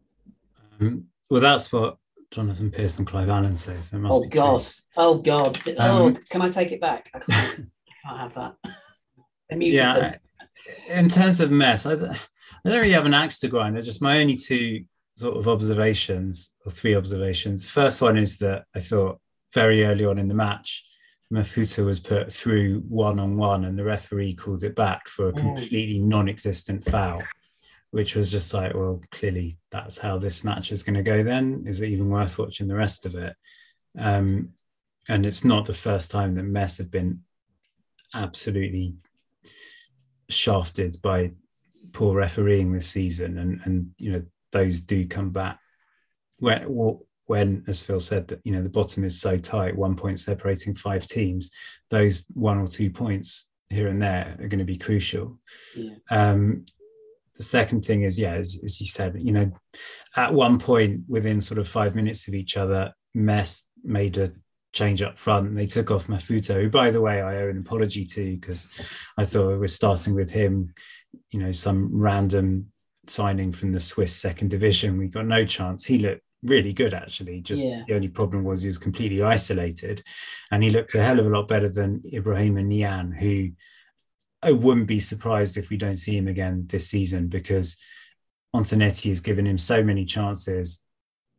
Um, 0.80 1.06
well, 1.30 1.40
that's 1.40 1.72
what 1.72 1.98
Jonathan 2.30 2.70
Pearson 2.70 3.04
Clive 3.04 3.28
Allen 3.28 3.56
says. 3.56 3.90
oh 3.94 4.24
God! 4.26 4.66
Oh 4.96 5.18
God! 5.18 5.58
Oh, 5.78 6.08
um, 6.08 6.18
can 6.28 6.42
I 6.42 6.50
take 6.50 6.72
it 6.72 6.80
back? 6.80 7.10
I 7.14 7.18
can't, 7.20 7.70
I 7.88 8.08
can't 8.08 8.20
have 8.20 8.34
that. 8.34 8.54
yeah. 9.50 9.94
Them. 9.94 10.14
In 10.90 11.08
terms 11.08 11.40
of 11.40 11.50
Metz, 11.50 11.86
I, 11.86 11.92
I 11.92 11.96
don't 11.96 12.16
really 12.80 12.92
have 12.92 13.06
an 13.06 13.14
axe 13.14 13.38
to 13.40 13.48
grind. 13.48 13.74
They're 13.74 13.82
just 13.82 14.02
my 14.02 14.20
only 14.20 14.36
two 14.36 14.84
sort 15.16 15.36
of 15.36 15.48
observations 15.48 16.52
or 16.64 16.72
three 16.72 16.94
observations. 16.94 17.68
First 17.68 18.02
one 18.02 18.16
is 18.16 18.38
that 18.38 18.64
I 18.74 18.80
thought 18.80 19.20
very 19.52 19.84
early 19.84 20.04
on 20.04 20.18
in 20.18 20.28
the 20.28 20.34
match, 20.34 20.84
Mafouta 21.32 21.84
was 21.84 22.00
put 22.00 22.32
through 22.32 22.80
one 22.88 23.18
on 23.18 23.36
one, 23.36 23.64
and 23.64 23.78
the 23.78 23.84
referee 23.84 24.34
called 24.34 24.64
it 24.64 24.74
back 24.74 25.08
for 25.08 25.28
a 25.28 25.32
mm. 25.32 25.38
completely 25.38 25.98
non-existent 25.98 26.84
foul 26.84 27.22
which 27.90 28.14
was 28.14 28.30
just 28.30 28.54
like, 28.54 28.74
well, 28.74 29.02
clearly 29.10 29.58
that's 29.70 29.98
how 29.98 30.18
this 30.18 30.44
match 30.44 30.70
is 30.72 30.82
going 30.82 30.94
to 30.94 31.02
go. 31.02 31.22
Then 31.22 31.64
is 31.66 31.80
it 31.80 31.88
even 31.88 32.08
worth 32.08 32.38
watching 32.38 32.68
the 32.68 32.76
rest 32.76 33.04
of 33.04 33.16
it? 33.16 33.34
Um, 33.98 34.50
and 35.10 35.26
it's 35.26 35.44
not 35.44 35.66
the 35.66 35.74
first 35.74 36.10
time 36.10 36.36
that 36.36 36.44
Metz 36.44 36.78
have 36.78 36.90
been 36.90 37.22
absolutely 38.14 38.94
shafted 40.28 40.96
by 41.02 41.32
poor 41.92 42.16
refereeing 42.16 42.72
this 42.72 42.86
season, 42.86 43.36
and 43.36 43.60
and 43.64 43.90
you 43.98 44.12
know 44.12 44.22
those 44.52 44.80
do 44.80 45.06
come 45.06 45.30
back 45.30 45.58
when 46.38 46.62
when 47.26 47.64
as 47.66 47.82
Phil 47.82 47.98
said 47.98 48.28
that 48.28 48.40
you 48.44 48.52
know 48.52 48.62
the 48.62 48.68
bottom 48.68 49.02
is 49.02 49.20
so 49.20 49.36
tight, 49.36 49.76
one 49.76 49.96
point 49.96 50.20
separating 50.20 50.76
five 50.76 51.06
teams, 51.06 51.50
those 51.90 52.24
one 52.34 52.58
or 52.58 52.68
two 52.68 52.90
points 52.90 53.48
here 53.68 53.88
and 53.88 54.00
there 54.00 54.36
are 54.38 54.48
going 54.48 54.58
to 54.60 54.64
be 54.64 54.78
crucial. 54.78 55.38
Yeah. 55.76 55.94
Um, 56.10 56.66
the 57.36 57.44
second 57.44 57.84
thing 57.84 58.02
is, 58.02 58.18
yeah, 58.18 58.34
as, 58.34 58.60
as 58.64 58.80
you 58.80 58.86
said, 58.86 59.16
you 59.18 59.32
know, 59.32 59.50
at 60.16 60.34
one 60.34 60.58
point 60.58 61.02
within 61.08 61.40
sort 61.40 61.58
of 61.58 61.68
five 61.68 61.94
minutes 61.94 62.28
of 62.28 62.34
each 62.34 62.56
other, 62.56 62.92
Metz 63.14 63.68
made 63.82 64.18
a 64.18 64.32
change 64.72 65.02
up 65.02 65.18
front. 65.18 65.48
And 65.48 65.58
they 65.58 65.66
took 65.66 65.90
off 65.90 66.06
Mafouta, 66.06 66.54
who, 66.54 66.68
by 66.68 66.90
the 66.90 67.00
way, 67.00 67.20
I 67.20 67.42
owe 67.42 67.48
an 67.48 67.58
apology 67.58 68.04
to 68.04 68.36
because 68.36 68.68
I 69.16 69.24
thought 69.24 69.48
we 69.48 69.58
were 69.58 69.68
starting 69.68 70.14
with 70.14 70.30
him, 70.30 70.74
you 71.30 71.40
know, 71.40 71.52
some 71.52 71.90
random 71.92 72.72
signing 73.06 73.52
from 73.52 73.72
the 73.72 73.80
Swiss 73.80 74.14
second 74.14 74.50
division. 74.50 74.98
We 74.98 75.08
got 75.08 75.26
no 75.26 75.44
chance. 75.44 75.84
He 75.84 75.98
looked 75.98 76.22
really 76.42 76.72
good, 76.72 76.94
actually. 76.94 77.40
Just 77.40 77.64
yeah. 77.64 77.82
the 77.86 77.94
only 77.94 78.08
problem 78.08 78.44
was 78.44 78.62
he 78.62 78.68
was 78.68 78.78
completely 78.78 79.22
isolated. 79.22 80.02
And 80.50 80.62
he 80.62 80.70
looked 80.70 80.94
a 80.94 81.02
hell 81.02 81.18
of 81.18 81.26
a 81.26 81.30
lot 81.30 81.48
better 81.48 81.68
than 81.68 82.02
Ibrahima 82.12 82.64
Niane, 82.64 83.18
who 83.18 83.50
I 84.42 84.52
wouldn't 84.52 84.86
be 84.86 85.00
surprised 85.00 85.56
if 85.56 85.70
we 85.70 85.76
don't 85.76 85.96
see 85.96 86.16
him 86.16 86.28
again 86.28 86.66
this 86.68 86.88
season 86.88 87.28
because 87.28 87.76
Antonetti 88.54 89.10
has 89.10 89.20
given 89.20 89.46
him 89.46 89.58
so 89.58 89.82
many 89.82 90.04
chances, 90.04 90.84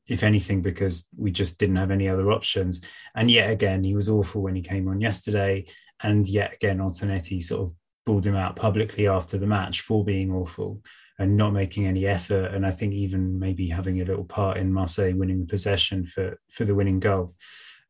if 0.07 0.23
anything, 0.23 0.61
because 0.61 1.07
we 1.17 1.31
just 1.31 1.59
didn't 1.59 1.77
have 1.77 1.91
any 1.91 2.09
other 2.09 2.31
options. 2.31 2.81
And 3.15 3.29
yet 3.29 3.49
again, 3.49 3.83
he 3.83 3.95
was 3.95 4.09
awful 4.09 4.41
when 4.41 4.55
he 4.55 4.61
came 4.61 4.87
on 4.87 5.01
yesterday. 5.01 5.65
And 6.03 6.27
yet 6.27 6.53
again, 6.53 6.79
Antonetti 6.79 7.41
sort 7.41 7.69
of 7.69 7.75
pulled 8.05 8.25
him 8.25 8.35
out 8.35 8.55
publicly 8.55 9.07
after 9.07 9.37
the 9.37 9.47
match 9.47 9.81
for 9.81 10.03
being 10.03 10.31
awful 10.31 10.81
and 11.19 11.37
not 11.37 11.53
making 11.53 11.85
any 11.85 12.07
effort. 12.07 12.53
And 12.53 12.65
I 12.65 12.71
think 12.71 12.93
even 12.93 13.39
maybe 13.39 13.69
having 13.69 14.01
a 14.01 14.05
little 14.05 14.25
part 14.25 14.57
in 14.57 14.73
Marseille 14.73 15.15
winning 15.15 15.39
the 15.39 15.45
possession 15.45 16.05
for, 16.05 16.39
for 16.49 16.65
the 16.65 16.75
winning 16.75 16.99
goal. 16.99 17.35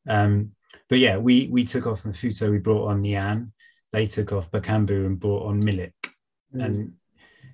Um, 0.07 0.51
but 0.89 0.99
yeah, 0.99 1.17
we 1.17 1.47
we 1.47 1.63
took 1.63 1.87
off 1.87 2.03
Mafouta, 2.03 2.51
we 2.51 2.57
brought 2.57 2.89
on 2.89 3.01
Niane 3.01 3.51
they 3.91 4.07
took 4.07 4.31
off 4.31 4.51
Bakambu 4.51 5.05
and 5.05 5.19
brought 5.19 5.47
on 5.47 5.61
Milik. 5.61 5.93
Mm. 6.55 6.65
And, 6.65 6.93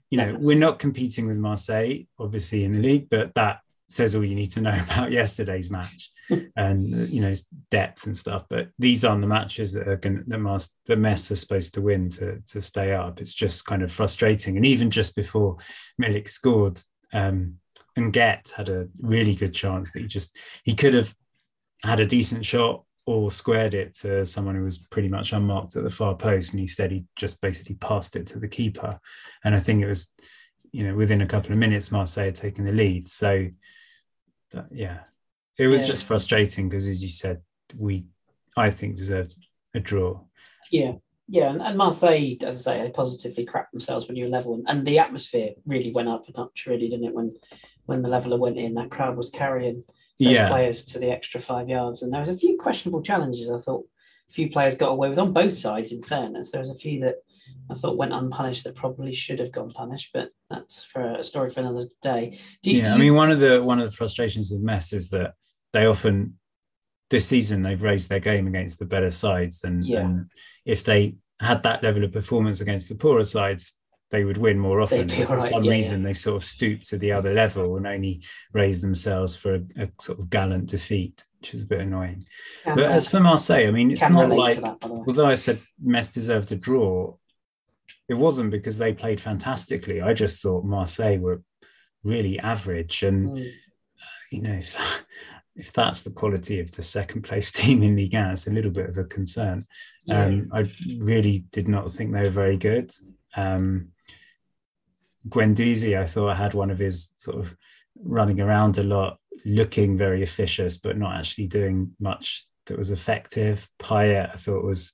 you 0.10 0.17
know, 0.17 0.38
we're 0.39 0.58
not 0.58 0.80
competing 0.80 1.28
with 1.28 1.38
Marseille, 1.38 2.04
obviously, 2.20 2.63
in 2.63 2.74
the 2.74 2.80
league, 2.80 3.10
but 3.10 3.34
that 3.36 3.60
says 3.89 4.15
all 4.15 4.23
you 4.23 4.36
need 4.36 4.52
to 4.52 4.62
know 4.62 4.78
about 4.84 5.12
yesterday's 5.12 5.71
match 5.71 6.12
and, 6.56 7.10
you 7.10 7.21
know, 7.21 7.34
depth 7.71 8.06
and 8.06 8.15
stuff. 8.15 8.45
But 8.50 8.69
these 8.78 9.06
aren't 9.06 9.21
the 9.21 9.28
matches 9.28 9.73
that 9.73 9.88
are 9.88 9.97
going 9.97 10.23
that, 10.28 10.39
Mas- 10.39 10.76
the 10.86 10.95
Metz 10.95 11.32
are 11.32 11.36
supposed 11.36 11.73
to 11.76 11.82
win 11.82 12.10
to, 12.12 12.41
to 12.47 12.62
stay 12.62 12.93
up. 12.93 13.21
It's 13.21 13.34
just 13.34 13.65
kind 13.65 13.82
of 13.82 13.91
frustrating. 13.91 14.58
And 14.58 14.65
even 14.65 14.91
just 14.91 15.15
before 15.15 15.58
Milik 16.02 16.28
scored, 16.28 16.82
um, 17.13 17.56
Nguette 17.97 18.52
had 18.52 18.69
a 18.69 18.88
really 19.00 19.36
good 19.36 19.54
chance 19.54 19.91
that 19.91 20.02
he 20.02 20.08
just, 20.08 20.38
he 20.63 20.76
could 20.76 20.93
have 20.93 21.15
had 21.84 22.00
a 22.00 22.06
decent 22.06 22.45
shot 22.45 22.84
or 23.06 23.32
squared 23.32 23.73
it 23.73 23.95
to 23.95 24.26
someone 24.26 24.54
who 24.54 24.63
was 24.63 24.78
pretty 24.78 25.08
much 25.08 25.32
unmarked 25.32 25.78
at 25.78 25.84
the 25.84 25.89
far 25.89 26.13
post, 26.13 26.52
and 26.52 26.60
he 26.60 26.67
said 26.67 26.91
he 26.91 27.06
just 27.15 27.41
basically 27.41 27.76
passed 27.76 28.17
it 28.17 28.28
to 28.28 28.38
the 28.38 28.50
keeper. 28.50 29.00
And 29.45 29.56
I 29.56 29.60
think 29.60 29.82
it 29.82 29.88
was, 29.88 30.13
you 30.71 30.88
know, 30.88 30.95
within 30.95 31.21
a 31.21 31.27
couple 31.27 31.51
of 31.51 31.58
minutes, 31.58 31.91
Marseille 31.91 32.25
had 32.25 32.36
taken 32.36 32.63
the 32.63 32.71
lead. 32.71 33.08
So, 33.08 33.47
yeah, 34.71 34.99
it 35.58 35.67
was 35.67 35.82
yeah. 35.82 35.88
just 35.88 36.06
frustrating 36.06 36.69
because, 36.69 36.88
as 36.88 37.01
you 37.01 37.09
said, 37.09 37.41
we, 37.76 38.05
I 38.55 38.70
think, 38.70 38.95
deserved 38.95 39.36
a 39.74 39.80
draw. 39.80 40.22
Yeah, 40.72 40.93
yeah, 41.28 41.49
and, 41.49 41.61
and 41.61 41.78
Marseille, 41.78 42.36
as 42.41 42.68
I 42.68 42.74
say, 42.74 42.82
they 42.82 42.91
positively 42.91 43.45
cracked 43.45 43.72
themselves 43.72 44.07
when 44.07 44.15
you 44.15 44.26
were 44.26 44.32
level, 44.32 44.53
and, 44.53 44.65
and 44.68 44.86
the 44.86 44.99
atmosphere 44.99 45.51
really 45.65 45.91
went 45.91 46.09
up 46.09 46.28
a 46.28 46.38
notch, 46.38 46.65
really, 46.68 46.89
didn't 46.89 47.05
it? 47.05 47.13
When 47.13 47.36
when 47.88 48.01
the 48.01 48.09
leveler 48.09 48.38
went 48.38 48.57
in, 48.57 48.76
that 48.76 48.91
crowd 48.91 49.18
was 49.18 49.30
carrying 49.30 49.84
those 50.20 50.32
yeah. 50.32 50.49
players 50.49 50.86
to 50.86 50.99
the 50.99 51.09
extra 51.09 51.39
five 51.39 51.70
yards. 51.70 52.03
And 52.03 52.13
there 52.13 52.20
was 52.20 52.30
a 52.30 52.38
few 52.38 52.57
questionable 52.57 53.01
challenges. 53.01 53.49
I 53.49 53.57
thought 53.57 53.86
a 54.30 54.34
few 54.34 54.49
players 54.49 54.76
got 54.76 54.91
away 54.91 55.09
with 55.09 55.20
on 55.20 55.34
both 55.34 55.53
sides. 55.53 55.91
In 55.91 56.03
fairness, 56.03 56.51
there 56.51 56.59
was 56.59 56.70
a 56.70 56.76
few 56.76 56.99
that 57.01 57.15
I 57.70 57.74
thought 57.74 57.98
went 57.98 58.14
unpunished 58.14 58.64
that 58.64 58.76
probably 58.76 59.14
should 59.14 59.39
have 59.39 59.52
gone 59.52 59.72
punished, 59.72 60.12
but 60.14 60.30
that's 60.50 60.84
for 60.84 61.16
a 61.16 61.24
story 61.24 61.50
for 61.50 61.60
another 61.60 61.88
day. 62.02 62.39
Do 62.64 62.72
you, 62.72 62.78
yeah, 62.78 62.84
do 62.86 62.89
you... 62.89 62.95
I 62.95 63.00
mean, 63.00 63.16
one 63.16 63.32
of 63.32 63.39
the 63.39 63.62
one 63.64 63.80
of 63.80 63.86
the 63.86 63.95
frustrations 63.95 64.52
of 64.52 64.62
Metz 64.62 64.93
is 64.93 65.10
that 65.10 65.34
they 65.74 65.86
often 65.86 66.38
this 67.10 67.26
season 67.26 67.62
they've 67.62 67.82
raised 67.82 68.10
their 68.10 68.20
game 68.20 68.48
against 68.48 68.80
the 68.80 68.86
better 68.86 69.10
sides, 69.10 69.64
and, 69.64 69.84
yeah. 69.84 70.02
and 70.02 70.32
if 70.66 70.84
they 70.84 71.16
had 71.39 71.64
that 71.64 71.84
level 71.84 72.04
of 72.04 72.12
performance 72.12 72.62
against 72.62 72.89
the 72.89 72.95
poorer 72.95 73.24
sides, 73.24 73.78
they 74.10 74.24
would 74.24 74.38
win 74.38 74.58
more 74.58 74.82
often. 74.82 75.10
For 75.10 75.39
some 75.39 75.64
yeah, 75.64 75.72
reason, 75.72 76.02
yeah. 76.02 76.08
they 76.08 76.14
sort 76.14 76.38
of 76.38 76.43
stoop 76.43 76.84
to 76.84 76.98
the 76.98 77.12
other 77.12 77.34
level 77.34 77.78
and 77.78 77.86
only 77.86 78.24
raise 78.54 78.82
themselves 78.82 79.36
for 79.36 79.56
a, 79.56 79.62
a 79.78 79.89
sort 80.00 80.20
of 80.20 80.30
gallant 80.30 80.70
defeat, 80.70 81.26
which 81.39 81.54
is 81.54 81.64
a 81.64 81.66
bit 81.66 81.82
annoying. 81.82 82.26
but 82.66 82.80
as 82.80 83.08
for 83.08 83.20
Marseille, 83.20 83.68
I 83.68 83.72
mean, 83.72 83.91
it's 83.91 84.08
not 84.10 84.30
like, 84.30 84.60
although 84.84 85.26
I 85.26 85.36
said 85.36 85.60
Metz 85.82 86.10
deserved 86.10 86.52
a 86.52 86.56
draw, 86.56 87.16
it 88.10 88.16
wasn't 88.16 88.51
because 88.51 88.78
they 88.78 88.93
played 88.93 89.20
fantastically. 89.20 90.01
I 90.01 90.14
just 90.14 90.41
thought 90.41 90.64
Marseille 90.64 91.20
were 91.20 91.41
really 92.03 92.39
average. 92.39 93.03
And, 93.03 93.38
mm. 93.38 93.51
you 94.32 94.41
know, 94.41 94.53
if, 94.53 95.03
if, 95.55 95.74
that's 95.74 96.01
the 96.01 96.12
quality 96.12 96.60
of 96.60 96.72
the 96.72 96.82
second 96.82 97.24
place 97.24 97.51
team 97.53 97.84
in 97.84 97.95
Ligue 97.95 98.14
1, 98.14 98.32
it's 98.32 98.47
a 98.47 98.51
little 98.51 98.72
bit 98.72 98.89
of 98.89 98.97
a 98.97 99.03
concern. 99.03 99.66
Yeah. 100.05 100.26
Um, 100.26 100.49
I 100.53 100.72
really 100.99 101.45
did 101.51 101.68
not 101.68 101.91
think 101.91 102.14
they 102.14 102.24
were 102.24 102.30
very 102.30 102.58
good. 102.58 102.91
Um, 103.36 103.89
Guendouzi, 105.28 105.99
I 105.99 106.05
thought 106.05 106.38
had 106.38 106.53
one 106.53 106.72
of 106.72 106.80
his 106.80 107.12
sort 107.18 107.38
of 107.38 107.55
running 108.01 108.39
around 108.39 108.78
a 108.78 108.84
lot, 108.84 109.18
looking 109.45 109.97
very 109.97 110.24
officious, 110.24 110.78
but 110.78 110.97
not 110.97 111.16
actually 111.16 111.47
doing 111.47 111.91
much 111.99 112.45
that 112.68 112.78
was 112.78 112.91
effective. 112.91 113.68
Payet, 113.80 114.32
I 114.32 114.36
thought 114.36 114.64
was 114.64 114.93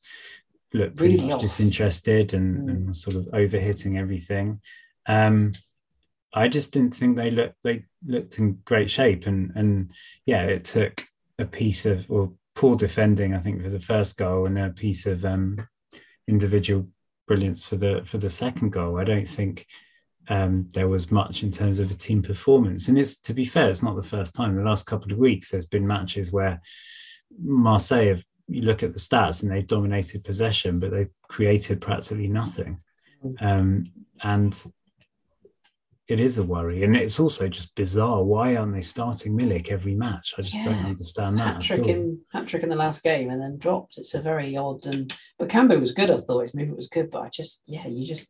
looked 0.73 0.95
pretty 0.97 1.15
really 1.15 1.27
much 1.27 1.35
off. 1.35 1.41
disinterested 1.41 2.33
and, 2.33 2.57
mm. 2.57 2.69
and 2.69 2.97
sort 2.97 3.15
of 3.15 3.25
overhitting 3.25 3.99
everything. 3.99 4.61
Um, 5.05 5.53
I 6.33 6.47
just 6.47 6.73
didn't 6.73 6.95
think 6.95 7.15
they 7.15 7.29
looked 7.29 7.55
they 7.63 7.85
looked 8.05 8.39
in 8.39 8.59
great 8.65 8.89
shape, 8.89 9.27
and 9.27 9.51
and 9.55 9.91
yeah, 10.25 10.43
it 10.43 10.65
took 10.65 11.05
a 11.37 11.45
piece 11.45 11.85
of 11.85 12.09
or 12.09 12.33
poor 12.55 12.75
defending, 12.75 13.35
I 13.35 13.39
think, 13.39 13.61
for 13.61 13.69
the 13.69 13.79
first 13.79 14.17
goal, 14.17 14.45
and 14.45 14.57
a 14.57 14.69
piece 14.69 15.05
of 15.05 15.25
um, 15.25 15.67
individual 16.27 16.87
brilliance 17.27 17.67
for 17.67 17.75
the 17.75 18.01
for 18.05 18.17
the 18.17 18.29
second 18.29 18.71
goal. 18.71 18.99
I 18.99 19.03
don't 19.03 19.27
think 19.27 19.67
um, 20.29 20.69
there 20.73 20.87
was 20.87 21.11
much 21.11 21.43
in 21.43 21.51
terms 21.51 21.79
of 21.79 21.91
a 21.91 21.95
team 21.95 22.21
performance. 22.21 22.87
And 22.87 22.97
it's 22.97 23.19
to 23.21 23.33
be 23.33 23.45
fair, 23.45 23.69
it's 23.69 23.83
not 23.83 23.95
the 23.95 24.03
first 24.03 24.33
time. 24.33 24.55
The 24.55 24.63
last 24.63 24.85
couple 24.85 25.11
of 25.11 25.19
weeks, 25.19 25.51
there's 25.51 25.65
been 25.67 25.87
matches 25.87 26.31
where 26.31 26.61
Marseille 27.39 28.07
have. 28.07 28.25
You 28.47 28.63
look 28.63 28.83
at 28.83 28.93
the 28.93 28.99
stats 28.99 29.41
and 29.41 29.51
they've 29.51 29.65
dominated 29.65 30.23
possession, 30.23 30.79
but 30.79 30.91
they've 30.91 31.11
created 31.27 31.81
practically 31.81 32.27
nothing. 32.27 32.79
Um, 33.39 33.85
and 34.21 34.61
it 36.07 36.19
is 36.19 36.37
a 36.37 36.43
worry, 36.43 36.83
and 36.83 36.97
it's 36.97 37.19
also 37.19 37.47
just 37.47 37.75
bizarre. 37.75 38.23
Why 38.23 38.55
aren't 38.55 38.73
they 38.73 38.81
starting 38.81 39.37
Milik 39.37 39.71
every 39.71 39.95
match? 39.95 40.33
I 40.37 40.41
just 40.41 40.57
yeah, 40.57 40.65
don't 40.65 40.85
understand 40.85 41.39
that. 41.39 41.55
Hat 41.55 41.61
trick 41.61 41.87
in 41.87 42.19
hat 42.33 42.47
trick 42.47 42.63
in 42.63 42.69
the 42.69 42.75
last 42.75 43.03
game, 43.03 43.29
and 43.29 43.41
then 43.41 43.57
dropped. 43.57 43.97
It's 43.97 44.13
a 44.13 44.21
very 44.21 44.57
odd 44.57 44.85
and 44.85 45.15
Bakambu 45.39 45.79
was 45.79 45.93
good. 45.93 46.11
I 46.11 46.17
thought 46.17 46.41
his 46.41 46.53
movement 46.53 46.77
was 46.77 46.89
good, 46.89 47.09
but 47.09 47.21
I 47.21 47.29
just 47.29 47.63
yeah, 47.67 47.87
you 47.87 48.05
just 48.05 48.27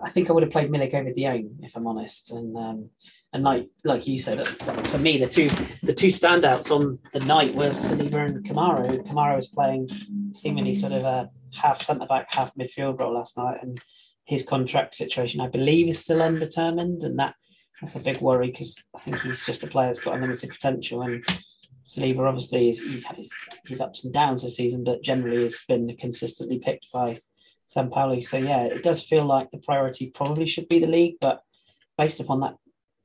I 0.00 0.08
think 0.08 0.30
I 0.30 0.32
would 0.32 0.42
have 0.42 0.52
played 0.52 0.70
Milik 0.70 0.94
over 0.94 1.12
De 1.12 1.22
Jong 1.22 1.58
if 1.62 1.76
I'm 1.76 1.86
honest. 1.86 2.32
And 2.32 2.56
um, 2.56 2.90
and 3.32 3.42
like 3.42 3.68
like 3.84 4.06
you 4.06 4.18
said, 4.18 4.46
for 4.46 4.98
me 4.98 5.18
the 5.18 5.26
two 5.26 5.48
the 5.82 5.94
two 5.94 6.08
standouts 6.08 6.70
on 6.70 6.98
the 7.12 7.20
night 7.20 7.54
were 7.54 7.70
Saliba 7.70 8.26
and 8.26 8.46
Kamara. 8.46 9.06
Kamara 9.06 9.36
was 9.36 9.48
playing 9.48 9.88
seemingly 10.32 10.74
sort 10.74 10.92
of 10.92 11.04
a 11.04 11.30
half 11.54 11.82
centre 11.82 12.06
back, 12.06 12.32
half 12.34 12.54
midfield 12.54 13.00
role 13.00 13.14
last 13.14 13.36
night, 13.38 13.58
and 13.62 13.80
his 14.24 14.44
contract 14.44 14.94
situation 14.94 15.40
I 15.40 15.48
believe 15.48 15.88
is 15.88 15.98
still 15.98 16.22
undetermined, 16.22 17.04
and 17.04 17.18
that 17.18 17.34
that's 17.80 17.96
a 17.96 18.00
big 18.00 18.20
worry 18.20 18.50
because 18.50 18.82
I 18.94 18.98
think 18.98 19.20
he's 19.20 19.46
just 19.46 19.62
a 19.62 19.66
player 19.66 19.88
that's 19.88 20.00
got 20.00 20.14
unlimited 20.14 20.50
potential 20.50 21.02
and. 21.02 21.24
Saliba 21.84 22.28
obviously 22.28 22.68
is, 22.68 22.80
he's 22.80 23.04
had 23.04 23.16
his, 23.16 23.32
his 23.66 23.80
ups 23.80 24.04
and 24.04 24.14
downs 24.14 24.44
this 24.44 24.56
season, 24.56 24.84
but 24.84 25.02
generally 25.02 25.42
has 25.42 25.64
been 25.66 25.94
consistently 25.98 26.60
picked 26.60 26.86
by 26.92 27.18
Sampaoli. 27.68 28.22
So 28.24 28.36
yeah, 28.36 28.62
it 28.66 28.84
does 28.84 29.02
feel 29.02 29.24
like 29.24 29.50
the 29.50 29.58
priority 29.58 30.10
probably 30.10 30.46
should 30.46 30.68
be 30.68 30.78
the 30.78 30.86
league, 30.86 31.16
but 31.20 31.42
based 31.98 32.20
upon 32.20 32.38
that 32.40 32.54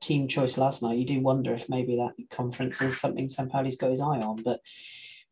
team 0.00 0.28
choice 0.28 0.58
last 0.58 0.82
night, 0.82 0.98
you 0.98 1.04
do 1.04 1.20
wonder 1.20 1.54
if 1.54 1.68
maybe 1.68 1.96
that 1.96 2.14
conference 2.30 2.80
is 2.80 3.00
something 3.00 3.28
Sampaoli's 3.28 3.76
got 3.76 3.90
his 3.90 4.00
eye 4.00 4.20
on. 4.20 4.42
But 4.42 4.60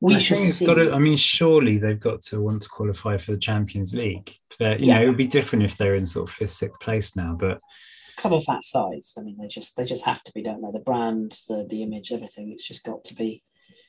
we 0.01 0.17
I 0.17 0.19
should 0.19 0.37
think 0.37 0.49
it's 0.51 0.59
see. 0.59 0.67
got 0.67 0.75
to, 0.75 0.93
I 0.93 0.99
mean, 0.99 1.17
surely 1.17 1.79
they've 1.79 1.99
got 1.99 2.23
to 2.23 2.41
want 2.41 2.63
to 2.63 2.69
qualify 2.69 3.17
for 3.17 3.33
the 3.33 3.39
Champions 3.39 3.95
League. 3.95 4.35
you 4.61 4.77
yeah. 4.79 4.97
know, 4.97 5.05
it 5.05 5.09
would 5.09 5.17
be 5.17 5.27
different 5.27 5.65
if 5.65 5.77
they're 5.77 5.95
in 5.95 6.07
sort 6.07 6.29
of 6.29 6.35
fifth, 6.35 6.51
sixth 6.51 6.81
place 6.81 7.17
now, 7.17 7.37
but 7.39 7.61
of 8.35 8.47
that 8.47 8.65
size, 8.65 9.15
I 9.19 9.23
mean, 9.23 9.37
they 9.39 9.47
just 9.47 9.77
they 9.77 9.85
just 9.85 10.05
have 10.05 10.23
to 10.25 10.33
be, 10.33 10.43
don't 10.43 10.63
they? 10.63 10.73
The 10.73 10.81
brand, 10.81 11.39
the 11.49 11.67
the 11.69 11.83
image, 11.83 12.13
everything. 12.13 12.51
It's 12.51 12.67
just 12.67 12.83
got 12.83 13.05
to 13.05 13.15
be 13.15 13.43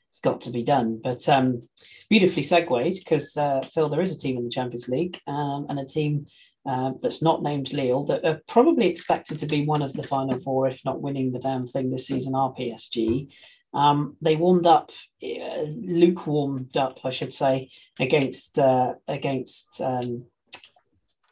it's 0.09 0.19
got 0.19 0.41
to 0.41 0.49
be 0.49 0.63
done. 0.63 0.99
But 1.03 1.27
um, 1.29 1.67
beautifully 2.09 2.43
segued 2.43 2.95
because 2.95 3.35
uh, 3.37 3.61
Phil, 3.61 3.89
there 3.89 4.01
is 4.01 4.13
a 4.13 4.17
team 4.17 4.37
in 4.37 4.43
the 4.43 4.49
Champions 4.49 4.87
League 4.87 5.19
um, 5.27 5.65
and 5.69 5.79
a 5.79 5.85
team 5.85 6.27
uh, 6.67 6.91
that's 7.01 7.21
not 7.21 7.41
named 7.41 7.71
Lille 7.71 8.03
that 8.03 8.25
are 8.25 8.41
probably 8.47 8.87
expected 8.87 9.39
to 9.39 9.45
be 9.45 9.65
one 9.65 9.81
of 9.81 9.93
the 9.93 10.03
final 10.03 10.37
four, 10.37 10.67
if 10.67 10.83
not 10.83 11.01
winning 11.01 11.31
the 11.31 11.39
damn 11.39 11.65
thing 11.65 11.89
this 11.89 12.07
season. 12.07 12.35
Are 12.35 12.53
PSG? 12.53 13.31
Um, 13.73 14.17
they 14.21 14.35
warmed 14.35 14.65
up, 14.65 14.91
uh, 15.23 15.61
Luke 15.61 16.25
warmed 16.27 16.75
up, 16.75 16.99
I 17.03 17.11
should 17.11 17.33
say, 17.33 17.69
against 17.99 18.59
uh, 18.59 18.95
against. 19.07 19.79
Um, 19.79 20.25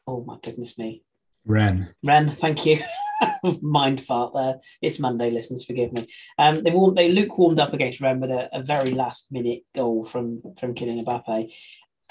oh 0.08 0.24
my 0.24 0.38
goodness 0.42 0.78
me, 0.78 1.04
Rennes. 1.46 1.88
Rennes, 2.04 2.36
thank 2.36 2.66
you. 2.66 2.80
mind 3.62 4.02
fart 4.02 4.34
there. 4.34 4.56
It's 4.82 5.00
Monday, 5.00 5.32
listeners, 5.32 5.66
forgive 5.66 5.94
me. 5.94 6.08
Um, 6.38 6.64
they 6.64 6.72
warmed, 6.72 6.98
they 6.98 7.12
Luke 7.12 7.38
warmed 7.38 7.60
up 7.60 7.74
against 7.74 8.02
Rennes 8.02 8.22
with 8.22 8.32
a, 8.32 8.50
a 8.54 8.64
very 8.64 8.92
last 8.92 9.32
minute 9.32 9.64
goal 9.74 10.04
from 10.06 10.42
from 10.60 10.76
Kylian 10.76 11.04
Mbappe. 11.04 11.52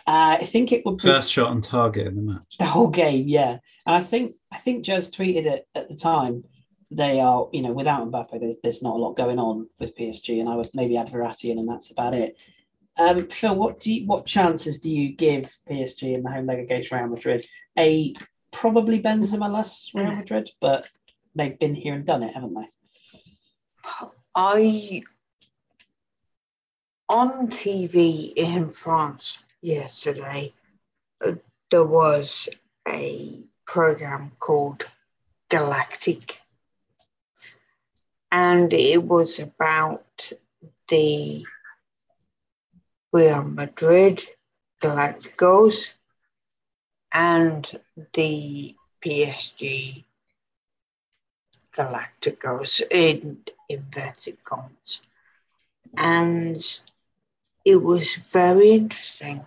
Uh, 0.07 0.37
I 0.41 0.45
think 0.45 0.71
it 0.71 0.85
would 0.85 0.99
be 0.99 1.05
first 1.05 1.33
shot 1.33 1.51
on 1.51 1.63
target 1.63 2.07
in 2.07 2.17
the 2.17 2.23
match. 2.23 2.59
The 2.59 2.67
whole 2.67 2.89
game, 2.89 3.27
yeah. 3.27 3.59
And 3.87 3.97
I 3.97 4.01
think 4.01 4.35
I 4.53 4.59
think 4.59 4.85
Jez 4.85 5.11
tweeted 5.11 5.47
it 5.47 5.67
at 5.75 5.89
the 5.89 5.97
time. 5.97 6.45
They 6.91 7.21
are, 7.21 7.49
you 7.53 7.63
know, 7.63 7.73
without 7.73 8.07
Mbappe, 8.11 8.39
there's 8.39 8.59
there's 8.63 8.83
not 8.83 8.97
a 8.97 8.99
lot 8.99 9.17
going 9.17 9.39
on 9.39 9.69
with 9.81 9.97
PSG, 9.97 10.41
and 10.41 10.49
I 10.49 10.57
would 10.57 10.69
maybe 10.75 10.99
add 10.99 11.09
Verratti 11.09 11.51
in, 11.51 11.59
and 11.59 11.69
that's 11.69 11.91
about 11.91 12.15
it. 12.15 12.37
Um, 12.97 13.27
Phil, 13.29 13.55
what 13.55 13.81
do 13.81 13.93
you, 13.93 14.07
what 14.07 14.27
chances 14.27 14.79
do 14.79 14.91
you 14.91 15.13
give 15.13 15.57
PSG 15.69 16.15
in 16.15 16.23
the 16.23 16.31
home 16.31 16.47
leg 16.47 16.61
against 16.61 16.93
Real 16.93 17.09
Madrid? 17.09 17.45
A 17.79 18.15
probably 18.53 19.01
Benzema 19.01 19.53
less 19.53 19.91
Real 19.95 20.13
Madrid, 20.13 20.51
but 20.61 20.87
they've 21.35 21.59
been 21.59 21.75
here 21.75 21.95
and 21.95 22.05
done 22.05 22.23
it, 22.23 22.35
haven't 22.35 22.55
they? 22.55 22.69
I 24.35 25.03
on 27.09 27.49
TV 27.49 28.33
in 28.37 28.71
France 28.71 29.39
yesterday, 29.65 30.53
uh, 31.27 31.33
there 31.71 31.87
was 31.87 32.49
a 32.87 33.41
program 33.67 34.33
called 34.39 34.85
Galactic, 35.49 36.41
and 38.31 38.73
it 38.73 39.03
was 39.03 39.39
about 39.39 40.31
the 40.89 41.45
Real 43.13 43.43
Madrid 43.43 44.21
Galacticos 44.83 45.95
and 47.13 47.81
the 48.13 48.75
PSG 49.03 50.05
Galacticos 51.73 52.83
in 52.91 53.39
inverted 53.69 54.45
commas. 54.45 55.01
And 55.97 56.57
it 57.65 57.77
was 57.77 58.17
very 58.17 58.73
interesting. 58.73 59.45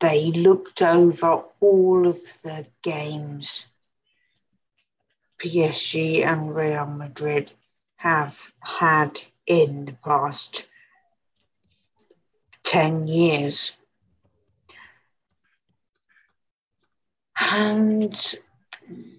They 0.00 0.30
looked 0.30 0.82
over 0.82 1.44
all 1.60 2.06
of 2.06 2.18
the 2.42 2.66
games 2.82 3.66
PSG 5.38 6.22
and 6.24 6.54
Real 6.54 6.86
Madrid 6.86 7.52
have 7.96 8.52
had 8.60 9.20
in 9.46 9.86
the 9.86 9.92
past 9.92 10.66
10 12.64 13.06
years. 13.06 13.76
and 17.38 18.34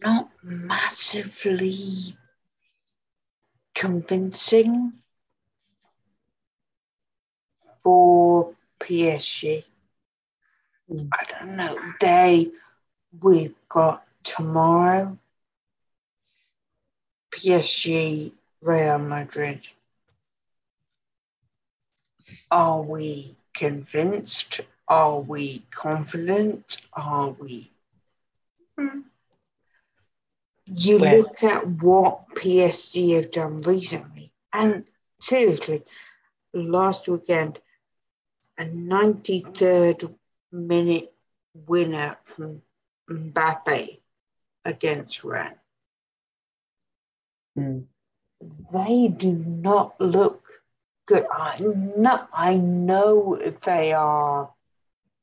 not 0.01 0.29
massively 0.43 2.17
convincing 3.73 4.91
for 7.83 8.55
PSG. 8.79 9.63
I 10.89 11.23
don't 11.29 11.55
know. 11.55 11.77
day 11.99 12.51
we've 13.21 13.55
got 13.69 14.03
tomorrow 14.23 15.17
PSG 17.33 18.31
Real 18.61 18.99
Madrid. 18.99 19.67
Are 22.51 22.81
we 22.81 23.35
convinced 23.53 24.61
Are 24.87 25.19
we 25.19 25.63
confident? 25.71 26.77
Are 26.93 27.29
we? 27.31 27.71
Hmm. 28.77 29.01
You 30.65 30.99
Where- 30.99 31.17
look 31.17 31.43
at 31.43 31.67
what 31.67 32.29
PSG 32.35 33.11
have 33.15 33.31
done 33.31 33.61
recently, 33.61 34.31
and 34.53 34.85
seriously, 35.19 35.83
last 36.53 37.07
weekend, 37.07 37.59
a 38.57 38.65
93rd 38.65 40.15
minute 40.57 41.13
winner 41.53 42.17
from 42.23 42.61
Mbappe 43.09 43.99
against 44.65 45.23
Rennes. 45.23 45.57
Mm. 47.57 47.85
They 48.73 49.07
do 49.07 49.33
not 49.33 49.99
look 49.99 50.47
good. 51.05 51.25
I 51.31 51.57
know, 51.59 52.27
I 52.33 52.57
know 52.57 53.37
they 53.65 53.93
are 53.93 54.53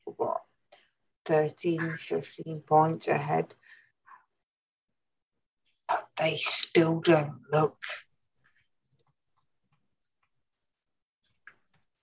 what 0.04 0.40
13, 1.26 1.96
15 1.98 2.60
points 2.60 3.08
ahead. 3.08 3.54
But 5.88 6.08
they 6.16 6.36
still 6.36 7.00
don't 7.00 7.42
look 7.52 7.76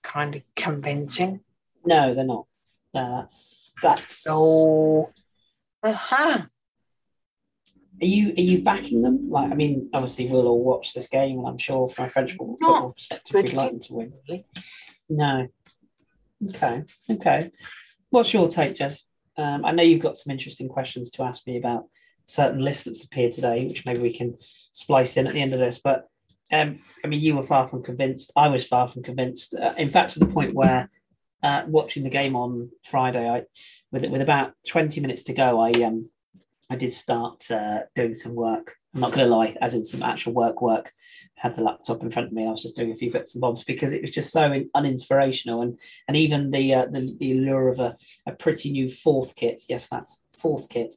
kind 0.03 0.35
of 0.35 0.43
convincing. 0.55 1.41
No, 1.85 2.13
they're 2.13 2.25
not. 2.25 2.45
No, 2.93 3.17
that's 3.21 3.73
that's. 3.81 4.23
So, 4.23 5.09
uh-huh. 5.83 6.45
Are 8.01 8.05
you 8.05 8.29
are 8.29 8.41
you 8.41 8.63
backing 8.63 9.03
them? 9.03 9.29
Like, 9.29 9.51
I 9.51 9.55
mean, 9.55 9.89
obviously 9.93 10.27
we'll 10.27 10.47
all 10.47 10.63
watch 10.63 10.93
this 10.93 11.07
game, 11.07 11.39
and 11.39 11.47
I'm 11.47 11.57
sure 11.57 11.87
from 11.87 12.05
a 12.05 12.09
French 12.09 12.31
football, 12.31 12.57
football 12.59 12.91
perspective, 12.93 13.43
we'd 13.43 13.53
like 13.53 13.71
them 13.71 13.79
to 13.79 13.93
win. 13.93 14.13
No. 15.07 15.47
Okay. 16.49 16.83
Okay. 17.09 17.51
What's 18.09 18.33
your 18.33 18.49
take, 18.49 18.75
Jez? 18.75 19.03
Um, 19.37 19.63
I 19.63 19.71
know 19.71 19.83
you've 19.83 20.01
got 20.01 20.17
some 20.17 20.31
interesting 20.31 20.67
questions 20.67 21.11
to 21.11 21.23
ask 21.23 21.45
me 21.45 21.57
about 21.57 21.85
certain 22.25 22.59
lists 22.59 22.85
that's 22.85 23.03
appeared 23.03 23.33
today, 23.33 23.65
which 23.65 23.85
maybe 23.85 24.01
we 24.01 24.13
can 24.13 24.37
splice 24.71 25.17
in 25.17 25.27
at 25.27 25.33
the 25.33 25.41
end 25.41 25.53
of 25.53 25.59
this. 25.59 25.79
But 25.83 26.07
um, 26.51 26.79
I 27.03 27.07
mean, 27.07 27.21
you 27.21 27.35
were 27.35 27.43
far 27.43 27.67
from 27.67 27.83
convinced. 27.83 28.31
I 28.35 28.47
was 28.47 28.65
far 28.65 28.87
from 28.87 29.03
convinced. 29.03 29.53
Uh, 29.53 29.73
in 29.77 29.89
fact, 29.89 30.13
to 30.13 30.19
the 30.19 30.25
point 30.25 30.53
where 30.53 30.89
uh, 31.43 31.63
watching 31.67 32.03
the 32.03 32.09
game 32.09 32.35
on 32.35 32.69
Friday, 32.83 33.27
I 33.29 33.43
with 33.91 34.05
with 34.05 34.21
about 34.21 34.53
twenty 34.67 35.01
minutes 35.01 35.23
to 35.23 35.33
go, 35.33 35.59
I 35.59 35.71
um 35.83 36.09
I 36.71 36.75
did 36.75 36.93
start 36.93 37.51
uh, 37.51 37.81
doing 37.95 38.15
some 38.15 38.33
work. 38.33 38.75
I'm 38.93 39.01
not 39.01 39.11
going 39.11 39.25
to 39.27 39.35
lie, 39.35 39.57
as 39.61 39.73
in 39.73 39.83
some 39.83 40.03
actual 40.03 40.33
work 40.33 40.61
work. 40.61 40.93
Had 41.35 41.55
the 41.55 41.63
laptop 41.63 42.01
in 42.01 42.11
front 42.11 42.27
of 42.27 42.33
me. 42.33 42.43
and 42.43 42.49
I 42.49 42.51
was 42.51 42.61
just 42.61 42.77
doing 42.77 42.91
a 42.91 42.95
few 42.95 43.11
bits 43.11 43.35
and 43.35 43.41
bobs 43.41 43.63
because 43.63 43.91
it 43.91 44.01
was 44.01 44.11
just 44.11 44.31
so 44.31 44.51
in- 44.51 44.69
uninspirational, 44.75 45.63
and 45.63 45.79
and 46.07 46.15
even 46.15 46.51
the 46.51 46.73
uh, 46.73 46.85
the, 46.85 47.15
the 47.19 47.31
allure 47.33 47.67
of 47.67 47.79
a, 47.79 47.97
a 48.25 48.31
pretty 48.31 48.71
new 48.71 48.87
fourth 48.87 49.35
kit. 49.35 49.63
Yes, 49.67 49.89
that's 49.89 50.21
fourth 50.37 50.69
kit 50.69 50.93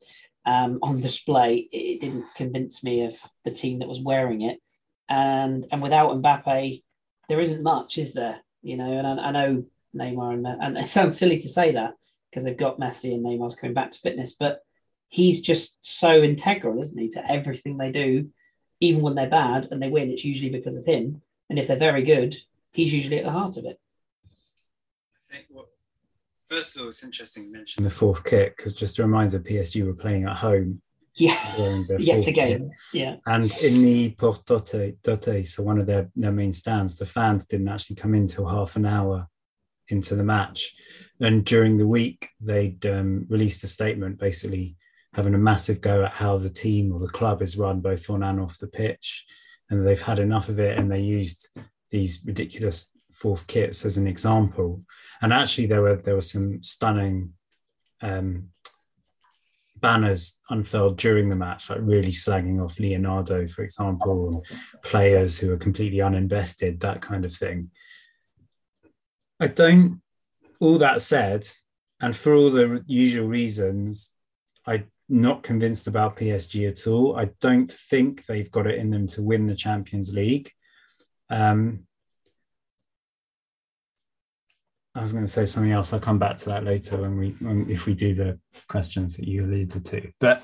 um, 0.46 0.78
on 0.82 1.00
display. 1.00 1.68
It, 1.72 2.00
didn't 2.00 2.26
convince 2.36 2.84
me 2.84 3.04
of 3.04 3.16
the 3.44 3.50
team 3.50 3.78
that 3.80 3.88
was 3.88 4.00
wearing 4.00 4.42
it, 4.42 4.60
and 5.08 5.66
and 5.72 5.82
without 5.82 6.14
Mbappe, 6.20 6.82
there 7.28 7.40
isn't 7.40 7.62
much, 7.62 7.98
is 7.98 8.12
there? 8.12 8.40
You 8.62 8.76
know, 8.76 8.92
and 8.92 9.06
I, 9.06 9.28
I 9.28 9.30
know 9.32 9.64
Neymar 9.94 10.34
and 10.34 10.46
uh, 10.46 10.56
and 10.60 10.78
it 10.78 10.88
sounds 10.88 11.18
silly 11.18 11.38
to 11.38 11.48
say 11.48 11.72
that 11.72 11.94
because 12.34 12.44
they've 12.44 12.56
got 12.56 12.80
Messi 12.80 13.14
and 13.14 13.24
Neymar's 13.24 13.54
coming 13.54 13.74
back 13.74 13.92
to 13.92 13.98
fitness, 13.98 14.34
but 14.34 14.64
he's 15.08 15.40
just 15.40 15.76
so 15.80 16.20
integral, 16.20 16.80
isn't 16.80 16.98
he, 16.98 17.08
to 17.10 17.30
everything 17.30 17.78
they 17.78 17.92
do, 17.92 18.30
even 18.80 19.02
when 19.02 19.14
they're 19.14 19.28
bad 19.28 19.68
and 19.70 19.80
they 19.80 19.88
win, 19.88 20.10
it's 20.10 20.24
usually 20.24 20.50
because 20.50 20.74
of 20.74 20.84
him. 20.84 21.22
And 21.48 21.60
if 21.60 21.68
they're 21.68 21.76
very 21.76 22.02
good, 22.02 22.34
he's 22.72 22.92
usually 22.92 23.18
at 23.18 23.24
the 23.24 23.30
heart 23.30 23.56
of 23.56 23.64
it. 23.64 23.78
I 25.30 25.34
think 25.34 25.46
what, 25.50 25.66
first 26.44 26.74
of 26.74 26.82
all, 26.82 26.88
it's 26.88 27.04
interesting 27.04 27.44
you 27.44 27.50
in 27.50 27.52
mentioned 27.52 27.86
the 27.86 27.90
fourth 27.90 28.24
kick 28.24 28.56
because 28.56 28.74
just 28.74 28.98
a 28.98 29.02
reminder, 29.02 29.38
PSG 29.38 29.86
were 29.86 29.94
playing 29.94 30.24
at 30.24 30.38
home. 30.38 30.82
Yeah. 31.14 31.38
wearing 31.58 31.86
Yet 32.00 32.26
again. 32.26 32.72
kit. 32.90 33.00
Yeah. 33.00 33.16
And 33.26 33.54
in 33.58 33.80
the 33.84 34.10
Porte 34.10 34.44
Dote, 34.44 35.00
Dote, 35.04 35.46
so 35.46 35.62
one 35.62 35.78
of 35.78 35.86
their, 35.86 36.10
their 36.16 36.32
main 36.32 36.52
stands, 36.52 36.96
the 36.96 37.06
fans 37.06 37.46
didn't 37.46 37.68
actually 37.68 37.94
come 37.94 38.16
in 38.16 38.26
till 38.26 38.48
half 38.48 38.74
an 38.74 38.86
hour 38.86 39.28
into 39.88 40.14
the 40.14 40.24
match. 40.24 40.74
And 41.20 41.44
during 41.44 41.76
the 41.76 41.86
week, 41.86 42.30
they'd 42.40 42.84
um, 42.86 43.26
released 43.28 43.64
a 43.64 43.68
statement 43.68 44.18
basically 44.18 44.76
having 45.14 45.34
a 45.34 45.38
massive 45.38 45.80
go 45.80 46.04
at 46.04 46.12
how 46.12 46.36
the 46.36 46.50
team 46.50 46.92
or 46.92 46.98
the 46.98 47.08
club 47.08 47.40
is 47.40 47.56
run 47.56 47.80
both 47.80 48.10
on 48.10 48.22
and 48.22 48.40
off 48.40 48.58
the 48.58 48.66
pitch. 48.66 49.24
And 49.70 49.86
they've 49.86 50.00
had 50.00 50.18
enough 50.18 50.48
of 50.48 50.58
it 50.58 50.76
and 50.78 50.90
they 50.90 51.00
used 51.00 51.48
these 51.90 52.20
ridiculous 52.24 52.90
fourth 53.12 53.46
kits 53.46 53.84
as 53.84 53.96
an 53.96 54.06
example. 54.06 54.82
And 55.22 55.32
actually 55.32 55.66
there 55.66 55.82
were 55.82 55.96
there 55.96 56.16
were 56.16 56.20
some 56.20 56.62
stunning 56.62 57.32
um, 58.02 58.50
banners 59.76 60.40
unfurled 60.50 60.96
during 60.96 61.28
the 61.28 61.36
match, 61.36 61.70
like 61.70 61.78
really 61.82 62.10
slagging 62.10 62.62
off 62.62 62.78
Leonardo, 62.78 63.46
for 63.46 63.62
example, 63.62 64.44
players 64.82 65.38
who 65.38 65.52
are 65.52 65.58
completely 65.58 65.98
uninvested, 65.98 66.80
that 66.80 67.00
kind 67.00 67.24
of 67.24 67.34
thing. 67.34 67.70
I 69.44 69.48
don't, 69.48 70.00
all 70.58 70.78
that 70.78 71.02
said, 71.02 71.46
and 72.00 72.16
for 72.16 72.34
all 72.34 72.50
the 72.50 72.82
usual 72.86 73.28
reasons, 73.28 74.10
I'm 74.66 74.90
not 75.06 75.42
convinced 75.42 75.86
about 75.86 76.16
PSG 76.16 76.66
at 76.66 76.86
all. 76.86 77.14
I 77.14 77.28
don't 77.42 77.70
think 77.70 78.24
they've 78.24 78.50
got 78.50 78.66
it 78.66 78.78
in 78.78 78.88
them 78.88 79.06
to 79.08 79.22
win 79.22 79.46
the 79.46 79.54
Champions 79.54 80.14
League. 80.14 80.50
Um, 81.28 81.80
I 84.94 85.02
was 85.02 85.12
going 85.12 85.26
to 85.26 85.30
say 85.30 85.44
something 85.44 85.72
else. 85.72 85.92
I'll 85.92 86.00
come 86.00 86.18
back 86.18 86.38
to 86.38 86.46
that 86.46 86.64
later 86.64 86.96
when 86.96 87.18
we, 87.18 87.36
when, 87.40 87.68
if 87.68 87.84
we 87.84 87.92
do 87.92 88.14
the 88.14 88.40
questions 88.70 89.18
that 89.18 89.28
you 89.28 89.44
alluded 89.44 89.84
to. 89.84 90.10
But 90.20 90.40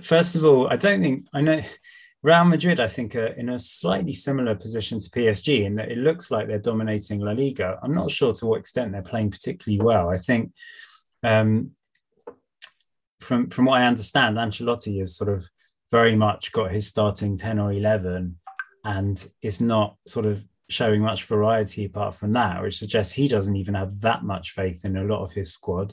first 0.00 0.34
of 0.34 0.44
all, 0.44 0.66
I 0.66 0.74
don't 0.74 1.00
think 1.00 1.28
I 1.32 1.42
know 1.42 1.62
Real 2.22 2.44
Madrid. 2.44 2.78
I 2.78 2.86
think 2.86 3.16
are 3.16 3.26
in 3.26 3.48
a 3.48 3.58
slightly 3.58 4.12
similar 4.12 4.54
position 4.54 5.00
to 5.00 5.10
PSG 5.10 5.64
in 5.64 5.74
that 5.76 5.90
it 5.90 5.98
looks 5.98 6.30
like 6.30 6.46
they're 6.46 6.58
dominating 6.58 7.20
La 7.20 7.32
Liga. 7.32 7.78
I'm 7.82 7.94
not 7.94 8.10
sure 8.10 8.32
to 8.34 8.46
what 8.46 8.60
extent 8.60 8.92
they're 8.92 9.02
playing 9.02 9.30
particularly 9.30 9.82
well. 9.82 10.08
I 10.08 10.18
think 10.18 10.52
um, 11.24 11.72
from 13.20 13.50
from 13.50 13.64
what 13.64 13.80
I 13.80 13.86
understand, 13.86 14.36
Ancelotti 14.36 14.98
has 15.00 15.16
sort 15.16 15.30
of 15.30 15.48
very 15.90 16.16
much 16.16 16.52
got 16.52 16.70
his 16.70 16.86
starting 16.86 17.36
ten 17.36 17.58
or 17.58 17.72
eleven, 17.72 18.38
and 18.84 19.24
is 19.42 19.60
not 19.60 19.96
sort 20.06 20.26
of 20.26 20.44
showing 20.68 21.02
much 21.02 21.24
variety 21.24 21.84
apart 21.84 22.14
from 22.14 22.32
that, 22.32 22.62
which 22.62 22.78
suggests 22.78 23.12
he 23.12 23.28
doesn't 23.28 23.56
even 23.56 23.74
have 23.74 24.00
that 24.00 24.24
much 24.24 24.52
faith 24.52 24.84
in 24.84 24.96
a 24.96 25.04
lot 25.04 25.22
of 25.22 25.32
his 25.32 25.52
squad. 25.52 25.92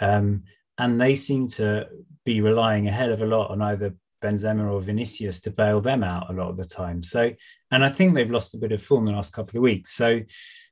Um, 0.00 0.44
and 0.78 1.00
they 1.00 1.14
seem 1.14 1.46
to 1.48 1.88
be 2.24 2.40
relying 2.40 2.88
a 2.88 2.90
hell 2.90 3.12
of 3.12 3.22
a 3.22 3.26
lot 3.26 3.50
on 3.50 3.62
either 3.62 3.94
Benzema 4.20 4.70
or 4.70 4.80
Vinicius 4.80 5.40
to 5.40 5.50
bail 5.50 5.80
them 5.80 6.02
out 6.02 6.30
a 6.30 6.32
lot 6.32 6.50
of 6.50 6.56
the 6.56 6.64
time. 6.64 7.02
So, 7.02 7.32
and 7.70 7.84
I 7.84 7.88
think 7.88 8.14
they've 8.14 8.30
lost 8.30 8.54
a 8.54 8.58
bit 8.58 8.72
of 8.72 8.82
form 8.82 9.06
the 9.06 9.12
last 9.12 9.32
couple 9.32 9.58
of 9.58 9.62
weeks. 9.62 9.92
So 9.92 10.20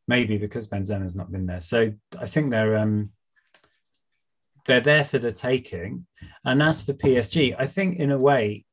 maybe 0.07 0.39
because 0.39 0.69
Benzema's 0.69 1.17
not 1.17 1.33
been 1.33 1.47
there. 1.47 1.61
So 1.61 1.93
I 2.19 2.27
think 2.27 2.51
they're 2.51 2.79
um, 2.79 3.11
they're 4.67 4.81
there 4.81 5.05
for 5.05 5.19
the 5.19 5.33
taking. 5.33 6.07
And 6.45 6.63
as 6.63 6.83
for 6.83 6.93
PSG, 6.93 7.57
I 7.59 7.67
think 7.67 7.99
in 7.99 8.11
a 8.11 8.19
way 8.19 8.65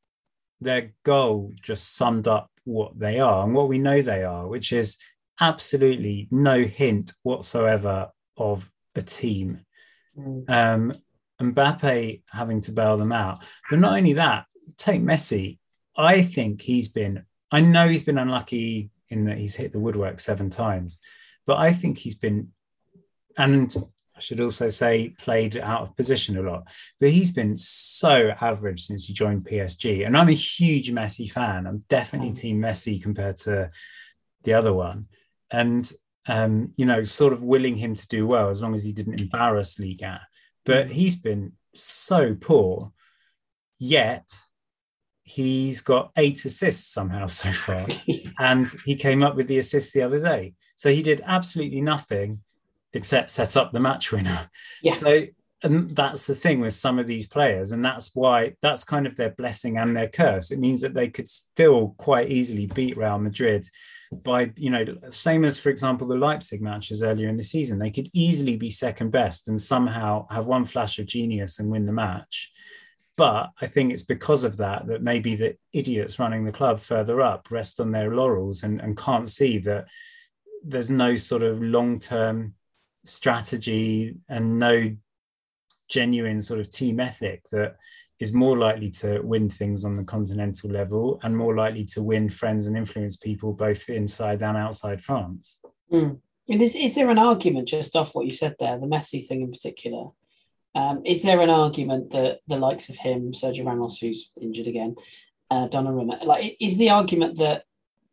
their 0.62 0.94
goal 1.04 1.54
just 1.62 1.96
summed 1.96 2.28
up 2.28 2.50
what 2.64 2.98
they 2.98 3.20
are 3.20 3.44
and 3.44 3.54
what 3.54 3.68
we 3.68 3.78
know 3.78 4.02
they 4.02 4.24
are, 4.24 4.48
which 4.48 4.74
is 4.74 4.98
absolutely 5.40 6.28
no 6.32 6.64
hint 6.64 7.12
whatsoever 7.24 8.10
of 8.38 8.70
a 8.96 9.02
team. 9.02 9.62
Mm. 10.18 10.50
Um, 10.50 10.94
Mbappe 11.42 12.22
having 12.30 12.62
to 12.62 12.72
bail 12.72 12.98
them 12.98 13.12
out. 13.12 13.44
But 13.70 13.80
not 13.80 13.98
only 13.98 14.14
that, 14.14 14.46
take 14.78 15.02
Messi. 15.02 15.60
I 15.98 16.22
think 16.22 16.62
he's 16.62 16.88
been, 16.88 17.26
I 17.52 17.62
know 17.62 17.88
he's 17.88 18.04
been 18.04 18.18
unlucky 18.18 18.92
in 19.10 19.26
that 19.26 19.38
he's 19.38 19.56
hit 19.56 19.72
the 19.72 19.80
woodwork 19.80 20.20
seven 20.20 20.50
times, 20.50 21.00
but 21.46 21.58
I 21.58 21.72
think 21.72 21.98
he's 21.98 22.16
been, 22.16 22.52
and 23.38 23.76
I 24.16 24.20
should 24.20 24.40
also 24.40 24.70
say 24.70 25.10
played 25.10 25.58
out 25.58 25.82
of 25.82 25.96
position 25.96 26.38
a 26.38 26.42
lot, 26.42 26.68
but 27.00 27.10
he's 27.10 27.32
been 27.32 27.58
so 27.58 28.32
average 28.40 28.82
since 28.82 29.06
he 29.06 29.14
joined 29.14 29.44
PSG. 29.44 30.06
And 30.06 30.16
I'm 30.16 30.30
a 30.30 30.34
huge 30.34 30.92
Messi 30.92 31.30
fan. 31.30 31.68
I'm 31.68 31.84
definitely 31.90 32.32
team 32.32 32.62
Messi 32.62 33.02
compared 33.02 33.38
to 33.38 33.70
the 34.44 34.54
other 34.54 34.74
one. 34.74 35.08
And, 35.52 35.92
um, 36.28 36.72
you 36.78 36.86
know, 36.86 37.04
sort 37.04 37.34
of 37.34 37.44
willing 37.44 37.76
him 37.76 37.94
to 37.96 38.08
do 38.08 38.26
well 38.26 38.50
as 38.50 38.62
long 38.62 38.74
as 38.74 38.84
he 38.84 38.94
didn't 38.94 39.20
embarrass 39.20 39.80
Liga. 39.80 40.22
But 40.64 40.90
he's 40.90 41.18
been 41.18 41.54
so 41.74 42.36
poor, 42.36 42.94
yet 43.78 44.32
he's 45.26 45.82
got 45.82 46.12
eight 46.16 46.46
assists 46.46 46.94
somehow 46.94 47.28
so 47.42 47.52
far. 47.52 47.86
and 48.40 48.68
he 48.86 48.96
came 48.96 49.24
up 49.24 49.36
with 49.36 49.48
the 49.48 49.58
assist 49.60 49.94
the 49.94 50.04
other 50.04 50.20
day. 50.20 50.54
So 50.78 50.90
he 50.90 51.02
did 51.02 51.22
absolutely 51.26 51.82
nothing 51.82 52.42
except 52.94 53.32
set 53.32 53.58
up 53.58 53.74
the 53.74 53.80
match 53.80 54.12
winner. 54.12 54.50
Yeah. 54.82 54.94
So 54.94 55.26
and 55.64 55.96
that's 55.96 56.26
the 56.26 56.36
thing 56.36 56.60
with 56.60 56.74
some 56.74 57.00
of 57.00 57.08
these 57.08 57.28
players, 57.28 57.72
and 57.72 57.84
that's 57.84 58.12
why 58.14 58.54
that's 58.62 58.84
kind 58.84 59.08
of 59.08 59.16
their 59.16 59.32
blessing 59.32 59.78
and 59.78 59.96
their 59.96 60.10
curse. 60.10 60.52
It 60.52 60.60
means 60.60 60.82
that 60.82 60.94
they 60.94 61.10
could 61.10 61.28
still 61.28 61.96
quite 61.98 62.30
easily 62.30 62.68
beat 62.68 62.98
Real 62.98 63.18
Madrid 63.18 63.68
by 64.12 64.52
you 64.56 64.70
know 64.70 64.86
same 65.10 65.44
as 65.44 65.60
for 65.60 65.70
example 65.70 66.08
the 66.08 66.16
Leipzig 66.16 66.62
matches 66.62 67.02
earlier 67.04 67.28
in 67.28 67.38
the 67.38 67.44
season 67.44 67.80
they 67.80 67.90
could 67.90 68.10
easily 68.14 68.56
be 68.56 68.70
second 68.70 69.10
best 69.10 69.48
and 69.48 69.60
somehow 69.60 70.26
have 70.30 70.46
one 70.46 70.64
flash 70.64 71.00
of 71.00 71.06
genius 71.08 71.60
and 71.60 71.70
win 71.70 71.86
the 71.86 71.92
match 71.92 72.52
but 73.18 73.52
I 73.62 73.68
think 73.68 73.94
it's 73.94 74.04
because 74.04 74.44
of 74.44 74.58
that 74.58 74.88
that 74.88 75.02
maybe 75.02 75.36
the 75.36 75.56
idiots 75.74 76.20
running 76.20 76.44
the 76.44 76.52
club 76.52 76.80
further 76.80 77.22
up 77.22 77.50
rest 77.50 77.80
on 77.80 77.92
their 77.92 78.14
laurels 78.14 78.64
and, 78.64 78.82
and 78.82 78.98
can't 78.98 79.30
see 79.30 79.58
that 79.60 79.88
there's 80.64 80.90
no 80.90 81.16
sort 81.16 81.44
of 81.44 81.62
long 81.62 82.00
term 82.00 82.56
strategy 83.06 84.16
and 84.28 84.60
no 84.60 84.96
genuine 85.88 86.42
sort 86.42 86.60
of 86.60 86.70
team 86.70 87.00
ethic 87.00 87.44
that 87.52 87.76
is 88.20 88.34
more 88.34 88.58
likely 88.58 88.90
to 88.90 89.20
win 89.22 89.50
things 89.50 89.86
on 89.86 89.96
the 89.96 90.04
continental 90.04 90.70
level 90.70 91.20
and 91.24 91.36
more 91.36 91.56
likely 91.56 91.84
to 91.84 92.02
win 92.02 92.30
friends 92.30 92.66
and 92.66 92.78
influence 92.78 93.18
people 93.18 93.54
both 93.54 93.90
inside 93.90 94.42
and 94.42 94.58
outside 94.58 95.02
France. 95.02 95.60
Mm. 95.92 96.20
And 96.48 96.62
is, 96.62 96.76
is 96.76 96.96
there 96.96 97.10
an 97.10 97.20
argument 97.20 97.68
just 97.68 97.96
off 97.96 98.16
what 98.16 98.26
you 98.26 98.32
said 98.32 98.56
there, 98.60 98.78
the 98.78 98.88
Messi 98.88 99.26
thing 99.26 99.42
in 99.42 99.52
particular? 99.52 100.10
Um, 100.76 101.02
is 101.06 101.24
there 101.24 101.42
an 101.42 101.50
argument 101.50 102.12
that 102.12 102.40
the 102.48 102.58
likes 102.58 102.90
of 102.90 102.98
him, 102.98 103.32
Sergio 103.32 103.66
Ramos, 103.66 103.98
who's 103.98 104.32
injured 104.40 104.68
again, 104.68 104.96
uh, 105.50 105.68
Donnarumma, 105.68 106.26
like 106.26 106.58
is 106.60 106.78
the 106.78 106.90
argument 106.90 107.38
that 107.38 107.64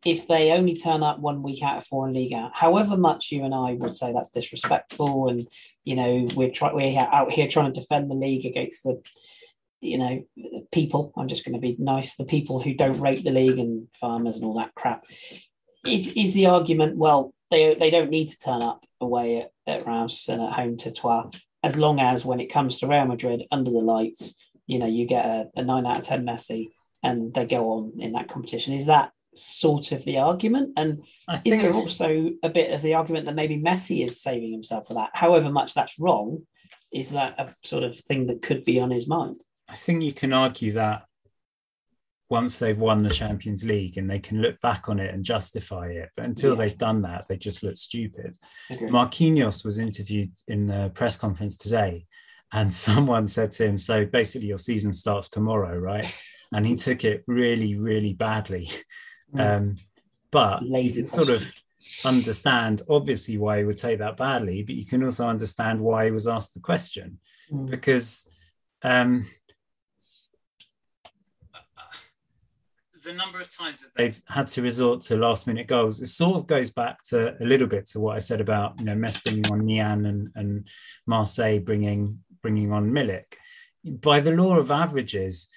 if 0.05 0.27
they 0.27 0.51
only 0.51 0.75
turn 0.75 1.01
up 1.01 1.19
one 1.19 1.43
week 1.43 1.63
out 1.63 1.77
of 1.77 1.85
four 1.85 2.07
in 2.07 2.13
Liga, 2.13 2.51
however 2.53 2.97
much 2.97 3.31
you 3.31 3.43
and 3.43 3.53
I 3.53 3.73
would 3.73 3.95
say 3.95 4.13
that's 4.13 4.29
disrespectful, 4.29 5.29
and 5.29 5.47
you 5.83 5.95
know 5.95 6.25
we're 6.35 6.51
try- 6.51 6.73
we're 6.73 6.97
out 6.97 7.31
here 7.31 7.47
trying 7.47 7.71
to 7.71 7.79
defend 7.79 8.09
the 8.09 8.15
league 8.15 8.45
against 8.45 8.83
the 8.83 9.01
you 9.83 9.97
know, 9.97 10.23
people, 10.71 11.11
I'm 11.17 11.27
just 11.27 11.43
going 11.43 11.53
to 11.53 11.59
be 11.59 11.75
nice, 11.77 12.15
the 12.15 12.25
people 12.25 12.61
who 12.61 12.73
don't 12.73 12.99
rate 12.99 13.23
the 13.23 13.31
league 13.31 13.59
and 13.59 13.87
farmers 13.93 14.37
and 14.37 14.45
all 14.45 14.57
that 14.57 14.73
crap. 14.75 15.05
Is, 15.85 16.13
is 16.15 16.33
the 16.33 16.45
argument, 16.47 16.95
well, 16.95 17.33
they, 17.51 17.75
they 17.75 17.89
don't 17.89 18.09
need 18.09 18.29
to 18.29 18.39
turn 18.39 18.63
up 18.63 18.85
away 19.01 19.41
at, 19.41 19.51
at 19.67 19.85
Reims 19.85 20.27
and 20.29 20.41
at 20.41 20.53
home 20.53 20.77
to 20.77 20.91
Troyes, 20.91 21.33
as 21.63 21.77
long 21.77 21.99
as 21.99 22.25
when 22.25 22.39
it 22.39 22.51
comes 22.51 22.79
to 22.79 22.87
Real 22.87 23.05
Madrid 23.05 23.45
under 23.51 23.71
the 23.71 23.79
lights, 23.79 24.35
you 24.67 24.79
know, 24.79 24.87
you 24.87 25.05
get 25.05 25.25
a, 25.25 25.49
a 25.55 25.63
nine 25.63 25.85
out 25.85 25.99
of 25.99 26.05
10 26.05 26.25
Messi 26.25 26.69
and 27.01 27.33
they 27.33 27.45
go 27.45 27.71
on 27.71 27.93
in 27.99 28.13
that 28.13 28.27
competition. 28.27 28.73
Is 28.73 28.85
that 28.87 29.11
sort 29.35 29.91
of 29.91 30.03
the 30.05 30.17
argument? 30.19 30.73
And 30.77 31.03
is 31.43 31.59
there 31.59 31.73
also 31.73 32.31
a 32.43 32.49
bit 32.49 32.71
of 32.71 32.81
the 32.81 32.95
argument 32.95 33.25
that 33.25 33.35
maybe 33.35 33.61
Messi 33.61 34.05
is 34.05 34.21
saving 34.21 34.51
himself 34.51 34.87
for 34.87 34.93
that? 34.95 35.11
However 35.13 35.49
much 35.49 35.73
that's 35.73 35.97
wrong, 35.99 36.45
is 36.93 37.09
that 37.11 37.39
a 37.39 37.55
sort 37.63 37.83
of 37.83 37.97
thing 37.97 38.27
that 38.27 38.41
could 38.41 38.63
be 38.63 38.79
on 38.79 38.91
his 38.91 39.07
mind? 39.07 39.41
I 39.67 39.75
think 39.75 40.03
you 40.03 40.13
can 40.13 40.33
argue 40.33 40.73
that 40.73 41.05
once 42.33 42.57
they've 42.57 42.79
won 42.79 43.03
the 43.03 43.11
Champions 43.11 43.63
League 43.63 43.95
and 43.95 44.09
they 44.09 44.17
can 44.17 44.41
look 44.41 44.59
back 44.59 44.89
on 44.89 44.97
it 44.97 45.13
and 45.13 45.23
justify 45.23 45.89
it. 45.89 46.09
But 46.17 46.25
until 46.25 46.53
yeah. 46.53 46.55
they've 46.57 46.77
done 46.79 47.03
that, 47.03 47.27
they 47.27 47.37
just 47.37 47.61
look 47.61 47.77
stupid. 47.77 48.35
Okay. 48.71 48.87
Marquinhos 48.87 49.63
was 49.63 49.77
interviewed 49.77 50.31
in 50.47 50.65
the 50.65 50.89
press 50.95 51.15
conference 51.15 51.57
today, 51.57 52.07
and 52.51 52.73
someone 52.87 53.27
said 53.27 53.51
to 53.51 53.67
him, 53.67 53.77
So 53.77 54.05
basically, 54.05 54.47
your 54.47 54.57
season 54.57 54.93
starts 54.93 55.29
tomorrow, 55.29 55.77
right? 55.77 56.11
And 56.55 56.67
he 56.67 56.75
took 56.75 57.03
it 57.03 57.23
really, 57.25 57.75
really 57.77 58.13
badly. 58.13 58.69
Mm. 59.33 59.39
Um, 59.57 59.75
but 60.29 60.61
Lazy 60.63 60.99
you 60.99 61.07
can 61.07 61.11
sort 61.11 61.29
of 61.29 61.51
understand, 62.05 62.83
obviously, 62.87 63.39
why 63.39 63.57
he 63.57 63.63
would 63.63 63.79
take 63.79 63.97
that 63.97 64.17
badly, 64.17 64.61
but 64.61 64.75
you 64.75 64.85
can 64.85 65.03
also 65.03 65.27
understand 65.27 65.79
why 65.79 66.05
he 66.05 66.11
was 66.11 66.27
asked 66.27 66.53
the 66.53 66.59
question 66.59 67.19
mm. 67.51 67.69
because. 67.69 68.27
Um, 68.83 69.25
the 73.03 73.13
number 73.13 73.39
of 73.39 73.55
times 73.55 73.81
that 73.81 73.91
they've 73.95 74.21
had 74.27 74.47
to 74.47 74.61
resort 74.61 75.01
to 75.01 75.17
last 75.17 75.47
minute 75.47 75.67
goals, 75.67 76.01
it 76.01 76.07
sort 76.07 76.37
of 76.37 76.47
goes 76.47 76.71
back 76.71 77.03
to 77.09 77.35
a 77.41 77.45
little 77.45 77.67
bit 77.67 77.85
to 77.87 77.99
what 77.99 78.15
I 78.15 78.19
said 78.19 78.41
about 78.41 78.79
you 78.79 78.85
know 78.85 78.95
Metz 78.95 79.19
bringing 79.19 79.51
on 79.51 79.61
Niane 79.61 80.07
and, 80.07 80.29
and 80.35 80.67
Marseille 81.05 81.59
bringing 81.59 82.19
bringing 82.41 82.71
on 82.71 82.91
Milik. 82.91 83.35
By 83.85 84.19
the 84.19 84.31
law 84.31 84.57
of 84.57 84.71
averages, 84.71 85.49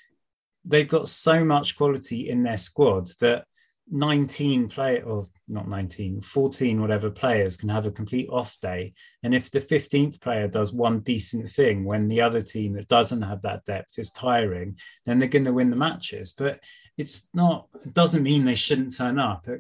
they've 0.65 0.89
got 0.89 1.09
so 1.09 1.45
much 1.45 1.77
quality 1.77 2.29
in 2.29 2.43
their 2.43 2.57
squad 2.57 3.09
that 3.21 3.45
19 3.89 4.69
play 4.69 5.01
or 5.03 5.25
not 5.47 5.69
19 5.69 6.21
14 6.21 6.81
whatever 6.81 7.09
players 7.09 7.57
can 7.57 7.69
have 7.69 7.87
a 7.87 7.91
complete 7.91 8.29
off 8.31 8.57
day. 8.61 8.95
And 9.23 9.33
if 9.33 9.51
the 9.51 9.61
15th 9.61 10.21
player 10.21 10.49
does 10.49 10.73
one 10.73 11.01
decent 11.01 11.49
thing 11.49 11.85
when 11.85 12.09
the 12.09 12.21
other 12.21 12.43
team 12.43 12.73
that 12.73 12.89
doesn't 12.89 13.23
have 13.23 13.43
that 13.43 13.65
depth 13.65 13.99
is 13.99 14.11
tiring 14.11 14.79
then 15.05 15.19
they're 15.21 15.29
going 15.29 15.45
to 15.45 15.53
win 15.53 15.71
the 15.71 15.77
matches. 15.77 16.33
But 16.37 16.61
it's 16.97 17.29
not 17.35 17.69
it 17.85 17.93
doesn't 17.93 18.23
mean 18.23 18.45
they 18.45 18.55
shouldn't 18.55 18.97
turn 18.97 19.19
up. 19.19 19.47
You 19.47 19.57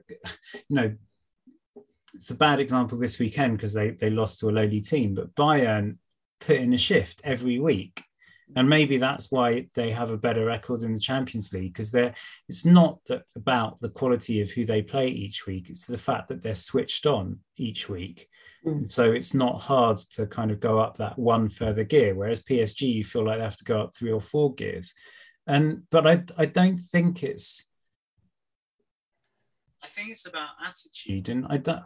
know 0.70 0.94
it's 2.14 2.30
a 2.30 2.34
bad 2.34 2.60
example 2.60 2.98
this 2.98 3.18
weekend 3.18 3.56
because 3.56 3.74
they 3.74 3.90
they 3.90 4.10
lost 4.10 4.40
to 4.40 4.48
a 4.48 4.50
lowly 4.50 4.80
team 4.80 5.14
but 5.14 5.34
bayern 5.34 5.98
put 6.40 6.56
in 6.56 6.72
a 6.72 6.78
shift 6.78 7.20
every 7.24 7.58
week. 7.58 8.02
And 8.54 8.68
maybe 8.68 8.98
that's 8.98 9.32
why 9.32 9.66
they 9.74 9.90
have 9.90 10.12
a 10.12 10.16
better 10.16 10.44
record 10.44 10.82
in 10.82 10.94
the 10.94 11.00
champions 11.00 11.52
league 11.52 11.72
because 11.72 11.90
they're 11.90 12.14
it's 12.48 12.64
not 12.64 13.00
that 13.08 13.24
about 13.34 13.80
the 13.80 13.88
quality 13.88 14.40
of 14.40 14.50
who 14.50 14.64
they 14.64 14.82
play 14.82 15.08
each 15.08 15.46
week 15.46 15.68
it's 15.68 15.84
the 15.84 15.98
fact 15.98 16.28
that 16.28 16.42
they're 16.42 16.54
switched 16.54 17.06
on 17.06 17.40
each 17.56 17.88
week. 17.88 18.28
Mm. 18.64 18.88
so 18.88 19.12
it's 19.12 19.34
not 19.34 19.62
hard 19.62 19.98
to 20.12 20.26
kind 20.26 20.50
of 20.50 20.60
go 20.60 20.78
up 20.78 20.96
that 20.96 21.18
one 21.18 21.48
further 21.48 21.84
gear 21.84 22.14
whereas 22.14 22.42
psg 22.42 22.80
you 22.80 23.04
feel 23.04 23.24
like 23.24 23.38
they 23.38 23.44
have 23.44 23.56
to 23.56 23.64
go 23.64 23.80
up 23.80 23.94
three 23.94 24.10
or 24.10 24.20
four 24.20 24.54
gears 24.54 24.94
and 25.46 25.82
but 25.90 26.06
I 26.06 26.24
I 26.36 26.46
don't 26.46 26.78
think 26.78 27.22
it's 27.22 27.64
I 29.82 29.86
think 29.88 30.10
it's 30.10 30.26
about 30.26 30.48
attitude, 30.64 31.28
and 31.28 31.46
I 31.48 31.58
don't 31.58 31.82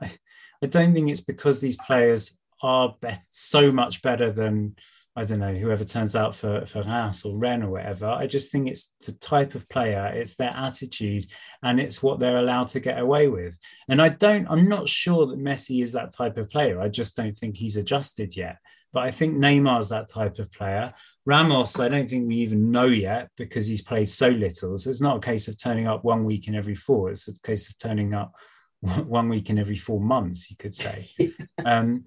I 0.63 0.67
don't 0.67 0.95
think 0.95 1.11
it's 1.11 1.21
because 1.21 1.61
these 1.61 1.77
players 1.77 2.39
are 2.63 2.97
bet- 3.01 3.25
so 3.31 3.73
much 3.73 4.03
better 4.03 4.33
than 4.33 4.77
I 5.17 5.25
don't 5.25 5.41
know 5.41 5.55
whoever 5.55 5.85
turns 5.85 6.17
out 6.17 6.35
for 6.35 6.65
for 6.67 6.83
Haas 6.83 7.25
or 7.25 7.37
Rennes 7.37 7.65
or 7.65 7.71
whatever. 7.71 8.07
I 8.07 8.27
just 8.27 8.51
think 8.51 8.69
it's 8.69 8.95
the 9.05 9.13
type 9.13 9.55
of 9.55 9.69
player, 9.69 10.07
it's 10.15 10.37
their 10.37 10.55
attitude, 10.57 11.27
and 11.63 11.81
it's 11.81 12.03
what 12.03 12.21
they're 12.21 12.39
allowed 12.39 12.69
to 12.69 12.81
get 12.81 12.99
away 12.99 13.29
with. 13.29 13.59
And 13.89 14.01
I 14.01 14.09
don't, 14.09 14.49
I'm 14.49 14.69
not 14.69 14.89
sure 14.89 15.27
that 15.27 15.39
Messi 15.39 15.83
is 15.83 15.93
that 15.93 16.13
type 16.13 16.39
of 16.39 16.49
player. 16.49 16.81
I 16.81 16.89
just 16.89 17.17
don't 17.17 17.37
think 17.37 17.57
he's 17.57 17.77
adjusted 17.77 18.37
yet. 18.37 18.57
But 18.93 19.05
I 19.05 19.11
think 19.11 19.37
Neymar's 19.37 19.89
that 19.91 20.09
type 20.09 20.39
of 20.39 20.53
player. 20.53 20.93
Ramos, 21.25 21.79
I 21.79 21.89
don't 21.89 22.11
think 22.11 22.27
we 22.27 22.37
even 22.37 22.71
know 22.71 22.87
yet 22.87 23.29
because 23.37 23.67
he's 23.67 23.83
played 23.83 24.09
so 24.09 24.29
little. 24.29 24.77
So 24.77 24.91
it's 24.91 25.01
not 25.01 25.19
a 25.19 25.21
case 25.21 25.47
of 25.49 25.57
turning 25.57 25.87
up 25.87 26.05
one 26.05 26.25
week 26.25 26.49
in 26.49 26.55
every 26.55 26.75
four. 26.75 27.11
It's 27.11 27.29
a 27.29 27.39
case 27.41 27.69
of 27.69 27.79
turning 27.79 28.15
up 28.15 28.35
one 28.81 29.29
week 29.29 29.51
in 29.51 29.59
every 29.59 29.77
four 29.77 30.01
months, 30.01 30.51
you 30.51 30.57
could 30.57 30.75
say. 30.75 31.11
um, 31.65 32.07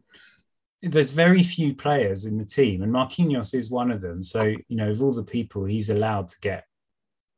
there's 0.81 1.11
very 1.11 1.43
few 1.43 1.73
players 1.73 2.25
in 2.25 2.37
the 2.37 2.45
team, 2.45 2.81
and 2.81 2.91
Marquinhos 2.91 3.53
is 3.53 3.71
one 3.71 3.89
of 3.89 4.01
them. 4.01 4.21
So, 4.21 4.43
you 4.43 4.75
know, 4.75 4.89
of 4.89 5.01
all 5.01 5.13
the 5.13 5.23
people 5.23 5.63
he's 5.63 5.89
allowed 5.89 6.27
to 6.29 6.39
get 6.41 6.65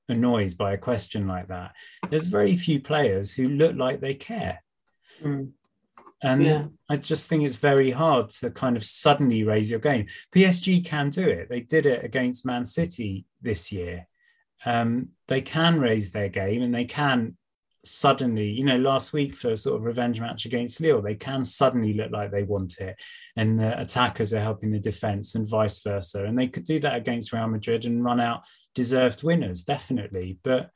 annoyed 0.10 0.58
by 0.58 0.74
a 0.74 0.78
question 0.78 1.28
like 1.28 1.50
that, 1.50 1.74
there's 2.10 2.28
very 2.28 2.58
few 2.58 2.80
players 2.80 3.32
who 3.32 3.50
look 3.50 3.76
like 3.76 4.02
they 4.02 4.16
care. 4.16 4.64
Mm. 5.22 5.52
And 6.26 6.44
yeah. 6.44 6.66
I 6.90 6.98
just 6.98 7.30
think 7.30 7.44
it's 7.44 7.56
very 7.56 7.92
hard 7.92 8.32
to 8.32 8.50
kind 8.50 8.76
of 8.76 8.84
suddenly 8.84 9.44
raise 9.44 9.70
your 9.70 9.80
game. 9.80 10.08
PSG 10.34 10.84
can 10.84 11.12
do 11.12 11.30
it. 11.30 11.50
They 11.50 11.60
did 11.60 11.86
it 11.86 12.04
against 12.04 12.48
Man 12.48 12.66
City 12.66 13.26
this 13.44 13.72
year. 13.72 14.08
Um, 14.66 15.10
they 15.28 15.42
can 15.42 15.80
raise 15.80 16.12
their 16.12 16.30
game 16.30 16.64
and 16.64 16.74
they 16.74 16.86
can 16.86 17.38
suddenly, 17.84 18.50
you 18.50 18.64
know, 18.64 18.78
last 18.78 19.14
week 19.14 19.36
for 19.36 19.52
a 19.52 19.58
sort 19.58 19.76
of 19.76 19.84
revenge 19.84 20.20
match 20.20 20.46
against 20.46 20.82
Lille, 20.82 21.04
they 21.04 21.14
can 21.14 21.44
suddenly 21.44 21.94
look 21.94 22.10
like 22.12 22.32
they 22.32 22.42
want 22.42 22.80
it. 22.80 23.00
And 23.36 23.60
the 23.60 23.80
attackers 23.80 24.34
are 24.34 24.42
helping 24.42 24.72
the 24.72 24.80
defense 24.80 25.36
and 25.36 25.48
vice 25.48 25.84
versa. 25.84 26.26
And 26.26 26.40
they 26.40 26.48
could 26.48 26.66
do 26.66 26.80
that 26.80 26.96
against 26.96 27.34
Real 27.34 27.48
Madrid 27.48 27.86
and 27.86 28.04
run 28.04 28.20
out 28.20 28.42
deserved 28.74 29.22
winners, 29.22 29.64
definitely. 29.64 30.40
But 30.44 30.72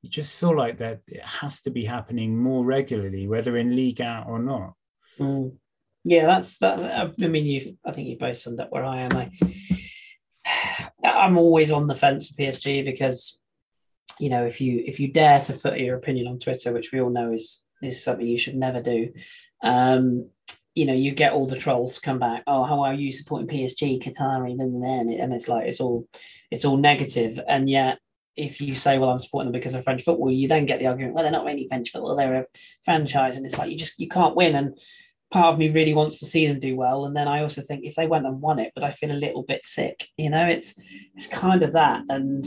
you 0.00 0.08
just 0.08 0.34
feel 0.34 0.56
like 0.56 0.78
that 0.78 1.00
it 1.06 1.22
has 1.22 1.60
to 1.62 1.70
be 1.70 1.84
happening 1.84 2.38
more 2.38 2.64
regularly, 2.64 3.28
whether 3.28 3.58
in 3.58 3.76
Liga 3.76 4.24
or 4.26 4.38
not. 4.38 4.72
Mm. 5.18 5.56
Yeah, 6.04 6.26
that's 6.26 6.58
that. 6.58 7.12
I 7.20 7.26
mean, 7.26 7.46
you. 7.46 7.78
I 7.84 7.92
think 7.92 8.08
you 8.08 8.18
both 8.18 8.38
summed 8.38 8.60
up 8.60 8.70
where 8.70 8.84
I 8.84 9.00
am. 9.02 9.16
I, 9.16 9.30
I'm 11.04 11.38
always 11.38 11.70
on 11.70 11.86
the 11.86 11.94
fence 11.94 12.30
with 12.30 12.38
PSG 12.38 12.84
because, 12.84 13.38
you 14.18 14.28
know, 14.28 14.44
if 14.44 14.60
you 14.60 14.82
if 14.84 15.00
you 15.00 15.12
dare 15.12 15.40
to 15.40 15.54
put 15.54 15.78
your 15.78 15.96
opinion 15.96 16.26
on 16.26 16.38
Twitter, 16.38 16.72
which 16.72 16.92
we 16.92 17.00
all 17.00 17.10
know 17.10 17.32
is 17.32 17.62
is 17.82 18.02
something 18.02 18.26
you 18.26 18.38
should 18.38 18.56
never 18.56 18.82
do, 18.82 19.12
um, 19.62 20.28
you 20.74 20.84
know, 20.84 20.94
you 20.94 21.12
get 21.12 21.32
all 21.32 21.46
the 21.46 21.58
trolls 21.58 21.98
come 21.98 22.18
back. 22.18 22.42
Oh, 22.46 22.64
how 22.64 22.80
are 22.80 22.94
you 22.94 23.10
supporting 23.10 23.48
PSG, 23.48 24.02
Qatari, 24.02 24.52
and 24.60 24.82
then 24.82 25.08
and 25.08 25.32
it's 25.32 25.48
like 25.48 25.66
it's 25.66 25.80
all 25.80 26.06
it's 26.50 26.64
all 26.66 26.76
negative. 26.76 27.36
negative, 27.36 27.44
and 27.48 27.70
yet 27.70 27.98
if 28.36 28.60
you 28.60 28.74
say, 28.74 28.98
well, 28.98 29.10
I'm 29.10 29.18
supporting 29.18 29.52
them 29.52 29.58
because 29.58 29.74
of 29.74 29.84
French 29.84 30.02
football, 30.02 30.30
you 30.30 30.48
then 30.48 30.66
get 30.66 30.80
the 30.80 30.86
argument, 30.86 31.14
well, 31.14 31.22
they're 31.22 31.32
not 31.32 31.44
really 31.44 31.68
French 31.68 31.90
football, 31.90 32.16
they're 32.16 32.34
a 32.34 32.46
franchise. 32.84 33.36
And 33.36 33.46
it's 33.46 33.56
like, 33.56 33.70
you 33.70 33.78
just, 33.78 33.98
you 33.98 34.08
can't 34.08 34.34
win. 34.34 34.56
And 34.56 34.78
part 35.34 35.52
of 35.52 35.58
me 35.58 35.68
really 35.68 35.92
wants 35.92 36.20
to 36.20 36.26
see 36.26 36.46
them 36.46 36.60
do 36.60 36.76
well. 36.76 37.06
And 37.06 37.16
then 37.16 37.26
I 37.26 37.42
also 37.42 37.60
think 37.60 37.84
if 37.84 37.96
they 37.96 38.06
went 38.06 38.24
and 38.24 38.40
won 38.40 38.60
it, 38.60 38.70
but 38.72 38.84
I 38.84 38.92
feel 38.92 39.10
a 39.10 39.24
little 39.24 39.42
bit 39.42 39.66
sick. 39.66 40.06
You 40.16 40.30
know, 40.30 40.46
it's 40.46 40.80
it's 41.16 41.26
kind 41.26 41.64
of 41.64 41.72
that. 41.72 42.04
And 42.08 42.46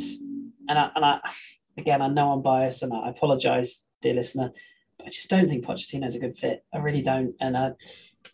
and 0.69 0.79
I, 0.79 0.91
and 0.95 1.05
I 1.05 1.19
again, 1.77 2.01
I 2.01 2.07
know 2.07 2.31
I'm 2.31 2.41
biased, 2.41 2.83
and 2.83 2.93
I 2.93 3.09
apologise, 3.09 3.85
dear 4.01 4.13
listener. 4.13 4.53
I 5.05 5.09
just 5.09 5.29
don't 5.29 5.49
think 5.49 5.65
Pochettino's 5.65 6.15
a 6.15 6.19
good 6.19 6.37
fit. 6.37 6.63
I 6.73 6.77
really 6.77 7.01
don't, 7.01 7.35
and 7.41 7.57
I 7.57 7.71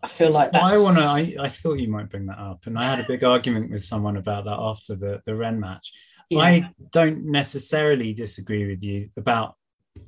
I 0.03 0.07
feel 0.07 0.31
like 0.31 0.49
So 0.49 0.59
I 0.59 0.77
want 0.77 0.97
to. 0.97 1.03
I, 1.03 1.45
I 1.45 1.49
thought 1.49 1.79
you 1.79 1.89
might 1.89 2.11
bring 2.11 2.27
that 2.27 2.37
up, 2.37 2.67
and 2.67 2.77
I 2.77 2.83
had 2.83 3.03
a 3.03 3.07
big 3.07 3.23
argument 3.33 3.71
with 3.71 3.83
someone 3.83 4.17
about 4.17 4.45
that 4.45 4.59
after 4.59 4.95
the 4.95 5.21
the 5.25 5.35
Rennes 5.35 5.61
match. 5.61 5.91
Yeah. 6.29 6.39
I 6.39 6.69
don't 6.91 7.25
necessarily 7.25 8.13
disagree 8.13 8.67
with 8.67 8.83
you 8.83 9.09
about 9.17 9.55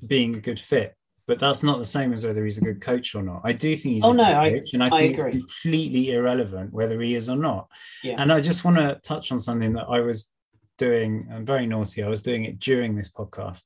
being 0.05 0.35
a 0.35 0.39
good 0.39 0.59
fit, 0.59 0.95
but 1.28 1.39
that's 1.39 1.63
not 1.63 1.80
the 1.80 1.86
same 1.86 2.13
as 2.13 2.26
whether 2.26 2.43
he's 2.43 2.57
a 2.59 2.61
good 2.61 2.80
coach 2.82 3.15
or 3.15 3.23
not. 3.23 3.41
I 3.43 3.51
do 3.53 3.76
think 3.76 3.95
he's 3.95 4.03
Oh, 4.03 4.11
a 4.11 4.13
no, 4.13 4.23
good 4.26 4.34
I- 4.36 4.51
coach, 4.59 4.73
and 4.73 4.84
I 4.84 4.88
I 4.88 4.89
think 4.99 5.17
agree. 5.17 5.32
it's 5.32 5.39
completely 5.61 6.11
irrelevant 6.11 6.71
whether 6.73 6.99
he 7.01 7.15
is 7.15 7.30
or 7.30 7.36
not. 7.38 7.67
Yeah. 8.03 8.15
And 8.21 8.32
I 8.32 8.41
just 8.41 8.63
want 8.63 8.78
to 8.78 8.99
touch 9.03 9.32
on 9.32 9.39
something 9.39 9.73
that 9.73 9.88
I 9.89 10.01
was 10.01 10.30
doing. 10.78 11.28
I'm 11.32 11.45
very 11.45 11.65
naughty. 11.65 12.03
I 12.03 12.07
was 12.09 12.21
doing 12.21 12.45
it 12.45 12.59
during 12.59 12.95
this 12.95 13.09
podcast. 13.11 13.63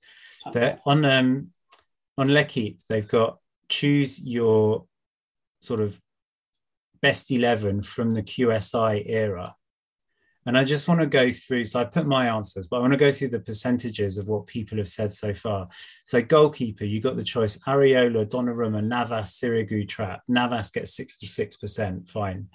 That 0.53 0.79
on 0.85 1.03
um 1.05 1.49
on 2.17 2.29
L'Equipe, 2.33 2.79
they've 2.87 3.07
got 3.07 3.39
choose 3.67 4.19
your 4.21 4.85
sort 5.61 5.79
of 5.81 5.99
best 7.01 7.29
11 7.31 7.83
from 7.83 8.11
the 8.11 8.23
QSI 8.23 9.03
era. 9.05 9.55
And 10.45 10.57
I 10.57 10.63
just 10.63 10.87
want 10.87 11.01
to 11.01 11.07
go 11.07 11.31
through. 11.31 11.65
So 11.65 11.79
I 11.79 11.83
put 11.83 12.07
my 12.07 12.27
answers, 12.27 12.67
but 12.67 12.77
I 12.77 12.79
want 12.79 12.93
to 12.93 12.97
go 12.97 13.11
through 13.11 13.29
the 13.29 13.39
percentages 13.39 14.17
of 14.17 14.29
what 14.29 14.45
people 14.45 14.77
have 14.77 14.87
said 14.87 15.11
so 15.11 15.33
far. 15.33 15.67
So 16.05 16.21
goalkeeper, 16.21 16.85
you 16.85 17.01
got 17.01 17.17
the 17.17 17.23
choice: 17.23 17.57
Areola, 17.67 18.25
Donnarumma, 18.25 18.83
Navas, 18.83 19.39
Sirigu, 19.39 19.87
Trapp. 19.87 20.21
Navas 20.27 20.71
gets 20.71 20.97
66%. 20.97 22.09
Fine. 22.09 22.47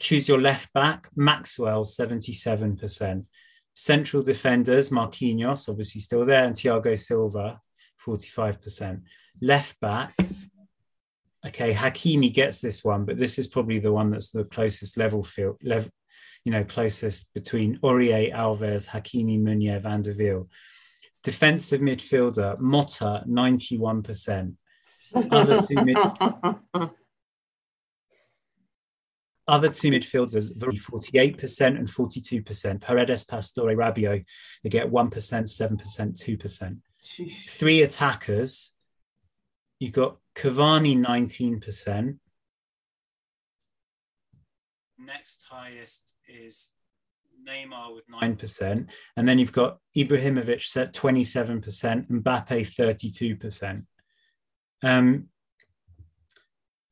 Choose 0.00 0.28
your 0.28 0.40
left 0.40 0.72
back: 0.72 1.08
Maxwell, 1.14 1.84
77%. 1.84 3.24
Central 3.72 4.22
defenders: 4.22 4.90
Marquinhos, 4.90 5.68
obviously 5.68 6.00
still 6.00 6.26
there, 6.26 6.44
and 6.44 6.56
Thiago 6.56 6.98
Silva, 6.98 7.60
45%. 8.04 9.02
Left 9.40 9.78
back, 9.80 10.14
okay, 11.46 11.72
Hakimi 11.72 12.32
gets 12.32 12.60
this 12.60 12.84
one, 12.84 13.04
but 13.04 13.18
this 13.18 13.38
is 13.38 13.46
probably 13.46 13.78
the 13.78 13.92
one 13.92 14.10
that's 14.10 14.30
the 14.30 14.44
closest 14.44 14.96
level 14.96 15.22
field, 15.22 15.56
level, 15.62 15.90
you 16.44 16.52
know, 16.52 16.64
closest 16.64 17.32
between 17.34 17.78
Aurier, 17.82 18.32
Alves, 18.34 18.88
Hakimi, 18.88 19.40
Meunier, 19.40 19.80
Van 19.80 20.02
der 20.02 20.14
Wiel. 20.14 20.48
Defensive 21.22 21.80
midfielder, 21.80 22.58
Motta, 22.58 23.26
91%. 23.28 24.54
Other 25.14 25.60
two 25.60 25.84
mid, 25.84 25.96
other 29.48 29.68
two 29.68 29.90
midfielders, 29.90 30.56
48% 30.56 31.66
and 31.66 31.88
42%. 31.88 32.80
Paredes, 32.80 33.24
Pastore, 33.24 33.74
Rabiot, 33.74 34.24
they 34.62 34.70
get 34.70 34.90
1%, 34.90 35.10
7%, 35.10 36.38
2%. 36.38 36.78
Three 37.48 37.82
attackers, 37.82 38.74
you've 39.78 39.92
got 39.92 40.18
Cavani 40.36 40.96
19%. 40.96 42.18
Next 45.04 45.44
highest 45.48 46.16
is 46.28 46.70
Neymar 47.48 47.94
with 47.94 48.04
9%. 48.08 48.86
And 49.16 49.28
then 49.28 49.38
you've 49.38 49.52
got 49.52 49.78
Ibrahimovic 49.96 50.62
set 50.62 50.92
27%, 50.92 52.10
Mbappe 52.10 52.46
32%. 52.46 53.86
Um, 54.82 55.28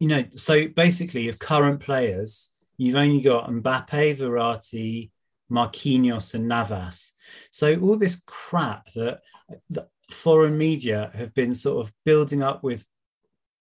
you 0.01 0.09
know, 0.09 0.25
so 0.35 0.69
basically, 0.69 1.29
of 1.29 1.39
current 1.39 1.81
players, 1.81 2.51
you've 2.77 2.97
only 2.97 3.21
got 3.21 3.51
Mbappe, 3.51 4.17
Verratti, 4.17 5.11
Marquinhos, 5.51 6.35
and 6.35 6.49
Navas. 6.49 7.13
So 7.51 7.79
all 7.81 7.97
this 7.97 8.23
crap 8.27 8.87
that 8.95 9.21
the 9.69 9.89
foreign 10.11 10.57
media 10.57 11.11
have 11.15 11.35
been 11.35 11.53
sort 11.53 11.85
of 11.85 11.93
building 12.05 12.43
up 12.43 12.63
with 12.63 12.87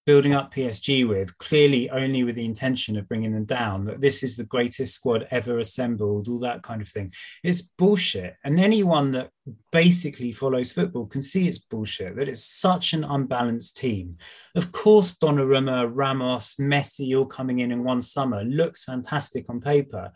building 0.07 0.33
up 0.33 0.53
PSG 0.53 1.05
with, 1.05 1.37
clearly 1.37 1.89
only 1.89 2.23
with 2.23 2.35
the 2.35 2.45
intention 2.45 2.97
of 2.97 3.09
bringing 3.09 3.33
them 3.33 3.43
down, 3.43 3.83
that 3.83 3.99
this 3.99 4.23
is 4.23 4.37
the 4.37 4.45
greatest 4.45 4.93
squad 4.93 5.27
ever 5.31 5.59
assembled, 5.59 6.29
all 6.29 6.39
that 6.39 6.63
kind 6.63 6.81
of 6.81 6.87
thing. 6.87 7.13
It's 7.43 7.61
bullshit. 7.61 8.37
And 8.45 8.57
anyone 8.57 9.11
that 9.11 9.31
basically 9.69 10.31
follows 10.31 10.71
football 10.71 11.07
can 11.07 11.21
see 11.21 11.45
it's 11.45 11.57
bullshit, 11.57 12.15
that 12.15 12.29
it's 12.29 12.45
such 12.45 12.93
an 12.93 13.03
unbalanced 13.03 13.75
team. 13.75 14.17
Of 14.55 14.71
course, 14.71 15.13
Donnarumma, 15.15 15.91
Ramos, 15.93 16.55
Messi 16.55 17.15
all 17.17 17.25
coming 17.25 17.59
in 17.59 17.73
in 17.73 17.83
one 17.83 18.01
summer 18.01 18.45
looks 18.45 18.85
fantastic 18.85 19.49
on 19.49 19.59
paper. 19.59 20.13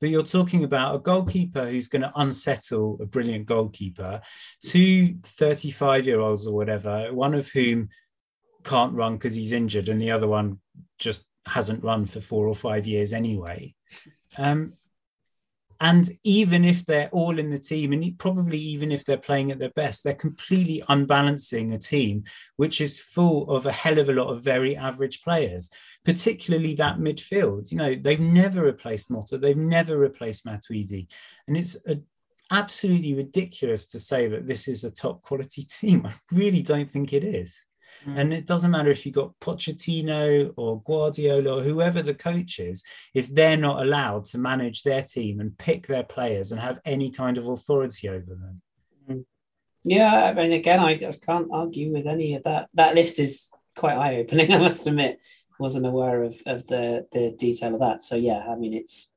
But 0.00 0.10
you're 0.10 0.22
talking 0.22 0.62
about 0.62 0.94
a 0.94 1.00
goalkeeper 1.00 1.68
who's 1.68 1.88
going 1.88 2.02
to 2.02 2.12
unsettle 2.14 2.98
a 3.00 3.06
brilliant 3.06 3.46
goalkeeper, 3.46 4.20
two 4.62 5.16
35 5.24 6.06
year 6.06 6.20
olds 6.20 6.46
or 6.46 6.54
whatever, 6.54 7.12
one 7.12 7.34
of 7.34 7.48
whom 7.50 7.88
can't 8.64 8.94
run 8.94 9.14
because 9.14 9.34
he's 9.34 9.52
injured, 9.52 9.88
and 9.88 10.00
the 10.00 10.10
other 10.10 10.28
one 10.28 10.60
just 10.98 11.26
hasn't 11.46 11.84
run 11.84 12.06
for 12.06 12.20
four 12.20 12.46
or 12.46 12.54
five 12.54 12.86
years 12.86 13.12
anyway. 13.12 13.74
Um, 14.38 14.74
and 15.82 16.08
even 16.22 16.64
if 16.64 16.86
they're 16.86 17.08
all 17.10 17.40
in 17.40 17.50
the 17.50 17.58
team, 17.58 17.92
and 17.92 18.16
probably 18.16 18.56
even 18.56 18.92
if 18.92 19.04
they're 19.04 19.16
playing 19.16 19.50
at 19.50 19.58
their 19.58 19.70
best, 19.70 20.04
they're 20.04 20.14
completely 20.14 20.80
unbalancing 20.88 21.72
a 21.72 21.78
team 21.78 22.22
which 22.54 22.80
is 22.80 23.00
full 23.00 23.50
of 23.50 23.66
a 23.66 23.72
hell 23.72 23.98
of 23.98 24.08
a 24.08 24.12
lot 24.12 24.28
of 24.28 24.44
very 24.44 24.76
average 24.76 25.22
players, 25.22 25.68
particularly 26.04 26.76
that 26.76 26.98
midfield. 26.98 27.72
You 27.72 27.78
know, 27.78 27.96
they've 27.96 28.20
never 28.20 28.62
replaced 28.62 29.10
Motta, 29.10 29.40
they've 29.40 29.56
never 29.56 29.98
replaced 29.98 30.46
Matuidi. 30.46 31.08
And 31.48 31.56
it's 31.56 31.76
a, 31.84 31.98
absolutely 32.52 33.14
ridiculous 33.14 33.86
to 33.86 33.98
say 33.98 34.28
that 34.28 34.46
this 34.46 34.68
is 34.68 34.84
a 34.84 34.90
top 34.90 35.22
quality 35.22 35.64
team. 35.80 36.06
I 36.06 36.12
really 36.30 36.62
don't 36.62 36.92
think 36.92 37.12
it 37.12 37.24
is. 37.24 37.66
Mm. 38.06 38.18
And 38.18 38.34
it 38.34 38.46
doesn't 38.46 38.70
matter 38.70 38.90
if 38.90 39.06
you've 39.06 39.14
got 39.14 39.38
Pochettino 39.40 40.52
or 40.56 40.82
Guardiola 40.82 41.58
or 41.58 41.62
whoever 41.62 42.02
the 42.02 42.14
coach 42.14 42.58
is, 42.58 42.82
if 43.14 43.32
they're 43.32 43.56
not 43.56 43.82
allowed 43.82 44.24
to 44.26 44.38
manage 44.38 44.82
their 44.82 45.02
team 45.02 45.40
and 45.40 45.56
pick 45.56 45.86
their 45.86 46.02
players 46.02 46.52
and 46.52 46.60
have 46.60 46.80
any 46.84 47.10
kind 47.10 47.38
of 47.38 47.46
authority 47.46 48.08
over 48.08 48.34
them. 48.34 48.62
Yeah, 49.84 50.14
I 50.14 50.32
mean, 50.32 50.52
again, 50.52 50.78
I 50.78 50.96
just 50.96 51.24
can't 51.26 51.48
argue 51.52 51.92
with 51.92 52.06
any 52.06 52.34
of 52.34 52.44
that. 52.44 52.68
That 52.74 52.94
list 52.94 53.18
is 53.18 53.50
quite 53.76 53.96
eye 53.96 54.16
opening, 54.18 54.52
I 54.52 54.58
must 54.58 54.86
admit. 54.86 55.18
Wasn't 55.58 55.86
aware 55.86 56.22
of, 56.24 56.40
of 56.46 56.66
the, 56.66 57.06
the 57.12 57.32
detail 57.38 57.74
of 57.74 57.80
that. 57.80 58.02
So, 58.02 58.16
yeah, 58.16 58.46
I 58.48 58.56
mean, 58.56 58.74
it's, 58.74 59.10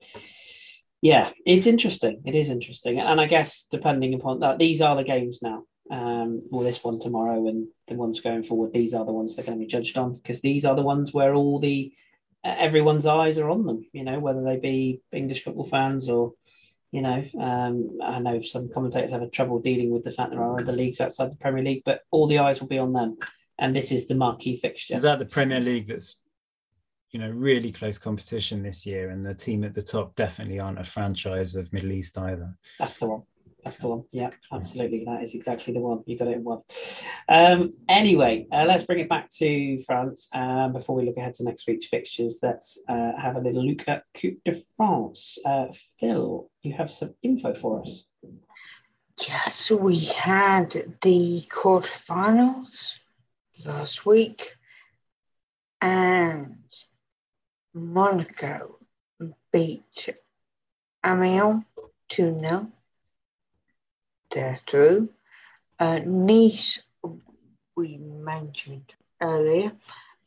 yeah, 1.01 1.31
it's 1.45 1.65
interesting. 1.65 2.21
It 2.25 2.35
is 2.35 2.49
interesting. 2.49 2.99
And 2.99 3.19
I 3.21 3.25
guess 3.25 3.67
depending 3.69 4.13
upon 4.13 4.41
that, 4.41 4.59
these 4.59 4.81
are 4.81 4.95
the 4.95 5.03
games 5.03 5.39
now. 5.41 5.63
Um, 5.91 6.41
or 6.51 6.63
this 6.63 6.83
one 6.83 6.99
tomorrow 6.99 7.47
and 7.47 7.67
the 7.87 7.93
ones 7.93 8.19
going 8.19 8.41
forward, 8.41 8.73
these 8.73 8.95
are 8.95 9.05
the 9.05 9.11
ones 9.11 9.35
they're 9.35 9.45
going 9.45 9.59
to 9.59 9.63
be 9.63 9.69
judged 9.69 9.99
on 9.99 10.15
because 10.15 10.41
these 10.41 10.65
are 10.65 10.75
the 10.75 10.81
ones 10.81 11.13
where 11.13 11.35
all 11.35 11.59
the 11.59 11.93
uh, 12.43 12.55
everyone's 12.57 13.05
eyes 13.05 13.37
are 13.37 13.51
on 13.51 13.65
them, 13.65 13.85
you 13.93 14.03
know, 14.03 14.19
whether 14.19 14.43
they 14.43 14.57
be 14.57 15.01
English 15.11 15.43
football 15.43 15.65
fans 15.65 16.09
or 16.09 16.33
you 16.95 17.01
know, 17.01 17.23
um, 17.41 17.97
I 18.01 18.19
know 18.19 18.41
some 18.41 18.69
commentators 18.71 19.11
have 19.11 19.21
a 19.21 19.29
trouble 19.29 19.59
dealing 19.59 19.91
with 19.91 20.03
the 20.03 20.11
fact 20.11 20.31
there 20.31 20.41
are 20.41 20.61
other 20.61 20.71
leagues 20.71 21.01
outside 21.01 21.29
the 21.29 21.37
Premier 21.37 21.61
League, 21.61 21.81
but 21.83 22.03
all 22.09 22.25
the 22.25 22.39
eyes 22.39 22.61
will 22.61 22.69
be 22.69 22.77
on 22.77 22.93
them. 22.93 23.17
And 23.59 23.75
this 23.75 23.91
is 23.91 24.07
the 24.07 24.15
marquee 24.15 24.55
fixture. 24.55 24.95
Is 24.95 25.01
that 25.01 25.19
the 25.19 25.25
Premier 25.25 25.59
League 25.59 25.87
that's, 25.87 26.21
you 27.11 27.19
know, 27.19 27.29
really 27.29 27.73
close 27.73 27.97
competition 27.97 28.63
this 28.63 28.85
year? 28.85 29.09
And 29.09 29.25
the 29.25 29.33
team 29.33 29.65
at 29.65 29.73
the 29.73 29.81
top 29.81 30.15
definitely 30.15 30.61
aren't 30.61 30.79
a 30.79 30.85
franchise 30.85 31.57
of 31.57 31.73
Middle 31.73 31.91
East 31.91 32.17
either. 32.17 32.57
That's 32.79 32.97
the 32.97 33.07
one. 33.07 33.23
That's 33.65 33.79
the 33.79 33.87
one. 33.87 34.03
Yeah, 34.11 34.29
absolutely. 34.51 35.05
That 35.05 35.23
is 35.23 35.33
exactly 35.33 35.73
the 35.73 35.79
one. 35.79 36.03
You 36.05 36.19
got 36.19 36.27
it 36.27 36.37
in 36.37 36.43
one. 36.43 36.61
Um, 37.27 37.73
anyway, 37.89 38.45
uh, 38.51 38.63
let's 38.65 38.83
bring 38.83 38.99
it 38.99 39.09
back 39.09 39.27
to 39.37 39.79
France 39.79 40.29
um, 40.33 40.71
before 40.73 40.95
we 40.95 41.03
look 41.03 41.17
ahead 41.17 41.33
to 41.33 41.43
next 41.43 41.65
week's 41.67 41.87
fixtures. 41.87 42.37
Let's 42.43 42.77
uh, 42.87 43.13
have 43.19 43.37
a 43.37 43.39
little 43.39 43.65
look 43.65 43.87
at 43.87 44.03
Coupe 44.13 44.37
de 44.45 44.61
France. 44.77 45.39
Uh, 45.43 45.65
Phil, 45.99 46.47
you 46.61 46.73
have 46.73 46.91
some 46.91 47.15
info 47.23 47.55
for 47.55 47.81
us. 47.81 48.05
Yes, 49.27 49.71
we 49.71 49.97
had 49.99 50.69
the 51.01 51.43
quarterfinals 51.49 52.99
last 53.65 54.05
week, 54.05 54.53
and 55.81 56.57
Monaco 57.73 58.77
beat 59.51 60.09
Amiens 61.03 61.63
2 62.09 62.37
0. 62.37 62.71
They're 64.31 64.59
through. 64.67 65.09
Uh, 65.79 65.99
nice, 66.05 66.81
we 67.75 67.97
mentioned 67.97 68.93
earlier, 69.21 69.73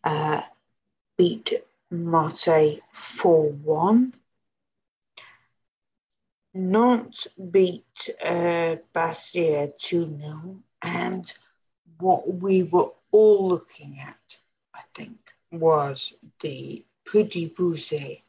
uh, 0.05 0.43
beat 1.17 1.53
Marseille 1.91 2.79
4 2.93 3.51
1. 3.51 4.15
Nantes 6.55 7.29
beat 7.51 8.11
uh, 8.25 8.77
Bastia 8.93 9.73
2 9.79 10.19
0. 10.19 10.63
And 10.83 11.33
what 11.99 12.33
we 12.33 12.63
were 12.63 12.91
all 13.11 13.49
looking 13.49 13.99
at, 14.01 14.37
I 14.75 14.83
think, 14.95 15.19
was 15.51 16.13
the 16.41 16.85
Petit 17.05 17.49
Poucet 17.49 18.23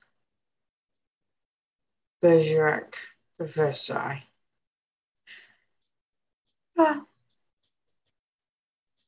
Bergerac 2.22 2.96
Versailles. 3.40 4.24
Ah. 6.82 7.04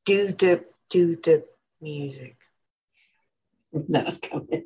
do 0.05 0.27
the 0.33 0.65
do 0.89 1.15
the 1.15 1.45
music. 1.79 2.35
That's 3.71 4.17
coming. 4.19 4.65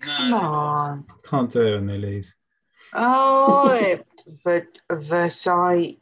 Come 0.00 0.30
No, 0.30 0.36
on. 0.38 1.06
Can't 1.24 1.50
do 1.50 1.66
it 1.66 1.74
when 1.76 1.86
they 1.86 1.98
lose. 1.98 2.34
Oh, 2.92 3.72
it- 3.80 4.06
but 4.44 4.66
Versailles 4.90 5.96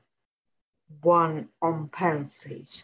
won 1.02 1.48
on 1.62 1.88
penalties. 1.88 2.82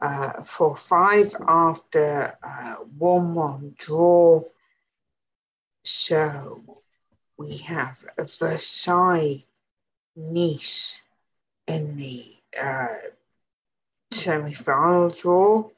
Uh, 0.00 0.42
for 0.42 0.74
five 0.74 1.32
after 1.46 2.36
uh, 2.42 2.76
1 2.98 3.34
1 3.34 3.74
draw. 3.78 4.42
So 5.84 6.80
we 7.36 7.58
have 7.58 8.02
Versailles 8.18 9.44
Nice 10.16 10.98
in 11.66 11.96
the 11.96 12.34
uh, 12.60 12.86
semi 14.12 14.52
final 14.52 15.10
draw 15.10 15.68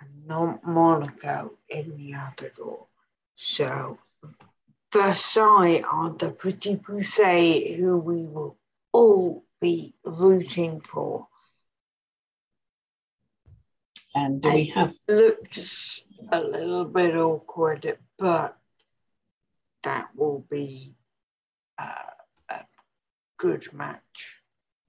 and 0.00 0.26
not 0.26 0.64
Monaco 0.66 1.52
in 1.68 1.96
the 1.96 2.14
other 2.14 2.50
draw. 2.54 2.86
So 3.34 3.98
Versailles 4.92 5.82
are 5.90 6.10
the 6.10 6.30
Petit 6.30 6.76
Poucet 6.76 7.76
who 7.76 7.98
we 7.98 8.24
will 8.24 8.56
all 8.92 9.44
be 9.60 9.94
rooting 10.04 10.80
for. 10.80 11.26
And 14.14 14.40
do 14.40 14.50
we 14.50 14.66
have 14.66 14.94
Looks 15.08 16.04
a 16.30 16.40
little 16.40 16.84
bit 16.84 17.16
awkward, 17.16 17.98
but 18.16 18.56
that 19.82 20.10
will 20.14 20.46
be 20.48 20.94
uh, 21.76 22.13
good 23.38 23.72
match. 23.72 24.40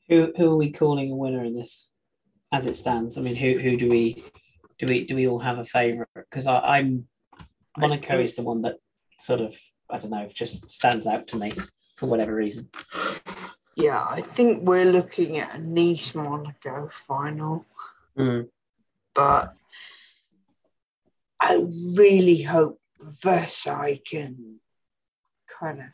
who 0.07 0.31
who 0.35 0.51
are 0.51 0.57
we 0.57 0.71
calling 0.71 1.11
a 1.11 1.15
winner 1.15 1.43
in 1.43 1.55
this 1.55 1.91
as 2.51 2.65
it 2.65 2.75
stands? 2.75 3.17
I 3.17 3.21
mean, 3.21 3.35
who 3.35 3.57
who 3.57 3.77
do 3.77 3.89
we 3.89 4.23
do 4.77 4.85
we 4.87 5.05
do 5.05 5.15
we 5.15 5.27
all 5.27 5.39
have 5.39 5.57
a 5.57 5.65
favourite? 5.65 6.09
Because 6.15 6.47
I'm 6.47 7.07
Monaco 7.77 8.19
is 8.19 8.35
the 8.35 8.43
one 8.43 8.61
that 8.63 8.75
sort 9.19 9.41
of 9.41 9.55
I 9.89 9.97
don't 9.97 10.11
know 10.11 10.27
just 10.33 10.69
stands 10.69 11.07
out 11.07 11.27
to 11.27 11.37
me 11.37 11.51
for 11.95 12.07
whatever 12.07 12.33
reason. 12.33 12.69
Yeah, 13.75 14.05
I 14.09 14.21
think 14.21 14.63
we're 14.63 14.91
looking 14.91 15.37
at 15.37 15.55
a 15.55 15.59
Nice 15.59 16.15
Monaco 16.15 16.89
final, 17.07 17.65
hmm. 18.15 18.41
but 19.13 19.53
I 21.41 21.61
really 21.97 22.41
hope 22.41 22.79
Versailles 23.21 23.99
can 24.09 24.61
kind 25.59 25.79
of 25.79 25.85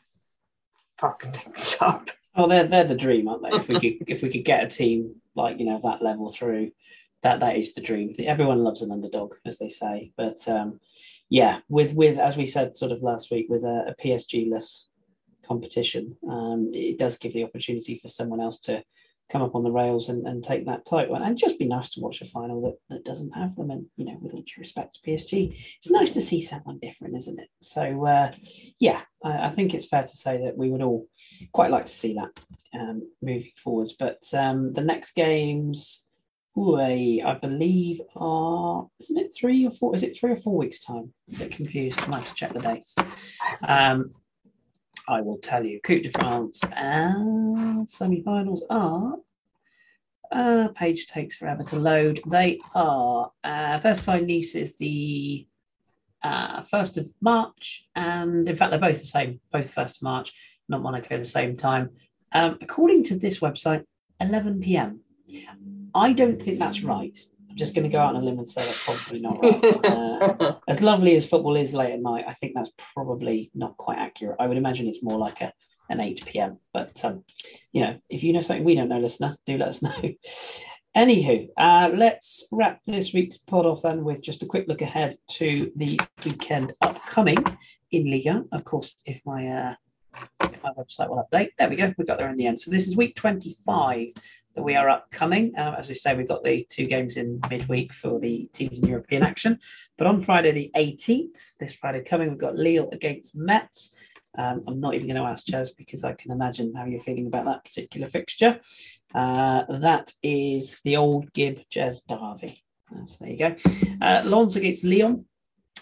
fuck 0.99 1.23
things 1.23 1.75
up. 1.81 2.09
Oh, 2.35 2.47
they're 2.47 2.65
they're 2.65 2.85
the 2.85 2.95
dream, 2.95 3.27
aren't 3.27 3.43
they? 3.43 3.49
If 3.49 3.67
we 3.67 3.79
could 3.79 4.07
if 4.09 4.21
we 4.21 4.29
could 4.29 4.45
get 4.45 4.63
a 4.63 4.67
team 4.67 5.15
like 5.35 5.59
you 5.59 5.65
know 5.65 5.79
that 5.83 6.01
level 6.01 6.29
through, 6.29 6.71
that 7.23 7.39
that 7.39 7.57
is 7.57 7.73
the 7.73 7.81
dream. 7.81 8.15
Everyone 8.19 8.63
loves 8.63 8.81
an 8.81 8.91
underdog, 8.91 9.35
as 9.45 9.57
they 9.57 9.69
say. 9.69 10.11
But 10.17 10.47
um, 10.47 10.79
yeah, 11.29 11.59
with 11.69 11.93
with 11.93 12.17
as 12.17 12.37
we 12.37 12.45
said 12.45 12.77
sort 12.77 12.91
of 12.91 13.01
last 13.01 13.31
week, 13.31 13.47
with 13.49 13.63
a, 13.63 13.87
a 13.89 14.01
PSG 14.01 14.49
less 14.49 14.89
competition, 15.45 16.17
um, 16.29 16.71
it 16.73 16.97
does 16.97 17.17
give 17.17 17.33
the 17.33 17.43
opportunity 17.43 17.95
for 17.95 18.07
someone 18.07 18.39
else 18.39 18.59
to 18.61 18.83
come 19.31 19.41
up 19.41 19.55
on 19.55 19.63
the 19.63 19.71
rails 19.71 20.09
and, 20.09 20.27
and 20.27 20.43
take 20.43 20.65
that 20.65 20.85
title. 20.85 21.15
And 21.15 21.37
just 21.37 21.57
be 21.57 21.67
nice 21.67 21.89
to 21.91 22.01
watch 22.01 22.21
a 22.21 22.25
final 22.25 22.61
that, 22.61 22.75
that 22.89 23.05
doesn't 23.05 23.31
have 23.31 23.55
them. 23.55 23.71
And 23.71 23.85
you 23.95 24.05
know, 24.05 24.17
with 24.21 24.33
all 24.33 24.41
due 24.41 24.59
respect 24.59 24.95
to 24.95 25.09
PSG, 25.09 25.57
it's 25.77 25.89
nice 25.89 26.11
to 26.11 26.21
see 26.21 26.41
someone 26.41 26.79
different, 26.79 27.15
isn't 27.15 27.39
it? 27.39 27.49
So 27.61 28.05
uh, 28.05 28.31
yeah, 28.79 29.01
I, 29.23 29.47
I 29.47 29.49
think 29.51 29.73
it's 29.73 29.87
fair 29.87 30.03
to 30.03 30.17
say 30.17 30.43
that 30.43 30.57
we 30.57 30.69
would 30.69 30.81
all 30.81 31.07
quite 31.53 31.71
like 31.71 31.85
to 31.85 31.91
see 31.91 32.13
that 32.15 32.31
um, 32.77 33.09
moving 33.21 33.51
forwards. 33.55 33.93
But 33.93 34.23
um, 34.33 34.73
the 34.73 34.81
next 34.81 35.13
games, 35.13 36.05
ooh, 36.57 36.79
I 36.79 37.21
I 37.25 37.35
believe 37.35 38.01
are 38.15 38.87
isn't 38.99 39.17
it 39.17 39.33
three 39.35 39.65
or 39.65 39.71
four? 39.71 39.95
Is 39.95 40.03
it 40.03 40.17
three 40.17 40.31
or 40.31 40.37
four 40.37 40.57
weeks 40.57 40.81
time? 40.81 41.13
A 41.33 41.39
bit 41.39 41.51
confused. 41.51 41.99
I 42.01 42.07
might 42.07 42.17
have 42.17 42.29
to 42.29 42.35
check 42.35 42.53
the 42.53 42.59
dates. 42.59 42.95
Um, 43.67 44.11
I 45.11 45.19
will 45.19 45.37
tell 45.37 45.65
you. 45.65 45.81
Coupe 45.83 46.03
de 46.03 46.09
France 46.09 46.61
and 46.71 47.87
semi-finals 47.87 48.63
are. 48.69 49.17
Uh, 50.31 50.69
page 50.69 51.07
takes 51.07 51.35
forever 51.35 51.63
to 51.63 51.77
load. 51.77 52.21
They 52.25 52.59
are 52.73 53.31
uh, 53.43 53.79
Versailles 53.83 54.21
Nice 54.21 54.55
is 54.55 54.77
the 54.77 55.45
uh, 56.23 56.61
first 56.61 56.97
of 56.97 57.13
March, 57.19 57.89
and 57.93 58.47
in 58.47 58.55
fact 58.55 58.71
they're 58.71 58.79
both 58.79 58.99
the 58.99 59.05
same, 59.05 59.41
both 59.51 59.69
first 59.69 59.97
of 59.97 60.03
March, 60.03 60.31
not 60.69 60.81
Monaco 60.81 61.17
the 61.17 61.25
same 61.25 61.57
time. 61.57 61.89
Um, 62.31 62.57
according 62.61 63.03
to 63.05 63.17
this 63.17 63.41
website, 63.41 63.83
11 64.21 64.61
p.m. 64.61 65.01
I 65.93 66.13
don't 66.13 66.41
think 66.41 66.59
that's 66.59 66.83
right. 66.83 67.19
I'm 67.51 67.57
just 67.57 67.75
going 67.75 67.83
to 67.83 67.89
go 67.89 67.99
out 67.99 68.15
on 68.15 68.21
a 68.21 68.25
limb 68.25 68.39
and 68.39 68.47
say 68.47 68.63
that's 68.63 68.85
probably 68.85 69.19
not 69.19 69.41
right. 69.41 69.85
Uh, 69.91 70.53
as 70.67 70.81
lovely 70.81 71.15
as 71.15 71.27
football 71.27 71.55
is 71.55 71.73
late 71.73 71.91
at 71.91 72.01
night, 72.01 72.23
I 72.27 72.33
think 72.33 72.53
that's 72.55 72.71
probably 72.77 73.51
not 73.53 73.75
quite 73.75 73.97
accurate. 73.97 74.37
I 74.39 74.47
would 74.47 74.57
imagine 74.57 74.87
it's 74.87 75.03
more 75.03 75.17
like 75.17 75.41
a 75.41 75.51
an 75.89 75.99
8 75.99 76.25
p.m. 76.25 76.57
But 76.73 77.03
um, 77.03 77.25
you 77.73 77.81
know, 77.81 77.99
if 78.09 78.23
you 78.23 78.31
know 78.31 78.41
something 78.41 78.63
we 78.63 78.75
don't 78.75 78.87
know, 78.87 78.99
listener, 78.99 79.35
do 79.45 79.57
let 79.57 79.67
us 79.67 79.81
know. 79.81 79.91
Anywho, 80.95 81.49
uh, 81.57 81.89
let's 81.93 82.47
wrap 82.51 82.79
this 82.85 83.13
week's 83.13 83.37
pod 83.37 83.65
off 83.65 83.81
then 83.81 84.03
with 84.03 84.21
just 84.21 84.43
a 84.43 84.45
quick 84.45 84.67
look 84.67 84.81
ahead 84.81 85.17
to 85.31 85.71
the 85.75 85.99
weekend 86.25 86.73
upcoming 86.81 87.37
in 87.91 88.09
Liga. 88.09 88.43
Of 88.51 88.63
course, 88.63 88.95
if 89.05 89.21
my 89.25 89.47
uh, 89.47 89.75
if 90.43 90.63
my 90.63 90.71
website 90.71 91.09
will 91.09 91.27
update, 91.31 91.49
there 91.57 91.69
we 91.69 91.75
go. 91.75 91.93
We 91.97 92.05
got 92.05 92.17
there 92.17 92.29
in 92.29 92.37
the 92.37 92.47
end. 92.47 92.59
So 92.59 92.71
this 92.71 92.87
is 92.87 92.95
week 92.95 93.15
25 93.15 94.07
that 94.55 94.63
we 94.63 94.75
are 94.75 94.89
upcoming. 94.89 95.53
Um, 95.57 95.75
as 95.75 95.89
we 95.89 95.95
say, 95.95 96.15
we've 96.15 96.27
got 96.27 96.43
the 96.43 96.65
two 96.69 96.85
games 96.85 97.17
in 97.17 97.39
midweek 97.49 97.93
for 97.93 98.19
the 98.19 98.49
teams 98.53 98.79
in 98.79 98.87
European 98.87 99.23
action. 99.23 99.59
But 99.97 100.07
on 100.07 100.21
Friday 100.21 100.51
the 100.51 100.71
18th, 100.75 101.37
this 101.59 101.73
Friday 101.73 102.03
coming, 102.03 102.29
we've 102.29 102.37
got 102.37 102.55
Lille 102.55 102.89
against 102.91 103.35
Metz. 103.35 103.93
Um, 104.37 104.63
I'm 104.67 104.79
not 104.79 104.93
even 104.93 105.07
going 105.07 105.21
to 105.21 105.27
ask 105.27 105.45
Chaz 105.45 105.69
because 105.75 106.03
I 106.03 106.13
can 106.13 106.31
imagine 106.31 106.73
how 106.75 106.85
you're 106.85 106.99
feeling 106.99 107.27
about 107.27 107.45
that 107.45 107.65
particular 107.65 108.07
fixture. 108.07 108.59
Uh, 109.13 109.63
that 109.79 110.13
is 110.23 110.79
the 110.81 110.97
old 110.97 111.33
Gib 111.33 111.59
Jazz 111.69 112.01
Derby. 112.01 112.63
That's, 112.91 113.17
there 113.17 113.29
you 113.29 113.37
go. 113.37 113.55
Uh, 114.01 114.21
Lens 114.25 114.55
against 114.55 114.83
Lyon 114.83 115.25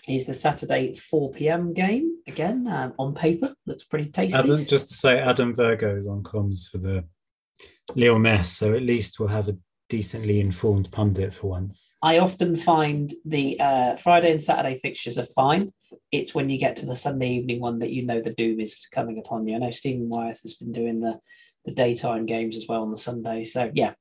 is 0.08 0.26
the 0.26 0.34
Saturday 0.34 0.96
4 0.96 1.32
p.m. 1.32 1.74
game. 1.74 2.18
Again, 2.28 2.68
um, 2.68 2.94
on 2.98 3.14
paper, 3.14 3.54
looks 3.66 3.84
pretty 3.84 4.10
tasty. 4.10 4.38
Adam, 4.38 4.64
just 4.64 4.90
to 4.90 4.96
say, 4.96 5.20
Adam 5.20 5.54
Virgo 5.54 5.96
is 5.96 6.08
on 6.08 6.24
comms 6.24 6.70
for 6.70 6.80
the 6.80 7.04
Lyon 7.96 8.22
Metz, 8.22 8.50
so 8.50 8.74
at 8.74 8.84
least 8.84 9.20
we'll 9.20 9.30
have 9.30 9.50
a 9.50 9.58
decently 9.90 10.40
informed 10.40 10.92
pundit 10.92 11.34
for 11.34 11.50
once. 11.50 11.96
I 12.02 12.20
often 12.20 12.56
find 12.56 13.12
the 13.26 13.60
uh, 13.60 13.96
Friday 13.96 14.32
and 14.32 14.42
Saturday 14.42 14.78
fixtures 14.78 15.18
are 15.18 15.26
fine. 15.26 15.72
It's 16.12 16.36
when 16.36 16.50
you 16.50 16.60
get 16.60 16.78
to 16.78 16.86
the 16.86 16.96
Sunday 16.96 17.30
evening 17.32 17.60
one 17.60 17.80
that 17.80 17.92
you 17.92 18.06
know 18.06 18.22
the 18.22 18.34
doom 18.34 18.60
is 18.60 18.88
coming 18.92 19.18
upon 19.18 19.48
you. 19.48 19.56
I 19.56 19.60
know 19.60 19.72
Stephen 19.72 20.10
Wyeth 20.10 20.44
has 20.44 20.54
been 20.56 20.72
doing 20.72 21.02
the 21.02 21.20
the 21.66 21.74
daytime 21.74 22.26
games 22.26 22.56
as 22.56 22.66
well 22.70 22.84
on 22.84 22.92
the 22.92 22.98
Sunday. 22.98 23.44
So 23.44 23.70
yeah, 23.74 23.94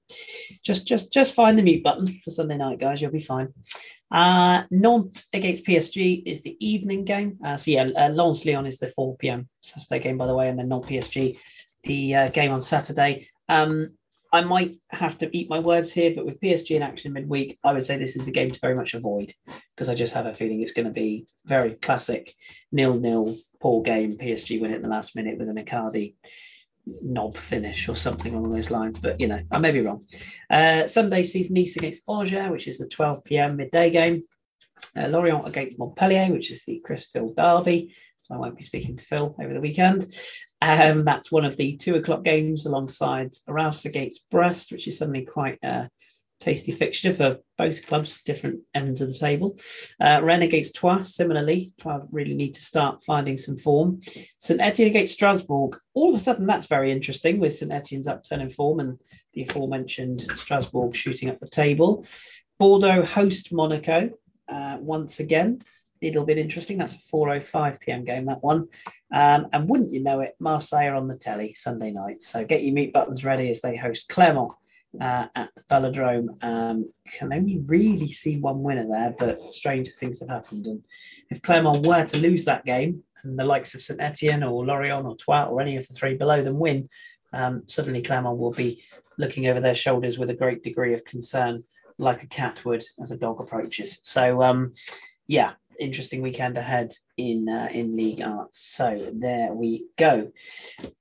just 0.65 0.87
just 0.87 1.13
just 1.13 1.35
find 1.35 1.59
the 1.59 1.63
mute 1.63 1.83
button 1.83 2.07
for 2.25 2.31
Sunday 2.31 2.57
night, 2.57 2.79
guys. 2.79 3.01
You'll 3.01 3.11
be 3.11 3.21
fine. 3.21 3.49
Uh, 4.11 4.63
Nantes 4.71 5.27
against 5.35 5.67
PSG 5.67 6.23
is 6.25 6.43
the 6.43 6.57
evening 6.65 7.05
game. 7.05 7.39
Uh, 7.45 7.57
so 7.57 7.71
yeah, 7.71 7.89
uh, 7.97 8.09
Lens 8.11 8.45
Lyon 8.45 8.67
is 8.67 8.79
the 8.79 8.89
4 8.89 9.17
p.m. 9.19 9.49
Saturday 9.61 10.03
game, 10.03 10.17
by 10.17 10.27
the 10.27 10.35
way, 10.35 10.49
and 10.49 10.59
then 10.59 10.69
Nantes 10.69 10.89
PSG, 10.89 11.39
the 11.85 12.15
uh, 12.15 12.29
game 12.29 12.53
on 12.53 12.63
Saturday. 12.63 13.29
Um, 13.49 13.89
I 14.33 14.43
might 14.43 14.77
have 14.91 15.17
to 15.19 15.37
eat 15.37 15.49
my 15.49 15.59
words 15.59 15.93
here, 15.93 16.13
but 16.15 16.27
with 16.27 16.41
PSG 16.41 16.73
in 16.73 16.83
action 16.83 17.15
midweek, 17.15 17.59
I 17.65 17.73
would 17.73 17.85
say 17.85 17.97
this 17.97 18.17
is 18.17 18.29
a 18.29 18.33
game 18.33 18.51
to 18.51 18.61
very 18.61 18.75
much 18.75 18.93
avoid 18.93 19.33
because 19.71 19.89
I 19.89 19.95
just 19.95 20.13
have 20.13 20.27
a 20.27 20.35
feeling 20.35 20.61
it's 20.61 20.73
going 20.73 20.87
to 20.87 20.93
be 20.93 21.27
very 21.47 21.77
classic 21.77 22.35
nil 22.71 23.01
nil 23.01 23.37
poor 23.61 23.83
game. 23.83 24.19
PSG 24.19 24.61
win 24.61 24.73
it 24.73 24.77
in 24.77 24.83
the 24.83 24.89
last 24.89 25.17
minute 25.17 25.39
with 25.39 25.49
an 25.49 25.57
Icardi 25.57 26.15
knob 27.03 27.37
finish 27.37 27.89
or 27.89 27.97
something 27.97 28.35
along 28.35 28.53
those 28.53 28.71
lines. 28.71 28.99
But 28.99 29.19
you 29.21 29.29
know, 29.29 29.41
I 29.51 29.59
may 29.59 29.73
be 29.73 29.81
wrong. 29.81 30.05
Uh, 30.51 30.87
Sunday 30.87 31.25
sees 31.25 31.51
Nice 31.51 31.77
against 31.77 32.03
Angers, 32.09 32.51
which 32.51 32.69
is 32.69 32.79
the 32.79 32.89
12 32.89 33.25
p.m. 33.25 33.57
midday 33.57 33.91
game. 33.91 34.25
Uh, 34.97 35.09
Lorient 35.09 35.47
against 35.47 35.79
Montpellier, 35.79 36.33
which 36.33 36.51
is 36.51 36.65
the 36.65 36.81
Chris 36.85 37.07
Phil 37.07 37.33
derby. 37.35 37.95
So 38.21 38.35
I 38.35 38.39
won't 38.39 38.57
be 38.57 38.63
speaking 38.63 38.97
to 38.97 39.05
Phil 39.05 39.35
over 39.41 39.55
the 39.55 39.61
weekend. 39.61 40.07
Um, 40.61 41.05
that's 41.05 41.33
one 41.33 41.45
of 41.45 41.57
the 41.57 41.77
two 41.77 41.95
o'clock 41.95 42.25
games 42.25 42.67
alongside 42.67 43.33
Reims 43.47 43.85
against 43.85 44.31
Brest, 44.31 44.73
which 44.73 44.87
is 44.89 44.99
suddenly 44.99 45.25
quite 45.25 45.59
a 45.63 45.89
tasty 46.41 46.73
fixture 46.73 47.13
for 47.13 47.39
both 47.57 47.87
clubs, 47.87 48.23
different 48.23 48.61
ends 48.75 49.01
of 49.01 49.09
the 49.09 49.19
table. 49.19 49.59
Uh, 50.01 50.21
Rennes 50.23 50.45
against 50.45 50.77
Troyes, 50.77 51.15
similarly. 51.15 51.73
Troyes 51.81 52.03
really 52.13 52.35
need 52.35 52.55
to 52.55 52.63
start 52.63 53.03
finding 53.03 53.37
some 53.37 53.57
form. 53.57 54.01
St 54.39 54.61
Etienne 54.61 54.89
against 54.89 55.15
Strasbourg. 55.15 55.77
All 55.95 56.11
of 56.11 56.15
a 56.15 56.23
sudden, 56.23 56.47
that's 56.47 56.67
very 56.67 56.93
interesting 56.93 57.39
with 57.39 57.55
St 57.55 57.73
Etienne's 57.73 58.09
upturning 58.09 58.51
form 58.51 58.81
and 58.81 58.99
the 59.35 59.43
aforementioned 59.43 60.31
Strasbourg 60.37 60.95
shooting 60.95 61.31
up 61.31 61.41
the 61.41 61.49
table. 61.49 62.05
Bordeaux 62.59 63.05
host 63.05 63.53
Monaco 63.53 64.11
uh, 64.49 64.77
once 64.81 65.21
again. 65.21 65.61
It'll 66.01 66.25
be 66.25 66.41
interesting. 66.41 66.79
That's 66.79 66.95
a 66.95 66.99
4.05 66.99 67.81
p.m. 67.81 68.05
game, 68.05 68.27
that 68.27 68.43
one. 68.43 68.69
Um, 69.13 69.49
and 69.53 69.69
wouldn't 69.69 69.93
you 69.93 70.03
know 70.03 70.21
it, 70.21 70.37
Marseille 70.39 70.89
are 70.89 70.95
on 70.95 71.09
the 71.09 71.17
telly 71.17 71.55
Sunday 71.55 71.91
night. 71.91 72.23
So 72.23 72.45
get 72.45 72.63
your 72.63 72.75
mute 72.75 72.93
buttons 72.93 73.25
ready 73.25 73.51
as 73.51 73.61
they 73.61 73.77
host 73.77 74.09
Clermont 74.09 74.53
uh, 75.01 75.27
at 75.35 75.51
the 75.55 75.63
Velodrome. 75.71 76.43
Um, 76.43 76.93
can 77.07 77.33
only 77.33 77.59
really 77.67 78.13
see 78.13 78.39
one 78.39 78.63
winner 78.63 78.87
there, 78.89 79.15
but 79.19 79.55
stranger 79.55 79.93
things 79.93 80.21
have 80.21 80.29
happened. 80.29 80.67
And 80.67 80.83
if 81.31 81.43
Clermont 81.43 81.87
were 81.87 82.05
to 82.05 82.19
lose 82.19 82.45
that 82.45 82.65
game, 82.65 83.03
and 83.25 83.39
the 83.39 83.45
likes 83.45 83.75
of 83.75 83.83
St 83.83 84.01
Etienne 84.01 84.45
or 84.45 84.65
Lorient 84.65 85.07
or 85.07 85.17
Troyes 85.17 85.49
or 85.49 85.61
any 85.61 85.77
of 85.77 85.87
the 85.89 85.95
three 85.95 86.15
below 86.15 86.43
them 86.43 86.59
win, 86.59 86.89
um, 87.33 87.63
suddenly 87.67 88.03
Clermont 88.03 88.39
will 88.39 88.53
be 88.53 88.83
looking 89.19 89.49
over 89.49 89.61
their 89.61 89.75
shoulders 89.75 90.19
with 90.19 90.31
a 90.31 90.35
great 90.35 90.63
degree 90.63 90.95
of 90.95 91.05
concern, 91.05 91.65
like 91.99 92.23
a 92.23 92.27
cat 92.27 92.65
would 92.65 92.85
as 93.01 93.11
a 93.11 93.17
dog 93.17 93.41
approaches. 93.41 93.99
So, 94.03 94.43
um, 94.43 94.73
yeah, 95.27 95.55
interesting 95.79 96.23
weekend 96.23 96.57
ahead 96.57 96.93
in 97.17 97.49
uh, 97.49 97.69
in 97.73 97.97
League 97.97 98.21
Arts. 98.21 98.61
So 98.61 99.11
there 99.13 99.53
we 99.53 99.87
go. 99.97 100.31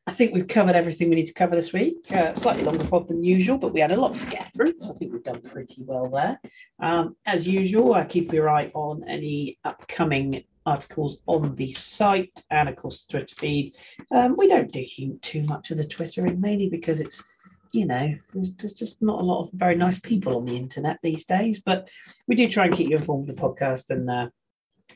I 0.06 0.12
think 0.12 0.34
we've 0.34 0.48
covered 0.48 0.76
everything 0.76 1.10
we 1.10 1.16
need 1.16 1.28
to 1.28 1.34
cover 1.34 1.56
this 1.56 1.74
week. 1.74 2.12
Uh, 2.12 2.36
slightly 2.36 2.64
longer 2.64 2.86
pod 2.86 3.08
than 3.08 3.24
usual, 3.24 3.58
but 3.58 3.74
we 3.74 3.82
had 3.82 3.92
a 3.92 4.00
lot 4.00 4.18
to 4.18 4.26
get 4.28 4.54
through. 4.54 4.74
So 4.80 4.94
I 4.94 4.98
think 4.98 5.14
we've 5.14 5.24
done 5.24 5.42
pretty 5.42 5.84
well 5.86 6.10
there. 6.10 6.40
Um, 6.80 7.16
as 7.26 7.48
usual, 7.48 7.94
I 7.94 8.06
keep 8.06 8.32
your 8.34 8.50
eye 8.50 8.72
on 8.74 9.04
any 9.08 9.60
upcoming 9.64 10.44
articles 10.66 11.20
on 11.28 11.56
the 11.56 11.72
site 11.72 12.44
and 12.52 12.68
of 12.68 12.76
course 12.76 13.06
the 13.06 13.12
Twitter 13.12 13.36
feed. 13.36 13.74
Um, 14.12 14.36
we 14.38 14.48
don't 14.48 14.72
do 14.72 14.84
too 15.22 15.44
much 15.44 15.72
of 15.72 15.78
the 15.78 15.88
Twittering 15.88 16.42
mainly 16.42 16.70
because 16.70 17.00
it's 17.00 17.24
you 17.72 17.86
know 17.86 18.14
there's, 18.34 18.56
there's 18.56 18.74
just 18.74 19.02
not 19.02 19.22
a 19.22 19.26
lot 19.26 19.42
of 19.42 19.52
very 19.54 19.76
nice 19.76 20.00
people 20.00 20.36
on 20.38 20.46
the 20.46 20.56
internet 20.56 20.98
these 21.04 21.26
days 21.26 21.60
but 21.60 21.88
we 22.28 22.36
do 22.36 22.48
try 22.48 22.66
and 22.66 22.74
keep 22.74 22.90
you 22.90 22.96
informed 22.96 23.30
of 23.30 23.36
the 23.36 23.42
podcast 23.42 23.90
and 23.90 24.10
uh, 24.10 24.28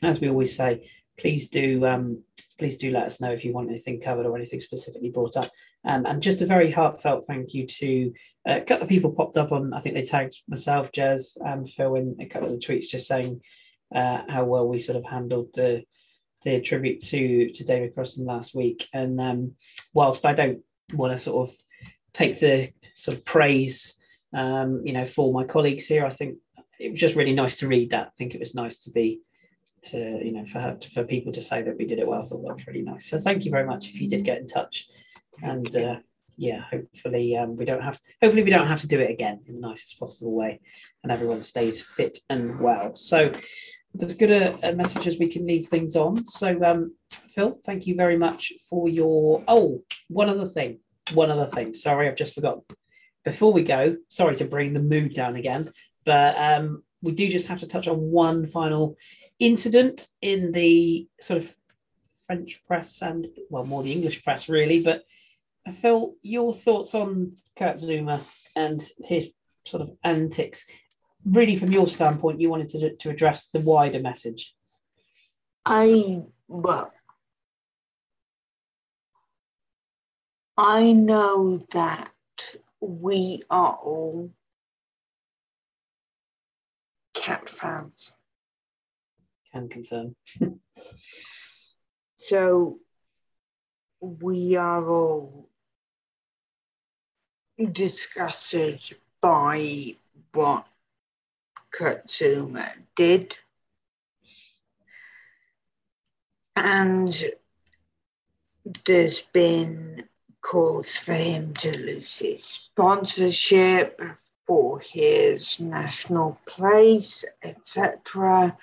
as 0.02 0.20
we 0.20 0.28
always 0.28 0.56
say 0.56 0.90
please 1.18 1.48
do 1.48 1.84
um, 1.86 2.22
please 2.58 2.76
do 2.76 2.90
let 2.90 3.04
us 3.04 3.20
know 3.20 3.32
if 3.32 3.44
you 3.44 3.52
want 3.52 3.68
anything 3.68 4.00
covered 4.00 4.26
or 4.26 4.36
anything 4.36 4.60
specifically 4.60 5.10
brought 5.10 5.36
up 5.36 5.50
um, 5.84 6.06
and 6.06 6.22
just 6.22 6.42
a 6.42 6.46
very 6.46 6.70
heartfelt 6.70 7.26
thank 7.26 7.54
you 7.54 7.66
to 7.66 8.12
uh, 8.48 8.56
a 8.56 8.60
couple 8.60 8.84
of 8.84 8.88
people 8.88 9.12
popped 9.12 9.36
up 9.36 9.52
on 9.52 9.72
i 9.72 9.80
think 9.80 9.94
they 9.94 10.02
tagged 10.02 10.36
myself 10.48 10.90
jez 10.92 11.36
and 11.44 11.68
phil 11.70 11.94
in 11.94 12.16
a 12.20 12.26
couple 12.26 12.46
of 12.46 12.52
the 12.52 12.64
tweets 12.64 12.88
just 12.88 13.06
saying 13.06 13.40
uh, 13.94 14.22
how 14.28 14.44
well 14.44 14.66
we 14.66 14.78
sort 14.78 14.96
of 14.96 15.04
handled 15.04 15.48
the 15.54 15.84
the 16.44 16.60
tribute 16.60 17.00
to 17.00 17.50
to 17.50 17.64
David 17.64 17.94
Crossan 17.94 18.26
last 18.26 18.54
week. 18.54 18.88
And 18.92 19.20
um, 19.20 19.52
whilst 19.92 20.26
I 20.26 20.32
don't 20.32 20.60
want 20.92 21.12
to 21.12 21.18
sort 21.18 21.48
of 21.48 21.56
take 22.12 22.40
the 22.40 22.72
sort 22.94 23.16
of 23.16 23.24
praise, 23.24 23.96
um, 24.34 24.82
you 24.84 24.92
know, 24.92 25.04
for 25.04 25.32
my 25.32 25.44
colleagues 25.44 25.86
here, 25.86 26.04
I 26.04 26.10
think 26.10 26.38
it 26.78 26.90
was 26.90 27.00
just 27.00 27.16
really 27.16 27.34
nice 27.34 27.56
to 27.58 27.68
read 27.68 27.90
that. 27.90 28.08
I 28.08 28.10
think 28.18 28.34
it 28.34 28.40
was 28.40 28.54
nice 28.54 28.78
to 28.84 28.90
be 28.90 29.20
to 29.84 29.98
you 29.98 30.32
know 30.32 30.46
for 30.46 30.60
her, 30.60 30.78
for 30.92 31.04
people 31.04 31.32
to 31.32 31.42
say 31.42 31.62
that 31.62 31.76
we 31.76 31.86
did 31.86 31.98
it 31.98 32.06
well. 32.06 32.20
I 32.20 32.22
thought 32.22 32.42
that 32.46 32.54
was 32.54 32.66
really 32.66 32.82
nice. 32.82 33.06
So 33.06 33.18
thank 33.18 33.44
you 33.44 33.50
very 33.50 33.66
much 33.66 33.88
if 33.88 34.00
you 34.00 34.08
did 34.08 34.24
get 34.24 34.38
in 34.38 34.46
touch, 34.46 34.88
and 35.42 35.74
uh, 35.76 35.96
yeah, 36.36 36.62
hopefully 36.70 37.36
um, 37.36 37.56
we 37.56 37.64
don't 37.64 37.82
have 37.82 38.00
hopefully 38.20 38.42
we 38.42 38.50
don't 38.50 38.66
have 38.66 38.80
to 38.80 38.88
do 38.88 39.00
it 39.00 39.10
again 39.10 39.40
in 39.46 39.54
the 39.54 39.60
nicest 39.60 39.98
possible 39.98 40.32
way, 40.32 40.60
and 41.02 41.12
everyone 41.12 41.42
stays 41.42 41.82
fit 41.82 42.18
and 42.28 42.60
well. 42.60 42.94
So 42.94 43.32
as 44.00 44.14
good 44.14 44.30
a, 44.30 44.70
a 44.70 44.74
message 44.74 45.06
as 45.06 45.18
we 45.18 45.28
can 45.28 45.46
leave 45.46 45.66
things 45.66 45.96
on. 45.96 46.24
So, 46.24 46.62
um, 46.64 46.94
Phil, 47.10 47.58
thank 47.64 47.86
you 47.86 47.94
very 47.94 48.16
much 48.16 48.52
for 48.68 48.88
your. 48.88 49.44
Oh, 49.46 49.82
one 50.08 50.28
other 50.28 50.46
thing. 50.46 50.78
One 51.12 51.30
other 51.30 51.46
thing. 51.46 51.74
Sorry, 51.74 52.08
I've 52.08 52.16
just 52.16 52.34
forgotten. 52.34 52.62
Before 53.24 53.52
we 53.52 53.62
go, 53.62 53.96
sorry 54.08 54.34
to 54.36 54.44
bring 54.44 54.72
the 54.72 54.80
mood 54.80 55.14
down 55.14 55.36
again, 55.36 55.70
but 56.04 56.36
um, 56.36 56.82
we 57.02 57.12
do 57.12 57.28
just 57.28 57.48
have 57.48 57.60
to 57.60 57.66
touch 57.66 57.86
on 57.86 57.98
one 57.98 58.46
final 58.46 58.96
incident 59.46 60.06
in 60.20 60.52
the 60.52 61.08
sort 61.20 61.42
of 61.42 61.54
French 62.26 62.62
press 62.66 63.02
and, 63.02 63.26
well, 63.50 63.64
more 63.64 63.82
the 63.82 63.92
English 63.92 64.22
press, 64.24 64.48
really. 64.48 64.80
But 64.80 65.02
Phil, 65.80 66.14
your 66.22 66.54
thoughts 66.54 66.94
on 66.94 67.36
Kurt 67.56 67.76
Zouma 67.76 68.20
and 68.56 68.82
his 69.04 69.30
sort 69.64 69.82
of 69.82 69.90
antics 70.02 70.64
really 71.24 71.56
from 71.56 71.72
your 71.72 71.86
standpoint 71.86 72.40
you 72.40 72.50
wanted 72.50 72.68
to, 72.68 72.96
to 72.96 73.10
address 73.10 73.48
the 73.52 73.60
wider 73.60 74.00
message 74.00 74.54
i 75.64 76.20
well 76.48 76.92
i 80.56 80.92
know 80.92 81.58
that 81.72 82.10
we 82.80 83.42
are 83.48 83.74
all 83.74 84.32
cat 87.14 87.48
fans 87.48 88.12
can 89.52 89.68
confirm 89.68 90.14
so 92.18 92.78
we 94.00 94.56
are 94.56 94.84
all 94.88 95.48
disgusted 97.72 98.80
by 99.20 99.94
what 100.32 100.66
Kurt 101.72 102.06
Zouma 102.08 102.70
did. 102.96 103.36
And 106.56 107.14
there's 108.84 109.22
been 109.22 110.04
calls 110.40 110.96
for 110.96 111.14
him 111.14 111.54
to 111.54 111.78
lose 111.78 112.18
his 112.18 112.44
sponsorship 112.44 114.00
for 114.46 114.80
his 114.80 115.60
national 115.60 116.38
place, 116.46 117.24
etc. 117.42 118.56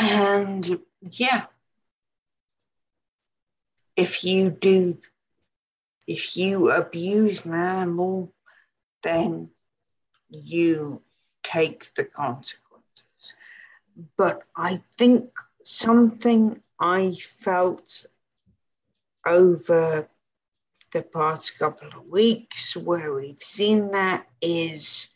And 0.00 0.80
yeah, 1.02 1.44
if 3.96 4.24
you 4.24 4.50
do, 4.50 4.96
if 6.06 6.36
you 6.38 6.70
abuse 6.70 7.44
an 7.44 7.52
animal, 7.52 8.32
then 9.02 9.50
you 10.30 11.02
take 11.42 11.92
the 11.94 12.04
consequences. 12.04 13.34
But 14.16 14.42
I 14.56 14.82
think 14.96 15.30
something 15.62 16.62
I 16.80 17.12
felt 17.12 18.06
over 19.26 20.08
the 20.92 21.02
past 21.02 21.58
couple 21.58 21.88
of 21.88 22.06
weeks 22.06 22.74
where 22.74 23.12
we've 23.14 23.36
seen 23.36 23.90
that 23.90 24.26
is 24.40 25.08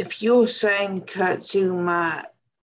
if 0.00 0.22
you're 0.22 0.46
saying 0.46 1.02
Kurt 1.02 1.44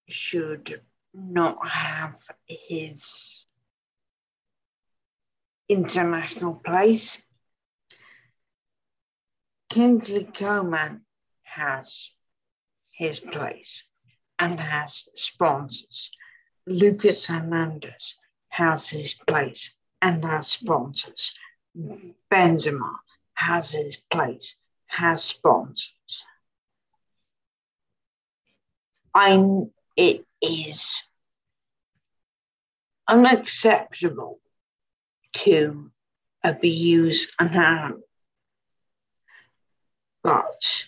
should 0.09 0.81
not 1.13 1.67
have 1.67 2.15
his 2.47 3.45
international 5.69 6.55
place, 6.55 7.21
Kingsley 9.69 10.23
Coman 10.23 11.01
has 11.43 12.09
his 12.89 13.19
place 13.19 13.83
and 14.39 14.59
has 14.59 15.07
sponsors. 15.13 16.09
Lucas 16.65 17.27
Hernandez 17.27 18.15
has 18.49 18.89
his 18.89 19.13
place 19.13 19.77
and 20.01 20.25
has 20.25 20.47
sponsors. 20.47 21.38
Benzema 22.31 22.93
has 23.35 23.73
his 23.73 23.97
place, 24.09 24.57
has 24.88 25.23
sponsors. 25.23 26.25
I 29.20 29.36
it 29.95 30.28
is 30.43 31.01
unacceptable 33.07 34.39
to 35.34 35.89
abuse 36.43 37.32
an 37.39 37.47
animal 37.57 38.03
but 40.24 40.88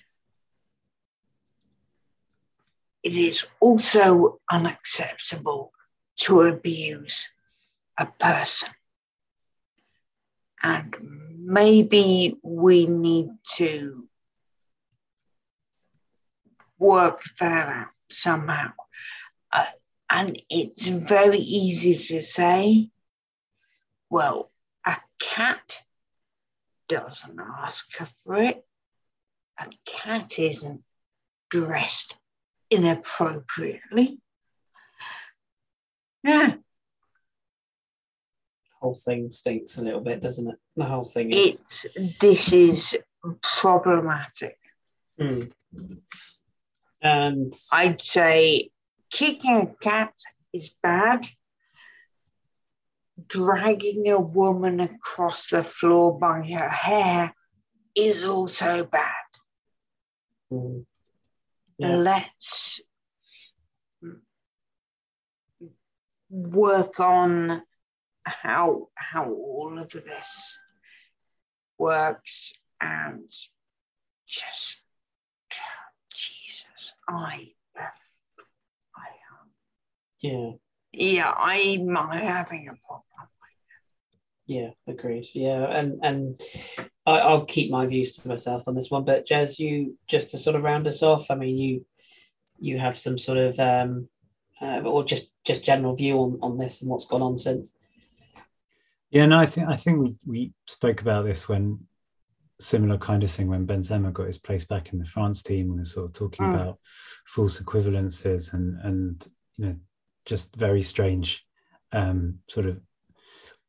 it 3.02 3.18
is 3.18 3.48
also 3.60 4.40
unacceptable 4.52 5.72
to 6.18 6.42
abuse 6.42 7.32
a 7.98 8.06
person. 8.06 8.70
And 10.62 10.96
maybe 11.36 12.38
we 12.44 12.86
need 12.86 13.30
to 13.56 14.08
work 16.78 17.24
that 17.40 17.70
out 17.70 17.99
somehow. 18.10 18.72
Uh, 19.52 19.66
and 20.10 20.42
it's 20.50 20.88
very 20.88 21.40
easy 21.40 21.96
to 21.96 22.22
say, 22.22 22.90
well, 24.10 24.52
a 24.86 24.98
cat 25.20 25.82
doesn't 26.88 27.40
ask 27.40 27.92
for 27.92 28.38
it 28.38 28.66
a 29.60 29.68
cat 29.86 30.40
isn't 30.40 30.82
dressed 31.50 32.16
inappropriately. 32.70 34.20
Yeah. 36.24 36.48
The 36.48 36.62
whole 38.80 38.96
thing 38.96 39.32
stinks 39.32 39.78
a 39.78 39.82
little 39.82 40.02
bit, 40.02 40.22
doesn't 40.22 40.48
it? 40.48 40.56
The 40.76 40.86
whole 40.86 41.06
thing 41.06 41.32
is. 41.32 41.86
It's 41.94 42.18
this 42.20 42.54
is 42.54 42.98
problematic. 43.42 44.58
Mm. 45.20 45.52
And 47.02 47.54
I'd 47.72 48.02
say 48.02 48.72
kicking 49.10 49.62
a 49.62 49.84
cat 49.84 50.14
is 50.54 50.70
bad. 50.82 51.28
dragging 53.28 54.10
a 54.10 54.20
woman 54.20 54.80
across 54.80 55.50
the 55.50 55.64
floor 55.64 56.18
by 56.18 56.42
her 56.42 56.70
hair 56.70 57.34
is 57.96 58.24
also 58.24 58.86
bad. 58.86 59.30
Mm. 60.52 60.86
Yeah. 61.78 61.96
Let's 61.96 62.82
work 66.30 67.00
on 67.00 67.62
how 68.24 68.90
how 68.96 69.32
all 69.32 69.80
of 69.80 69.90
this 69.92 70.58
works 71.78 72.54
and 72.80 73.32
just 74.28 74.82
I 77.10 77.52
I 78.96 79.08
um, 79.32 79.50
Yeah. 80.22 80.52
yeah, 80.92 81.32
I'm, 81.32 81.98
I'm 81.98 82.10
having 82.12 82.68
a 82.68 82.76
problem. 82.86 83.04
Yeah, 84.46 84.72
agreed. 84.88 85.28
Yeah, 85.36 85.66
and 85.66 86.00
and 86.02 86.42
I, 87.06 87.20
I'll 87.20 87.46
keep 87.46 87.70
my 87.70 87.86
views 87.86 88.16
to 88.16 88.28
myself 88.28 88.64
on 88.68 88.74
this 88.74 88.90
one. 88.90 89.06
But 89.06 89.28
Jez, 89.28 89.60
you 89.60 89.98
just 90.08 90.32
to 90.32 90.40
sort 90.40 90.56
of 90.56 90.64
round 90.64 90.88
us 90.88 91.04
off. 91.04 91.30
I 91.30 91.36
mean, 91.36 91.56
you 91.56 91.86
you 92.60 92.80
have 92.80 92.98
some 92.98 93.20
sort 93.20 93.38
of 93.38 93.60
um, 93.60 94.10
uh, 94.60 94.82
or 94.82 95.04
just 95.04 95.30
just 95.46 95.64
general 95.64 95.96
view 95.96 96.18
on 96.18 96.40
on 96.42 96.58
this 96.58 96.82
and 96.82 96.90
what's 96.90 97.06
gone 97.06 97.22
on 97.22 97.38
since. 97.38 97.74
Yeah, 99.12 99.28
no, 99.28 99.38
I 99.38 99.46
think 99.46 99.68
I 99.68 99.76
think 99.76 100.00
we, 100.00 100.16
we 100.26 100.54
spoke 100.66 101.02
about 101.02 101.26
this 101.26 101.48
when 101.48 101.86
similar 102.60 102.98
kind 102.98 103.24
of 103.24 103.32
thing 103.32 103.48
when 103.48 103.66
Benzema 103.66 104.12
got 104.12 104.28
his 104.28 104.38
place 104.38 104.66
back 104.66 104.92
in 104.92 105.00
the 105.00 105.06
France 105.06 105.42
team. 105.42 105.68
When 105.68 105.78
We 105.78 105.82
were 105.82 105.86
sort 105.86 106.06
of 106.08 106.14
talking 106.14 106.46
Mm. 106.46 106.54
about 106.56 106.80
false 107.26 107.60
equivalences 107.62 108.54
and 108.54 108.80
and 108.82 109.28
you 109.58 109.66
know 109.66 109.76
just 110.26 110.56
very 110.56 110.82
strange 110.82 111.46
um, 111.92 112.40
sort 112.50 112.66
of 112.66 112.80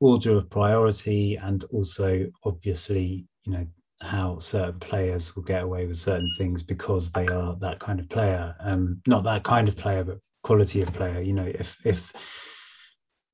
order 0.01 0.37
of 0.37 0.51
priority, 0.51 1.37
and 1.37 1.65
also 1.73 2.27
obviously 2.45 3.27
you 3.45 3.53
know 3.53 3.67
how 4.03 4.39
certain 4.39 4.79
players 4.81 5.37
will 5.37 5.43
get 5.43 5.63
away 5.63 5.87
with 5.87 5.97
certain 5.97 6.31
things 6.39 6.63
because 6.63 7.11
they 7.11 7.29
are 7.29 7.55
that 7.61 7.79
kind 7.79 8.01
of 8.01 8.09
player. 8.09 8.57
Um, 8.61 9.03
not 9.07 9.25
that 9.25 9.43
kind 9.45 9.69
of 9.69 9.77
player, 9.77 10.05
but 10.05 10.19
quality 10.43 10.81
of 10.83 10.93
player. 10.93 11.21
You 11.21 11.35
know, 11.35 11.47
if 11.47 11.79
if 11.85 12.13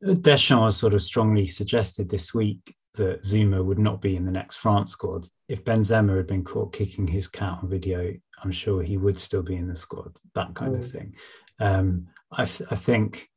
Deschamps 0.03 0.77
sort 0.77 0.95
of 0.95 1.03
strongly 1.03 1.47
suggested 1.47 2.09
this 2.11 2.35
week 2.35 2.75
that 2.97 3.23
Zouma 3.23 3.65
would 3.65 3.79
not 3.79 4.01
be 4.01 4.17
in 4.17 4.25
the 4.25 4.33
next 4.33 4.57
France 4.57 4.93
squad. 4.93 5.27
If 5.49 5.65
Benzema 5.65 6.17
had 6.17 6.27
been 6.27 6.45
caught 6.45 6.73
kicking 6.73 7.07
his 7.07 7.29
cat 7.29 7.59
on 7.63 7.69
video, 7.69 8.15
I'm 8.43 8.53
sure 8.53 8.83
he 8.83 8.97
would 8.97 9.19
still 9.19 9.43
be 9.43 9.57
in 9.57 9.69
the 9.69 9.77
squad. 9.77 10.19
That 10.35 10.55
kind 10.55 10.75
of 10.75 10.85
Mm. 10.85 10.91
thing. 10.93 11.17
Um, 11.59 12.09
I, 12.31 12.45
th- 12.45 12.69
I 12.71 12.75
think, 12.75 13.31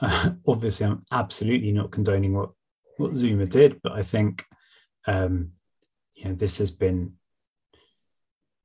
obviously, 0.46 0.86
I'm 0.86 1.04
absolutely 1.12 1.72
not 1.72 1.90
condoning 1.92 2.34
what 2.34 2.50
what 2.98 3.12
Zouma 3.12 3.48
did, 3.48 3.80
but 3.82 3.92
I 3.92 4.02
think, 4.02 4.44
um, 5.06 5.52
you 6.14 6.24
know, 6.26 6.34
this 6.34 6.58
has 6.58 6.70
been. 6.70 7.14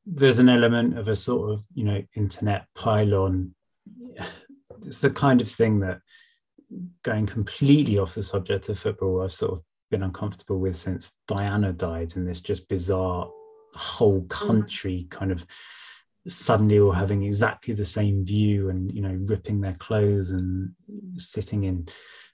There's 0.05 0.39
an 0.39 0.49
element 0.49 0.97
of 0.97 1.07
a 1.07 1.15
sort 1.15 1.51
of 1.51 1.65
you 1.73 1.83
know 1.83 2.03
internet 2.15 2.65
pylon. 2.75 3.55
It's 4.85 5.01
the 5.01 5.09
kind 5.09 5.41
of 5.41 5.49
thing 5.49 5.79
that 5.81 6.01
going 7.03 7.25
completely 7.25 7.97
off 7.97 8.15
the 8.15 8.23
subject 8.23 8.69
of 8.69 8.79
football, 8.79 9.21
I've 9.21 9.31
sort 9.31 9.53
of 9.53 9.61
been 9.89 10.03
uncomfortable 10.03 10.59
with 10.59 10.75
since 10.75 11.13
Diana 11.27 11.73
died, 11.73 12.15
and 12.15 12.27
this 12.27 12.41
just 12.41 12.67
bizarre 12.67 13.29
whole 13.73 14.23
country 14.23 15.07
kind 15.09 15.31
of 15.31 15.45
suddenly 16.27 16.79
all 16.79 16.91
having 16.91 17.23
exactly 17.23 17.73
the 17.73 17.85
same 17.85 18.25
view 18.25 18.69
and 18.69 18.91
you 18.91 19.01
know 19.01 19.17
ripping 19.25 19.61
their 19.61 19.75
clothes 19.75 20.31
and 20.31 20.71
sitting 21.15 21.63
in 21.63 21.87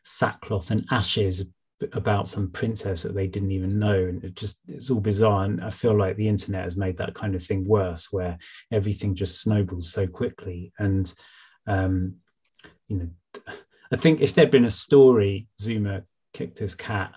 sackcloth 0.04 0.72
and 0.72 0.86
ashes 0.92 1.46
about 1.92 2.28
some 2.28 2.50
princess 2.50 3.04
that 3.04 3.14
they 3.14 3.28
didn't 3.28 3.52
even 3.52 3.78
know. 3.78 3.94
And 3.94 4.24
it 4.24 4.36
just 4.36 4.60
it's 4.68 4.90
all 4.90 5.02
bizarre. 5.02 5.44
And 5.46 5.64
i 5.64 5.70
feel 5.70 5.98
like 5.98 6.16
the 6.16 6.28
internet 6.28 6.64
has 6.64 6.78
made 6.78 6.98
that 6.98 7.14
kind 7.14 7.36
of 7.36 7.44
thing 7.44 7.66
worse 7.66 8.12
where 8.12 8.38
everything 8.72 9.16
just 9.16 9.42
snowballs 9.42 9.92
so 9.92 10.08
quickly. 10.08 10.72
And 10.80 11.14
um 11.68 12.16
you 12.88 12.98
know 12.98 13.54
I 13.92 13.96
think 13.96 14.22
if 14.22 14.34
there'd 14.34 14.50
been 14.50 14.66
a 14.66 14.72
story, 14.72 15.48
Zouma 15.62 16.04
kicked 16.34 16.58
his 16.58 16.74
cat, 16.74 17.14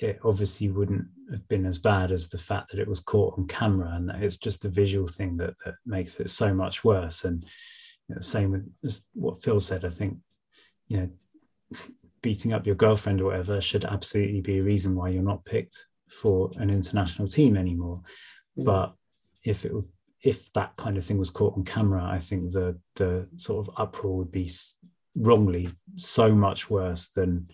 it 0.00 0.20
obviously 0.24 0.70
wouldn't 0.70 1.06
have 1.30 1.46
been 1.48 1.66
as 1.66 1.78
bad 1.78 2.12
as 2.12 2.28
the 2.28 2.38
fact 2.38 2.70
that 2.70 2.80
it 2.80 2.88
was 2.88 3.00
caught 3.00 3.36
on 3.38 3.46
camera, 3.46 3.92
and 3.94 4.08
that 4.08 4.22
it's 4.22 4.36
just 4.36 4.62
the 4.62 4.68
visual 4.68 5.06
thing 5.06 5.36
that, 5.38 5.54
that 5.64 5.74
makes 5.84 6.20
it 6.20 6.30
so 6.30 6.54
much 6.54 6.84
worse. 6.84 7.24
And 7.24 7.42
you 8.08 8.14
know, 8.14 8.20
same 8.20 8.50
with 8.52 9.02
what 9.14 9.42
Phil 9.42 9.60
said. 9.60 9.84
I 9.84 9.90
think 9.90 10.18
you 10.88 10.96
know, 10.98 11.78
beating 12.22 12.52
up 12.52 12.66
your 12.66 12.74
girlfriend 12.74 13.20
or 13.20 13.26
whatever 13.26 13.60
should 13.60 13.84
absolutely 13.84 14.40
be 14.40 14.58
a 14.58 14.62
reason 14.62 14.94
why 14.94 15.08
you're 15.10 15.22
not 15.22 15.44
picked 15.44 15.86
for 16.08 16.50
an 16.56 16.70
international 16.70 17.28
team 17.28 17.56
anymore. 17.56 18.00
Mm. 18.58 18.64
But 18.64 18.94
if 19.44 19.64
it 19.64 19.72
if 20.22 20.52
that 20.52 20.76
kind 20.76 20.96
of 20.96 21.04
thing 21.04 21.18
was 21.18 21.30
caught 21.30 21.56
on 21.56 21.64
camera, 21.64 22.04
I 22.04 22.18
think 22.18 22.52
the 22.52 22.78
the 22.96 23.28
sort 23.36 23.66
of 23.66 23.74
uproar 23.76 24.16
would 24.18 24.32
be 24.32 24.50
wrongly 25.14 25.70
so 25.96 26.34
much 26.34 26.70
worse 26.70 27.08
than 27.08 27.48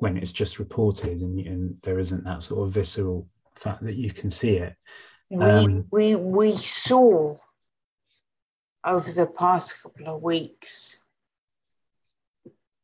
when 0.00 0.16
it's 0.16 0.32
just 0.32 0.58
reported 0.58 1.20
and, 1.20 1.38
and 1.46 1.76
there 1.82 1.98
isn't 1.98 2.24
that 2.24 2.42
sort 2.42 2.66
of 2.66 2.72
visceral 2.72 3.28
fact 3.54 3.84
that 3.84 3.96
you 3.96 4.10
can 4.12 4.30
see 4.30 4.56
it. 4.56 4.74
We, 5.28 5.44
Um, 5.44 5.84
we, 5.92 6.16
we 6.16 6.56
saw 6.56 7.36
over 8.84 9.12
the 9.12 9.26
past 9.26 9.80
couple 9.82 10.08
of 10.08 10.22
weeks 10.22 10.98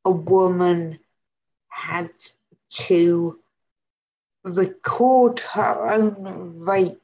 a 0.04 0.10
woman 0.10 0.98
had 1.68 2.10
to 2.70 3.38
record 4.44 5.40
her 5.40 5.90
own 5.90 6.60
rape 6.60 7.00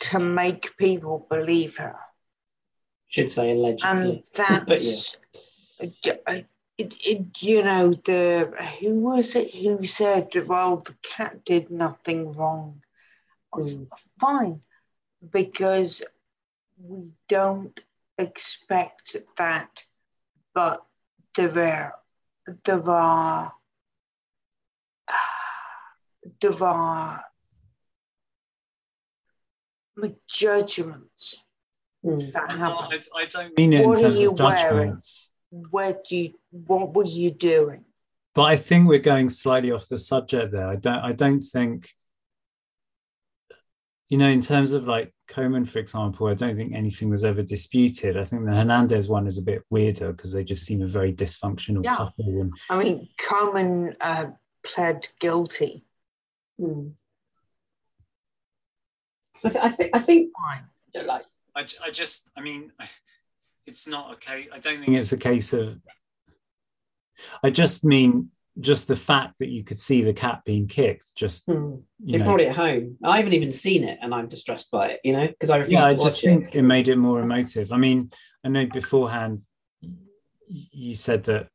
to 0.00 0.18
make 0.18 0.76
people 0.76 1.26
believe 1.30 1.76
her. 1.76 1.96
Should 3.06 3.32
say 3.32 3.52
allegedly. 3.52 3.88
And 3.88 4.22
But 4.36 4.66
that's, 4.66 5.16
it, 5.80 6.96
it, 7.06 7.42
you 7.42 7.62
know, 7.62 7.94
the 8.04 8.52
who 8.80 9.00
was 9.00 9.34
it 9.36 9.54
who 9.54 9.84
said, 9.84 10.28
well, 10.46 10.78
the 10.78 10.94
cat 11.02 11.44
did 11.44 11.70
nothing 11.70 12.32
wrong? 12.32 12.82
Was 13.54 13.74
Mm. 13.74 13.88
fine 14.20 14.60
because 15.32 16.02
we 16.76 17.10
don't 17.28 17.80
expect 18.18 19.16
that, 19.36 19.84
but 20.54 20.84
there 21.34 21.58
are, 21.58 21.94
there 22.64 22.90
are, 22.90 23.52
there 26.40 26.64
are 26.64 27.24
judgments 30.28 31.42
Mm. 32.04 32.32
that 32.32 32.48
I'm 32.48 32.58
happen. 32.58 33.00
I, 33.16 33.22
I 33.22 33.24
don't 33.24 33.56
mean 33.58 33.72
it 33.72 33.80
in 33.80 33.88
What 33.88 33.98
are 33.98 34.02
terms 34.02 34.20
of 34.20 34.36
judgments. 34.36 35.32
Where 35.32 35.37
do 35.52 36.16
you, 36.16 36.34
what 36.50 36.94
were 36.94 37.04
you 37.04 37.30
doing? 37.30 37.84
But 38.34 38.44
I 38.44 38.56
think 38.56 38.88
we're 38.88 38.98
going 38.98 39.30
slightly 39.30 39.72
off 39.72 39.88
the 39.88 39.98
subject 39.98 40.52
there. 40.52 40.68
I 40.68 40.76
don't 40.76 40.98
I 41.00 41.12
don't 41.12 41.40
think 41.40 41.90
you 44.10 44.16
know, 44.16 44.28
in 44.28 44.40
terms 44.40 44.72
of 44.72 44.86
like 44.86 45.12
Coman, 45.28 45.66
for 45.66 45.80
example, 45.80 46.28
I 46.28 46.34
don't 46.34 46.56
think 46.56 46.72
anything 46.74 47.10
was 47.10 47.26
ever 47.26 47.42
disputed. 47.42 48.16
I 48.16 48.24
think 48.24 48.46
the 48.46 48.54
Hernandez 48.54 49.06
one 49.06 49.26
is 49.26 49.36
a 49.36 49.42
bit 49.42 49.62
weirder 49.68 50.12
because 50.12 50.32
they 50.32 50.44
just 50.44 50.64
seem 50.64 50.80
a 50.80 50.86
very 50.86 51.12
dysfunctional 51.12 51.84
Yeah. 51.84 51.96
couple. 51.96 52.24
And 52.40 52.52
I 52.70 52.82
mean, 52.82 53.08
Coleman 53.18 53.94
uh, 54.00 54.26
pled 54.64 55.08
guilty. 55.20 55.84
Mm. 56.58 56.92
I, 59.44 59.48
th- 59.50 59.64
I 59.64 59.68
think 59.68 59.90
I 59.94 59.98
think 59.98 60.32
Fine. 60.94 61.06
like 61.06 61.24
I, 61.54 61.66
I 61.84 61.90
just 61.90 62.30
I 62.36 62.40
mean 62.40 62.72
it's 63.68 63.86
not 63.86 64.12
okay. 64.14 64.48
I 64.52 64.58
don't 64.58 64.82
think 64.82 64.96
it's 64.96 65.12
a 65.12 65.18
case 65.18 65.52
of 65.52 65.78
I 67.42 67.50
just 67.50 67.84
mean 67.84 68.30
just 68.60 68.88
the 68.88 68.96
fact 68.96 69.38
that 69.38 69.48
you 69.48 69.62
could 69.62 69.78
see 69.78 70.02
the 70.02 70.12
cat 70.12 70.42
being 70.44 70.66
kicked, 70.66 71.14
just 71.14 71.46
mm, 71.46 71.80
they 72.00 72.18
know, 72.18 72.24
brought 72.24 72.40
it 72.40 72.56
home. 72.56 72.96
I 73.04 73.18
haven't 73.18 73.34
even 73.34 73.52
seen 73.52 73.84
it, 73.84 73.98
and 74.02 74.14
I'm 74.14 74.28
distressed 74.28 74.70
by 74.70 74.88
it. 74.88 75.00
You 75.04 75.12
know, 75.12 75.26
because 75.28 75.50
I 75.50 75.58
refuse 75.58 75.74
yeah, 75.74 75.84
I 75.84 75.94
just 75.94 76.22
think 76.22 76.54
it 76.54 76.62
made 76.62 76.88
it 76.88 76.96
more 76.96 77.20
emotive. 77.20 77.72
I 77.72 77.76
mean, 77.76 78.10
I 78.44 78.48
know 78.48 78.66
beforehand 78.66 79.40
you 80.48 80.94
said 80.94 81.24
that 81.24 81.48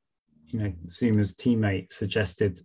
you 0.48 0.60
know 0.60 0.74
Zouma's 0.88 1.34
teammate 1.34 1.92
suggested 1.92 2.60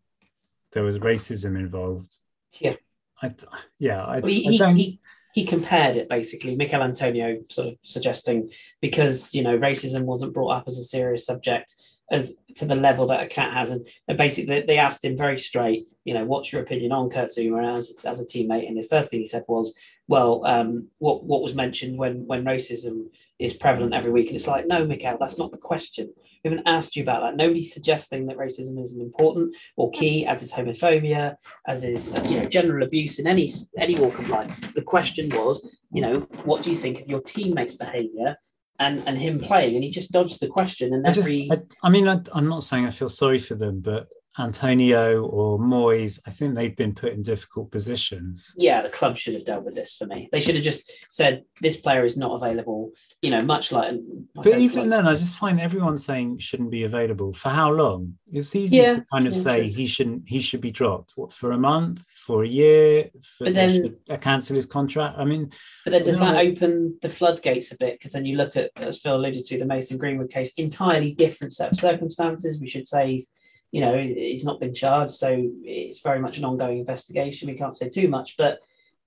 there 0.73 0.85
was 0.85 0.99
racism 0.99 1.59
involved. 1.59 2.15
Yeah. 2.61 2.75
I, 3.21 3.35
yeah, 3.81 4.05
I, 4.05 4.21
Well, 4.21 4.31
he, 4.31 4.63
I 4.63 4.73
he. 4.75 5.01
He, 5.33 5.45
compared 5.45 5.97
it 5.97 6.09
basically, 6.09 6.57
Michael 6.57 6.83
Antonio 6.83 7.39
sort 7.51 7.69
of 7.69 7.75
suggesting 7.83 8.51
because 8.81 9.35
you 9.35 9.43
know 9.43 9.59
racism 9.59 10.03
wasn't 10.05 10.35
brought 10.35 10.57
up 10.57 10.65
as 10.67 10.79
a 10.79 10.85
serious 10.85 11.27
subject 11.27 11.75
as 12.11 12.37
to 12.55 12.65
the 12.65 12.75
level 12.75 13.07
that 13.09 13.23
a 13.23 13.27
cat 13.27 13.53
has. 13.53 13.71
And, 13.71 13.87
and 14.07 14.17
basically, 14.17 14.63
they 14.63 14.79
asked 14.79 15.05
him 15.05 15.17
very 15.17 15.39
straight, 15.39 15.87
you 16.05 16.15
know, 16.15 16.25
what's 16.25 16.53
your 16.53 16.63
opinion 16.63 16.93
on 16.93 17.11
Kurt 17.11 17.29
Zouma 17.29 17.77
as, 17.77 17.95
as 18.07 18.21
a 18.21 18.25
teammate? 18.25 18.67
And 18.67 18.77
the 18.77 18.87
first 18.89 19.11
thing 19.11 19.21
he 19.21 19.27
said 19.27 19.45
was, 19.47 19.75
well, 20.07 20.45
um, 20.47 20.89
what 20.99 21.25
what 21.25 21.43
was 21.43 21.55
mentioned 21.55 21.99
when 21.99 22.27
when 22.27 22.45
racism 22.45 23.09
is 23.39 23.55
prevalent 23.55 23.95
every 23.95 24.11
week, 24.11 24.29
and 24.29 24.37
it's 24.37 24.47
like, 24.47 24.67
no, 24.67 24.87
Michael, 24.87 25.17
that's 25.21 25.39
not 25.39 25.53
the 25.53 25.59
question. 25.59 26.13
We 26.45 26.51
haven't 26.51 26.67
asked 26.67 26.97
you 26.97 27.03
about 27.03 27.23
that. 27.23 27.37
Nobody's 27.37 27.73
suggesting 27.73 28.27
that 28.27 28.37
racism 28.37 28.83
isn't 28.83 29.01
important 29.01 29.55
or 29.77 29.91
key, 29.91 30.27
as 30.27 30.43
is 30.43 30.53
homophobia, 30.53 31.37
as 31.67 31.85
is 31.85 32.13
uh, 32.13 32.25
you 32.29 32.41
know 32.41 32.45
general 32.45 32.85
abuse 32.85 33.19
in 33.19 33.27
any 33.27 33.51
any 33.77 33.97
walk 33.97 34.19
of 34.19 34.29
life. 34.29 34.75
The 34.75 34.83
question 34.83 35.29
was, 35.31 35.69
you 35.93 36.03
know, 36.03 36.21
what 36.45 36.63
do 36.63 36.71
you 36.71 36.77
think 36.77 37.01
of 37.01 37.09
your 37.09 37.21
teammates' 37.21 37.75
behaviour 37.75 38.37
and 38.79 39.03
and 39.07 39.19
him 39.19 39.41
playing, 39.41 39.75
and 39.75 39.85
he 39.85 39.91
just 39.91 40.13
dodged 40.13 40.41
the 40.41 40.49
question. 40.49 40.95
And 40.95 41.07
I, 41.07 41.11
every, 41.11 41.49
just, 41.49 41.77
I, 41.83 41.89
I 41.89 41.91
mean, 41.91 42.09
I, 42.09 42.21
I'm 42.33 42.49
not 42.49 42.65
saying 42.65 42.87
I 42.87 42.91
feel 42.91 43.09
sorry 43.09 43.39
for 43.39 43.55
them, 43.55 43.81
but 43.81 44.09
Antonio 44.39 45.25
or 45.25 45.59
Moyes, 45.59 46.21
I 46.27 46.31
think 46.31 46.55
they've 46.55 46.75
been 46.75 46.95
put 46.95 47.13
in 47.13 47.23
difficult 47.23 47.73
positions. 47.73 48.55
yeah, 48.57 48.83
the 48.83 48.89
club 48.89 49.17
should 49.17 49.35
have 49.35 49.45
dealt 49.45 49.65
with 49.65 49.75
this 49.75 49.97
for 49.97 50.07
me. 50.07 50.29
They 50.31 50.41
should 50.41 50.55
have 50.55 50.65
just 50.65 50.91
said 51.11 51.43
this 51.61 51.77
player 51.77 52.05
is 52.05 52.17
not 52.17 52.35
available. 52.41 52.93
You 53.21 53.31
know, 53.31 53.41
much 53.41 53.73
like. 53.73 53.97
But 54.37 54.47
even 54.59 54.83
like- 54.83 54.91
then, 54.91 55.09
I 55.09 55.17
just 55.17 55.37
find 55.37 55.61
everyone 55.61 55.99
saying 55.99 56.39
shouldn't 56.39 56.71
be 56.71 56.85
available 56.85 57.33
for 57.33 57.49
how 57.49 57.73
long? 57.73 58.17
It's 58.33 58.55
easy 58.55 58.77
Yeah, 58.77 58.95
to 58.97 59.07
kind 59.13 59.27
of 59.27 59.35
say 59.35 59.63
true. 59.63 59.71
he 59.77 59.87
shouldn't, 59.89 60.23
he 60.29 60.41
should 60.41 60.61
be 60.61 60.71
dropped. 60.71 61.15
What 61.17 61.33
for 61.33 61.51
a 61.51 61.59
month, 61.59 62.07
for 62.07 62.45
a 62.45 62.49
year, 62.49 63.11
for 63.21 63.45
But 63.47 63.55
then- 63.55 63.97
uh, 64.09 64.19
cancel 64.19 64.55
his 64.55 64.67
contract? 64.67 65.19
I 65.19 65.25
mean, 65.25 65.51
But 65.85 65.91
then 65.91 66.05
does 66.05 66.21
No. 66.21 66.27
that 66.27 66.47
open 66.47 66.97
the 67.03 67.09
floodgates 67.09 67.73
a 67.73 67.77
bit? 67.77 67.95
Because 67.99 68.13
then 68.13 68.25
you 68.25 68.37
look 68.37 68.55
at, 68.55 68.71
as 68.77 69.01
Phil 69.01 69.17
alluded 69.17 69.45
to, 69.47 69.59
the 69.59 69.67
Mason 69.67 69.99
Greenwood 69.99 70.31
case, 70.31 70.53
entirely 70.55 71.13
different 71.13 71.53
set 71.53 71.73
of 71.73 71.79
circumstances. 71.79 72.61
We 72.61 72.69
should 72.69 72.87
say 72.87 73.13
he's, 73.15 73.33
you 73.73 73.81
know, 73.81 73.99
he's 73.99 74.45
not 74.45 74.61
been 74.61 74.75
charged, 74.75 75.15
so 75.15 75.37
it's 75.65 76.03
very 76.03 76.21
much 76.21 76.39
an 76.39 76.45
ongoing 76.45 76.79
investigation. 76.79 77.49
We 77.51 77.59
can't 77.59 77.77
say 77.77 77.89
too 77.89 78.07
much, 78.07 78.37
but 78.37 78.61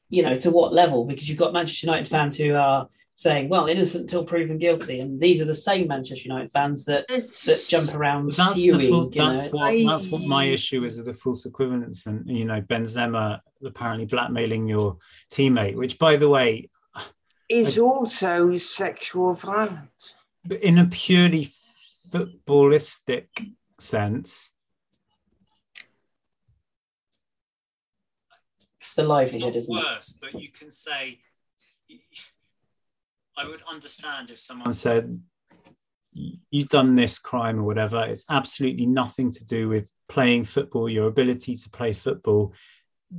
you 0.09 0.21
know, 0.21 0.37
to 0.39 0.51
what 0.51 0.73
level? 0.73 1.05
Because 1.05 1.29
you've 1.29 1.37
got 1.37 1.53
Manchester 1.53 1.87
United 1.87 2.09
fans 2.09 2.35
who 2.35 2.53
are 2.55 2.89
saying, 3.13 3.49
"Well, 3.49 3.67
innocent 3.67 4.03
until 4.03 4.23
proven 4.23 4.57
guilty," 4.57 4.99
and 4.99 5.19
these 5.19 5.41
are 5.41 5.45
the 5.45 5.53
same 5.53 5.87
Manchester 5.87 6.27
United 6.27 6.51
fans 6.51 6.85
that 6.85 7.07
that 7.07 7.65
jump 7.69 7.95
around 7.95 8.27
But 8.27 8.37
that's 8.37 8.55
the 8.55 8.87
full, 8.89 9.09
that's 9.09 9.45
know. 9.45 9.51
what 9.51 9.85
that's 9.85 10.07
what 10.11 10.23
my 10.27 10.45
issue 10.45 10.83
is 10.83 10.97
with 10.97 11.05
the 11.07 11.13
false 11.13 11.45
equivalence 11.45 12.05
and 12.07 12.27
you 12.29 12.45
know 12.45 12.61
Benzema 12.61 13.41
apparently 13.63 14.05
blackmailing 14.05 14.67
your 14.67 14.97
teammate, 15.29 15.75
which 15.75 15.99
by 15.99 16.15
the 16.15 16.29
way, 16.29 16.69
is 17.49 17.77
also 17.77 18.57
sexual 18.57 19.33
violence. 19.33 20.15
but 20.45 20.61
in 20.63 20.77
a 20.79 20.85
purely 20.87 21.51
footballistic 22.11 23.27
sense, 23.79 24.51
It's 28.79 28.93
the 28.95 29.03
livelihood, 29.03 29.53
not 29.53 29.55
isn't 29.55 29.77
it? 29.77 29.83
worse, 29.83 30.17
but 30.19 30.33
you 30.41 30.49
can 30.49 30.71
say 30.71 31.19
I 33.41 33.47
would 33.47 33.61
understand 33.67 34.29
if 34.29 34.39
someone 34.39 34.73
said 34.73 35.19
you've 36.13 36.69
done 36.69 36.95
this 36.95 37.17
crime 37.17 37.59
or 37.59 37.63
whatever. 37.63 38.05
It's 38.05 38.25
absolutely 38.29 38.85
nothing 38.85 39.31
to 39.31 39.45
do 39.45 39.69
with 39.69 39.91
playing 40.09 40.43
football, 40.43 40.89
your 40.89 41.07
ability 41.07 41.55
to 41.55 41.69
play 41.69 41.93
football. 41.93 42.53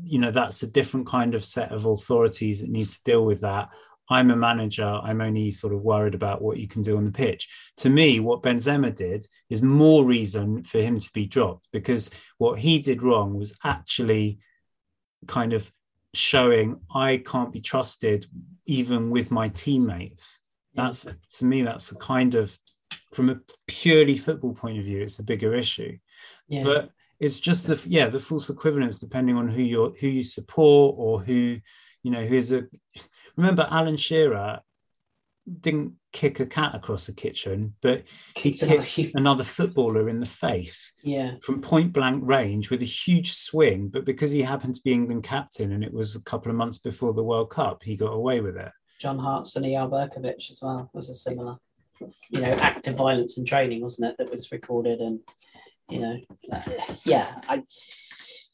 You 0.04 0.18
know, 0.18 0.30
that's 0.30 0.62
a 0.62 0.70
different 0.70 1.06
kind 1.06 1.34
of 1.34 1.44
set 1.44 1.72
of 1.72 1.86
authorities 1.86 2.60
that 2.60 2.70
need 2.70 2.88
to 2.88 3.00
deal 3.04 3.24
with 3.24 3.40
that. 3.40 3.70
I'm 4.08 4.30
a 4.30 4.36
manager. 4.36 4.84
I'm 4.84 5.20
only 5.20 5.50
sort 5.50 5.74
of 5.74 5.82
worried 5.82 6.14
about 6.14 6.42
what 6.42 6.58
you 6.58 6.68
can 6.68 6.82
do 6.82 6.98
on 6.98 7.04
the 7.04 7.12
pitch. 7.12 7.48
To 7.78 7.90
me, 7.90 8.20
what 8.20 8.42
Benzema 8.42 8.94
did 8.94 9.26
is 9.48 9.62
more 9.62 10.04
reason 10.04 10.62
for 10.62 10.78
him 10.78 10.98
to 10.98 11.10
be 11.12 11.26
dropped 11.26 11.66
because 11.72 12.10
what 12.38 12.58
he 12.58 12.78
did 12.78 13.02
wrong 13.02 13.34
was 13.34 13.56
actually 13.64 14.38
kind 15.26 15.52
of 15.52 15.72
showing 16.14 16.80
I 16.94 17.22
can't 17.24 17.52
be 17.52 17.60
trusted 17.60 18.26
even 18.66 19.10
with 19.10 19.30
my 19.30 19.48
teammates. 19.48 20.40
That's 20.74 21.06
to 21.38 21.44
me, 21.44 21.62
that's 21.62 21.92
a 21.92 21.96
kind 21.96 22.34
of 22.34 22.58
from 23.12 23.30
a 23.30 23.40
purely 23.66 24.16
football 24.16 24.54
point 24.54 24.78
of 24.78 24.84
view, 24.84 25.02
it's 25.02 25.18
a 25.18 25.22
bigger 25.22 25.54
issue. 25.54 25.98
Yeah. 26.48 26.64
But 26.64 26.90
it's 27.20 27.38
just 27.38 27.66
the 27.66 27.80
yeah, 27.88 28.08
the 28.08 28.20
false 28.20 28.50
equivalence 28.50 28.98
depending 28.98 29.36
on 29.36 29.48
who 29.48 29.62
you're 29.62 29.92
who 30.00 30.08
you 30.08 30.22
support 30.22 30.96
or 30.98 31.20
who, 31.20 31.58
you 32.02 32.10
know, 32.10 32.24
who's 32.24 32.52
a 32.52 32.64
remember 33.36 33.66
Alan 33.70 33.96
Shearer 33.96 34.60
didn't 35.60 35.94
kick 36.12 36.40
a 36.40 36.46
cat 36.46 36.74
across 36.74 37.06
the 37.06 37.12
kitchen, 37.12 37.74
but 37.80 38.04
he 38.36 38.52
Kicked 38.52 38.62
another 38.62 38.78
kicked 38.80 38.88
huge- 38.88 39.12
another 39.14 39.44
footballer 39.44 40.08
in 40.08 40.20
the 40.20 40.26
face 40.26 40.92
yeah. 41.02 41.36
from 41.42 41.60
point 41.60 41.92
blank 41.92 42.22
range 42.24 42.70
with 42.70 42.82
a 42.82 42.86
huge 42.86 43.32
swing, 43.32 43.88
but 43.88 44.04
because 44.04 44.30
he 44.30 44.42
happened 44.42 44.74
to 44.74 44.82
be 44.82 44.92
England 44.92 45.24
captain 45.24 45.72
and 45.72 45.82
it 45.82 45.92
was 45.92 46.14
a 46.14 46.22
couple 46.22 46.50
of 46.50 46.56
months 46.56 46.78
before 46.78 47.12
the 47.14 47.22
World 47.22 47.50
Cup, 47.50 47.82
he 47.82 47.96
got 47.96 48.12
away 48.12 48.40
with 48.40 48.56
it. 48.56 48.72
John 49.00 49.18
Hartson 49.18 49.64
and 49.64 49.72
Eyal 49.72 49.90
Berkovic 49.90 50.50
as 50.50 50.60
well 50.62 50.90
was 50.92 51.10
a 51.10 51.14
similar, 51.14 51.56
you 52.30 52.40
know, 52.40 52.52
act 52.52 52.86
of 52.86 52.94
violence 52.96 53.36
and 53.36 53.46
training, 53.46 53.80
wasn't 53.80 54.10
it? 54.10 54.16
That 54.18 54.30
was 54.30 54.52
recorded, 54.52 55.00
and 55.00 55.20
you 55.90 56.00
know, 56.00 56.18
yeah, 57.04 57.34
I, 57.48 57.62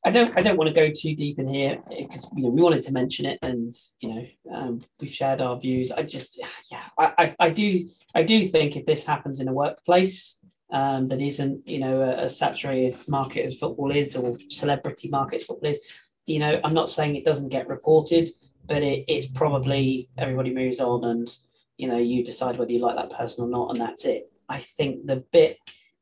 I 0.05 0.11
don't, 0.11 0.37
I 0.37 0.43
don't 0.43 0.57
want 0.57 0.69
to 0.69 0.75
go 0.75 0.91
too 0.91 1.15
deep 1.15 1.39
in 1.39 1.49
here 1.49 1.79
because 1.89 2.29
you 2.35 2.45
know 2.45 2.51
we 2.51 2.63
wanted 2.63 2.83
to 2.83 2.93
mention 2.93 3.27
it, 3.27 3.39
and 3.43 3.73
you 4.01 4.15
know, 4.15 4.27
um, 4.55 4.85
we've 5.01 5.13
shared 5.13 5.41
our 5.41 5.59
views. 5.59 5.91
I 5.91 6.03
just, 6.03 6.41
yeah, 6.71 6.85
I, 6.99 7.13
I, 7.19 7.37
I 7.41 7.51
do, 7.51 7.89
I 8.15 8.23
do 8.23 8.47
think 8.47 8.77
if 8.77 8.87
this 8.87 9.05
happens 9.05 9.41
in 9.41 9.49
a 9.49 9.53
workplace. 9.53 10.39
Um, 10.71 11.09
that 11.09 11.23
isn't, 11.23 11.67
you 11.67 11.79
know, 11.79 12.03
a, 12.03 12.25
a 12.25 12.29
saturated 12.29 12.99
market 13.09 13.43
as 13.47 13.59
football 13.59 13.91
is, 13.91 14.15
or 14.15 14.37
celebrity 14.51 15.09
market 15.09 15.37
as 15.37 15.45
football 15.45 15.71
is. 15.71 15.81
You 16.27 16.41
know, 16.41 16.61
I'm 16.63 16.75
not 16.75 16.91
saying 16.91 17.17
it 17.17 17.25
doesn't 17.25 17.49
get 17.49 17.69
reported, 17.69 18.29
but 18.67 18.83
it, 18.83 19.07
it's 19.09 19.27
probably 19.27 20.11
everybody 20.19 20.53
moves 20.53 20.79
on 20.79 21.05
and 21.05 21.35
you 21.79 21.89
know 21.89 21.97
you 21.97 22.23
decide 22.23 22.59
whether 22.59 22.73
you 22.73 22.81
like 22.81 22.97
that 22.97 23.17
person 23.17 23.45
or 23.45 23.49
not 23.49 23.71
and 23.71 23.81
that's 23.81 24.05
it 24.05 24.31
i 24.49 24.59
think 24.59 25.07
the 25.07 25.25
bit 25.33 25.59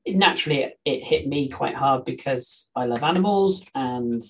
naturally 0.08 0.62
it, 0.62 0.78
it 0.84 1.02
hit 1.02 1.26
me 1.26 1.48
quite 1.48 1.74
hard 1.74 2.04
because 2.04 2.70
i 2.76 2.84
love 2.84 3.02
animals 3.02 3.64
and 3.74 4.22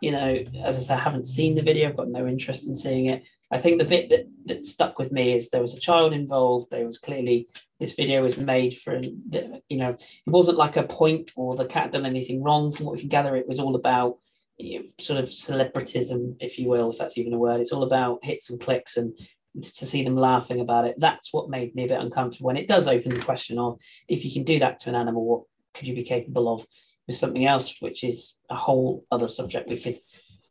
you 0.00 0.10
know 0.10 0.38
as 0.64 0.78
i 0.78 0.80
said 0.80 0.98
i 0.98 1.00
haven't 1.00 1.26
seen 1.26 1.54
the 1.54 1.62
video 1.62 1.88
i've 1.88 1.96
got 1.96 2.08
no 2.08 2.26
interest 2.26 2.66
in 2.66 2.74
seeing 2.74 3.06
it. 3.06 3.22
I 3.52 3.58
think 3.58 3.78
the 3.78 3.84
bit 3.84 4.10
that, 4.10 4.28
that 4.46 4.64
stuck 4.64 4.98
with 4.98 5.10
me 5.10 5.34
is 5.34 5.50
there 5.50 5.60
was 5.60 5.74
a 5.74 5.80
child 5.80 6.12
involved. 6.12 6.70
There 6.70 6.86
was 6.86 6.98
clearly 6.98 7.48
this 7.80 7.94
video 7.94 8.22
was 8.22 8.38
made 8.38 8.76
for 8.76 9.00
you 9.00 9.76
know 9.76 9.90
it 9.90 10.30
wasn't 10.30 10.58
like 10.58 10.76
a 10.76 10.84
point 10.84 11.32
or 11.34 11.56
the 11.56 11.64
cat 11.64 11.92
done 11.92 12.06
anything 12.06 12.42
wrong. 12.42 12.70
From 12.70 12.86
what 12.86 12.94
we 12.94 13.00
can 13.00 13.08
gather 13.08 13.34
it 13.36 13.48
was 13.48 13.58
all 13.58 13.74
about 13.74 14.18
you 14.56 14.80
know, 14.80 14.86
sort 15.00 15.18
of 15.18 15.28
celebritism, 15.28 16.36
if 16.38 16.58
you 16.58 16.68
will, 16.68 16.90
if 16.90 16.98
that's 16.98 17.18
even 17.18 17.32
a 17.32 17.38
word. 17.38 17.60
It's 17.60 17.72
all 17.72 17.82
about 17.82 18.24
hits 18.24 18.50
and 18.50 18.60
clicks 18.60 18.96
and 18.96 19.18
to 19.62 19.86
see 19.86 20.04
them 20.04 20.16
laughing 20.16 20.60
about 20.60 20.86
it. 20.86 20.96
That's 20.98 21.32
what 21.32 21.50
made 21.50 21.74
me 21.74 21.84
a 21.84 21.88
bit 21.88 22.00
uncomfortable. 22.00 22.50
And 22.50 22.58
it 22.58 22.68
does 22.68 22.86
open 22.86 23.10
the 23.10 23.20
question 23.20 23.58
of 23.58 23.78
if 24.08 24.24
you 24.24 24.32
can 24.32 24.44
do 24.44 24.58
that 24.60 24.78
to 24.80 24.88
an 24.88 24.94
animal, 24.94 25.24
what 25.24 25.42
could 25.74 25.88
you 25.88 25.94
be 25.94 26.04
capable 26.04 26.52
of 26.52 26.66
with 27.06 27.16
something 27.16 27.44
else, 27.44 27.74
which 27.80 28.04
is 28.04 28.36
a 28.48 28.54
whole 28.54 29.04
other 29.10 29.28
subject 29.28 29.68
we 29.68 29.80
could 29.80 29.98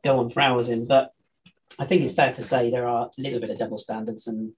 go 0.04 0.20
on 0.20 0.30
for 0.30 0.42
hours 0.42 0.70
in. 0.70 0.86
But 0.86 1.14
I 1.78 1.86
think 1.86 2.02
it's 2.02 2.14
fair 2.14 2.34
to 2.34 2.44
say 2.44 2.70
there 2.70 2.88
are 2.88 3.08
a 3.18 3.22
little 3.22 3.40
bit 3.40 3.50
of 3.50 3.58
double 3.58 3.78
standards 3.78 4.28
and 4.28 4.52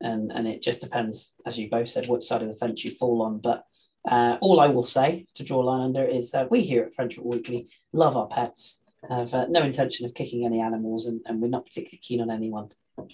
and 0.00 0.32
and 0.32 0.46
it 0.48 0.62
just 0.62 0.80
depends, 0.80 1.36
as 1.46 1.56
you 1.56 1.70
both 1.70 1.88
said, 1.88 2.08
what 2.08 2.24
side 2.24 2.42
of 2.42 2.48
the 2.48 2.54
fence 2.54 2.84
you 2.84 2.90
fall 2.90 3.22
on. 3.22 3.38
But 3.38 3.64
uh, 4.08 4.36
all 4.40 4.60
I 4.60 4.66
will 4.66 4.82
say 4.82 5.26
to 5.34 5.44
draw 5.44 5.62
a 5.62 5.64
line 5.64 5.82
under 5.82 6.04
is 6.04 6.34
uh, 6.34 6.46
we 6.50 6.62
here 6.62 6.82
at 6.82 6.94
Football 6.94 7.30
Weekly 7.30 7.68
love 7.92 8.16
our 8.16 8.26
pets 8.26 8.82
have 9.08 9.32
uh, 9.32 9.46
no 9.48 9.62
intention 9.62 10.06
of 10.06 10.14
kicking 10.14 10.44
any 10.44 10.60
animals, 10.60 11.06
and, 11.06 11.20
and 11.26 11.40
we're 11.40 11.48
not 11.48 11.66
particularly 11.66 12.00
keen 12.02 12.20
on 12.20 12.30
anyone 12.30 12.70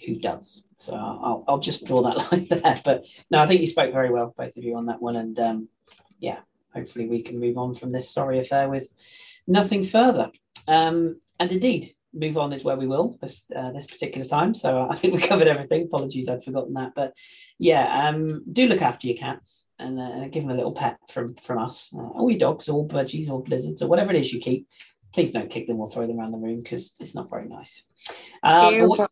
who 0.06 0.16
does. 0.16 0.62
So 0.76 0.94
I'll, 0.94 1.44
I'll 1.46 1.58
just 1.58 1.86
draw 1.86 2.02
that 2.02 2.32
line 2.32 2.46
there. 2.50 2.80
But 2.84 3.04
no, 3.30 3.40
I 3.40 3.46
think 3.46 3.60
you 3.60 3.66
spoke 3.66 3.92
very 3.92 4.10
well, 4.10 4.34
both 4.36 4.56
of 4.56 4.64
you, 4.64 4.76
on 4.76 4.86
that 4.86 5.02
one. 5.02 5.16
And 5.16 5.38
um, 5.38 5.68
yeah, 6.18 6.38
hopefully 6.74 7.08
we 7.08 7.22
can 7.22 7.40
move 7.40 7.58
on 7.58 7.74
from 7.74 7.92
this 7.92 8.10
sorry 8.10 8.38
affair 8.38 8.68
with 8.68 8.92
nothing 9.46 9.84
further. 9.84 10.30
Um, 10.68 11.20
and 11.38 11.50
indeed, 11.52 11.94
move 12.12 12.36
on 12.36 12.52
is 12.52 12.64
where 12.64 12.76
we 12.76 12.88
will 12.88 13.16
this 13.22 13.46
uh, 13.54 13.70
this 13.72 13.86
particular 13.86 14.26
time. 14.26 14.54
So 14.54 14.86
I 14.90 14.96
think 14.96 15.14
we 15.14 15.20
covered 15.28 15.48
everything. 15.48 15.84
Apologies, 15.84 16.28
I'd 16.28 16.44
forgotten 16.44 16.74
that. 16.74 16.92
But 16.94 17.16
yeah, 17.58 18.08
um, 18.08 18.42
do 18.50 18.66
look 18.68 18.82
after 18.82 19.06
your 19.06 19.16
cats 19.16 19.66
and 19.78 19.98
uh, 19.98 20.28
give 20.28 20.42
them 20.42 20.50
a 20.50 20.56
little 20.56 20.72
pet 20.72 20.98
from 21.08 21.34
from 21.36 21.58
us, 21.58 21.92
uh, 21.94 21.98
or 21.98 22.30
your 22.30 22.40
dogs, 22.40 22.68
all 22.68 22.88
budgies, 22.88 23.28
all 23.28 23.44
lizards, 23.48 23.82
or 23.82 23.88
whatever 23.88 24.12
it 24.12 24.20
is 24.20 24.32
you 24.32 24.40
keep 24.40 24.66
please 25.12 25.32
don't 25.32 25.50
kick 25.50 25.66
them 25.66 25.80
or 25.80 25.90
throw 25.90 26.06
them 26.06 26.18
around 26.18 26.32
the 26.32 26.38
room 26.38 26.60
because 26.60 26.94
it's 26.98 27.14
not 27.14 27.30
very 27.30 27.48
nice. 27.48 27.84
What, 28.86 29.10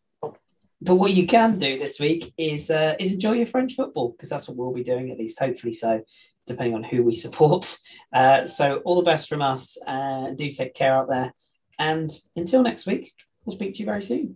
but, 0.81 0.95
what, 0.95 1.11
you 1.11 1.27
can 1.27 1.59
do 1.59 1.77
this 1.77 1.99
week 1.99 2.33
is 2.37 2.69
uh, 2.69 2.95
is 2.99 3.13
enjoy 3.13 3.33
your 3.33 3.45
French 3.45 3.75
football 3.75 4.09
because 4.09 4.29
that's 4.29 4.47
what 4.47 4.57
we'll 4.57 4.73
be 4.73 4.83
doing 4.83 5.11
at 5.11 5.17
least, 5.17 5.39
hopefully. 5.39 5.73
So, 5.73 6.01
depending 6.47 6.75
on 6.75 6.83
who 6.83 7.03
we 7.03 7.15
support. 7.15 7.77
Uh, 8.11 8.47
so, 8.47 8.77
all 8.85 8.95
the 8.95 9.03
best 9.03 9.29
from 9.29 9.39
us. 9.39 9.77
Uh, 9.85 10.31
do 10.31 10.51
take 10.51 10.73
care 10.73 10.95
out 10.95 11.07
there, 11.09 11.31
and 11.77 12.09
until 12.35 12.63
next 12.63 12.87
week, 12.87 13.13
we'll 13.45 13.55
speak 13.55 13.73
to 13.75 13.79
you 13.79 13.85
very 13.85 14.01
soon. 14.01 14.35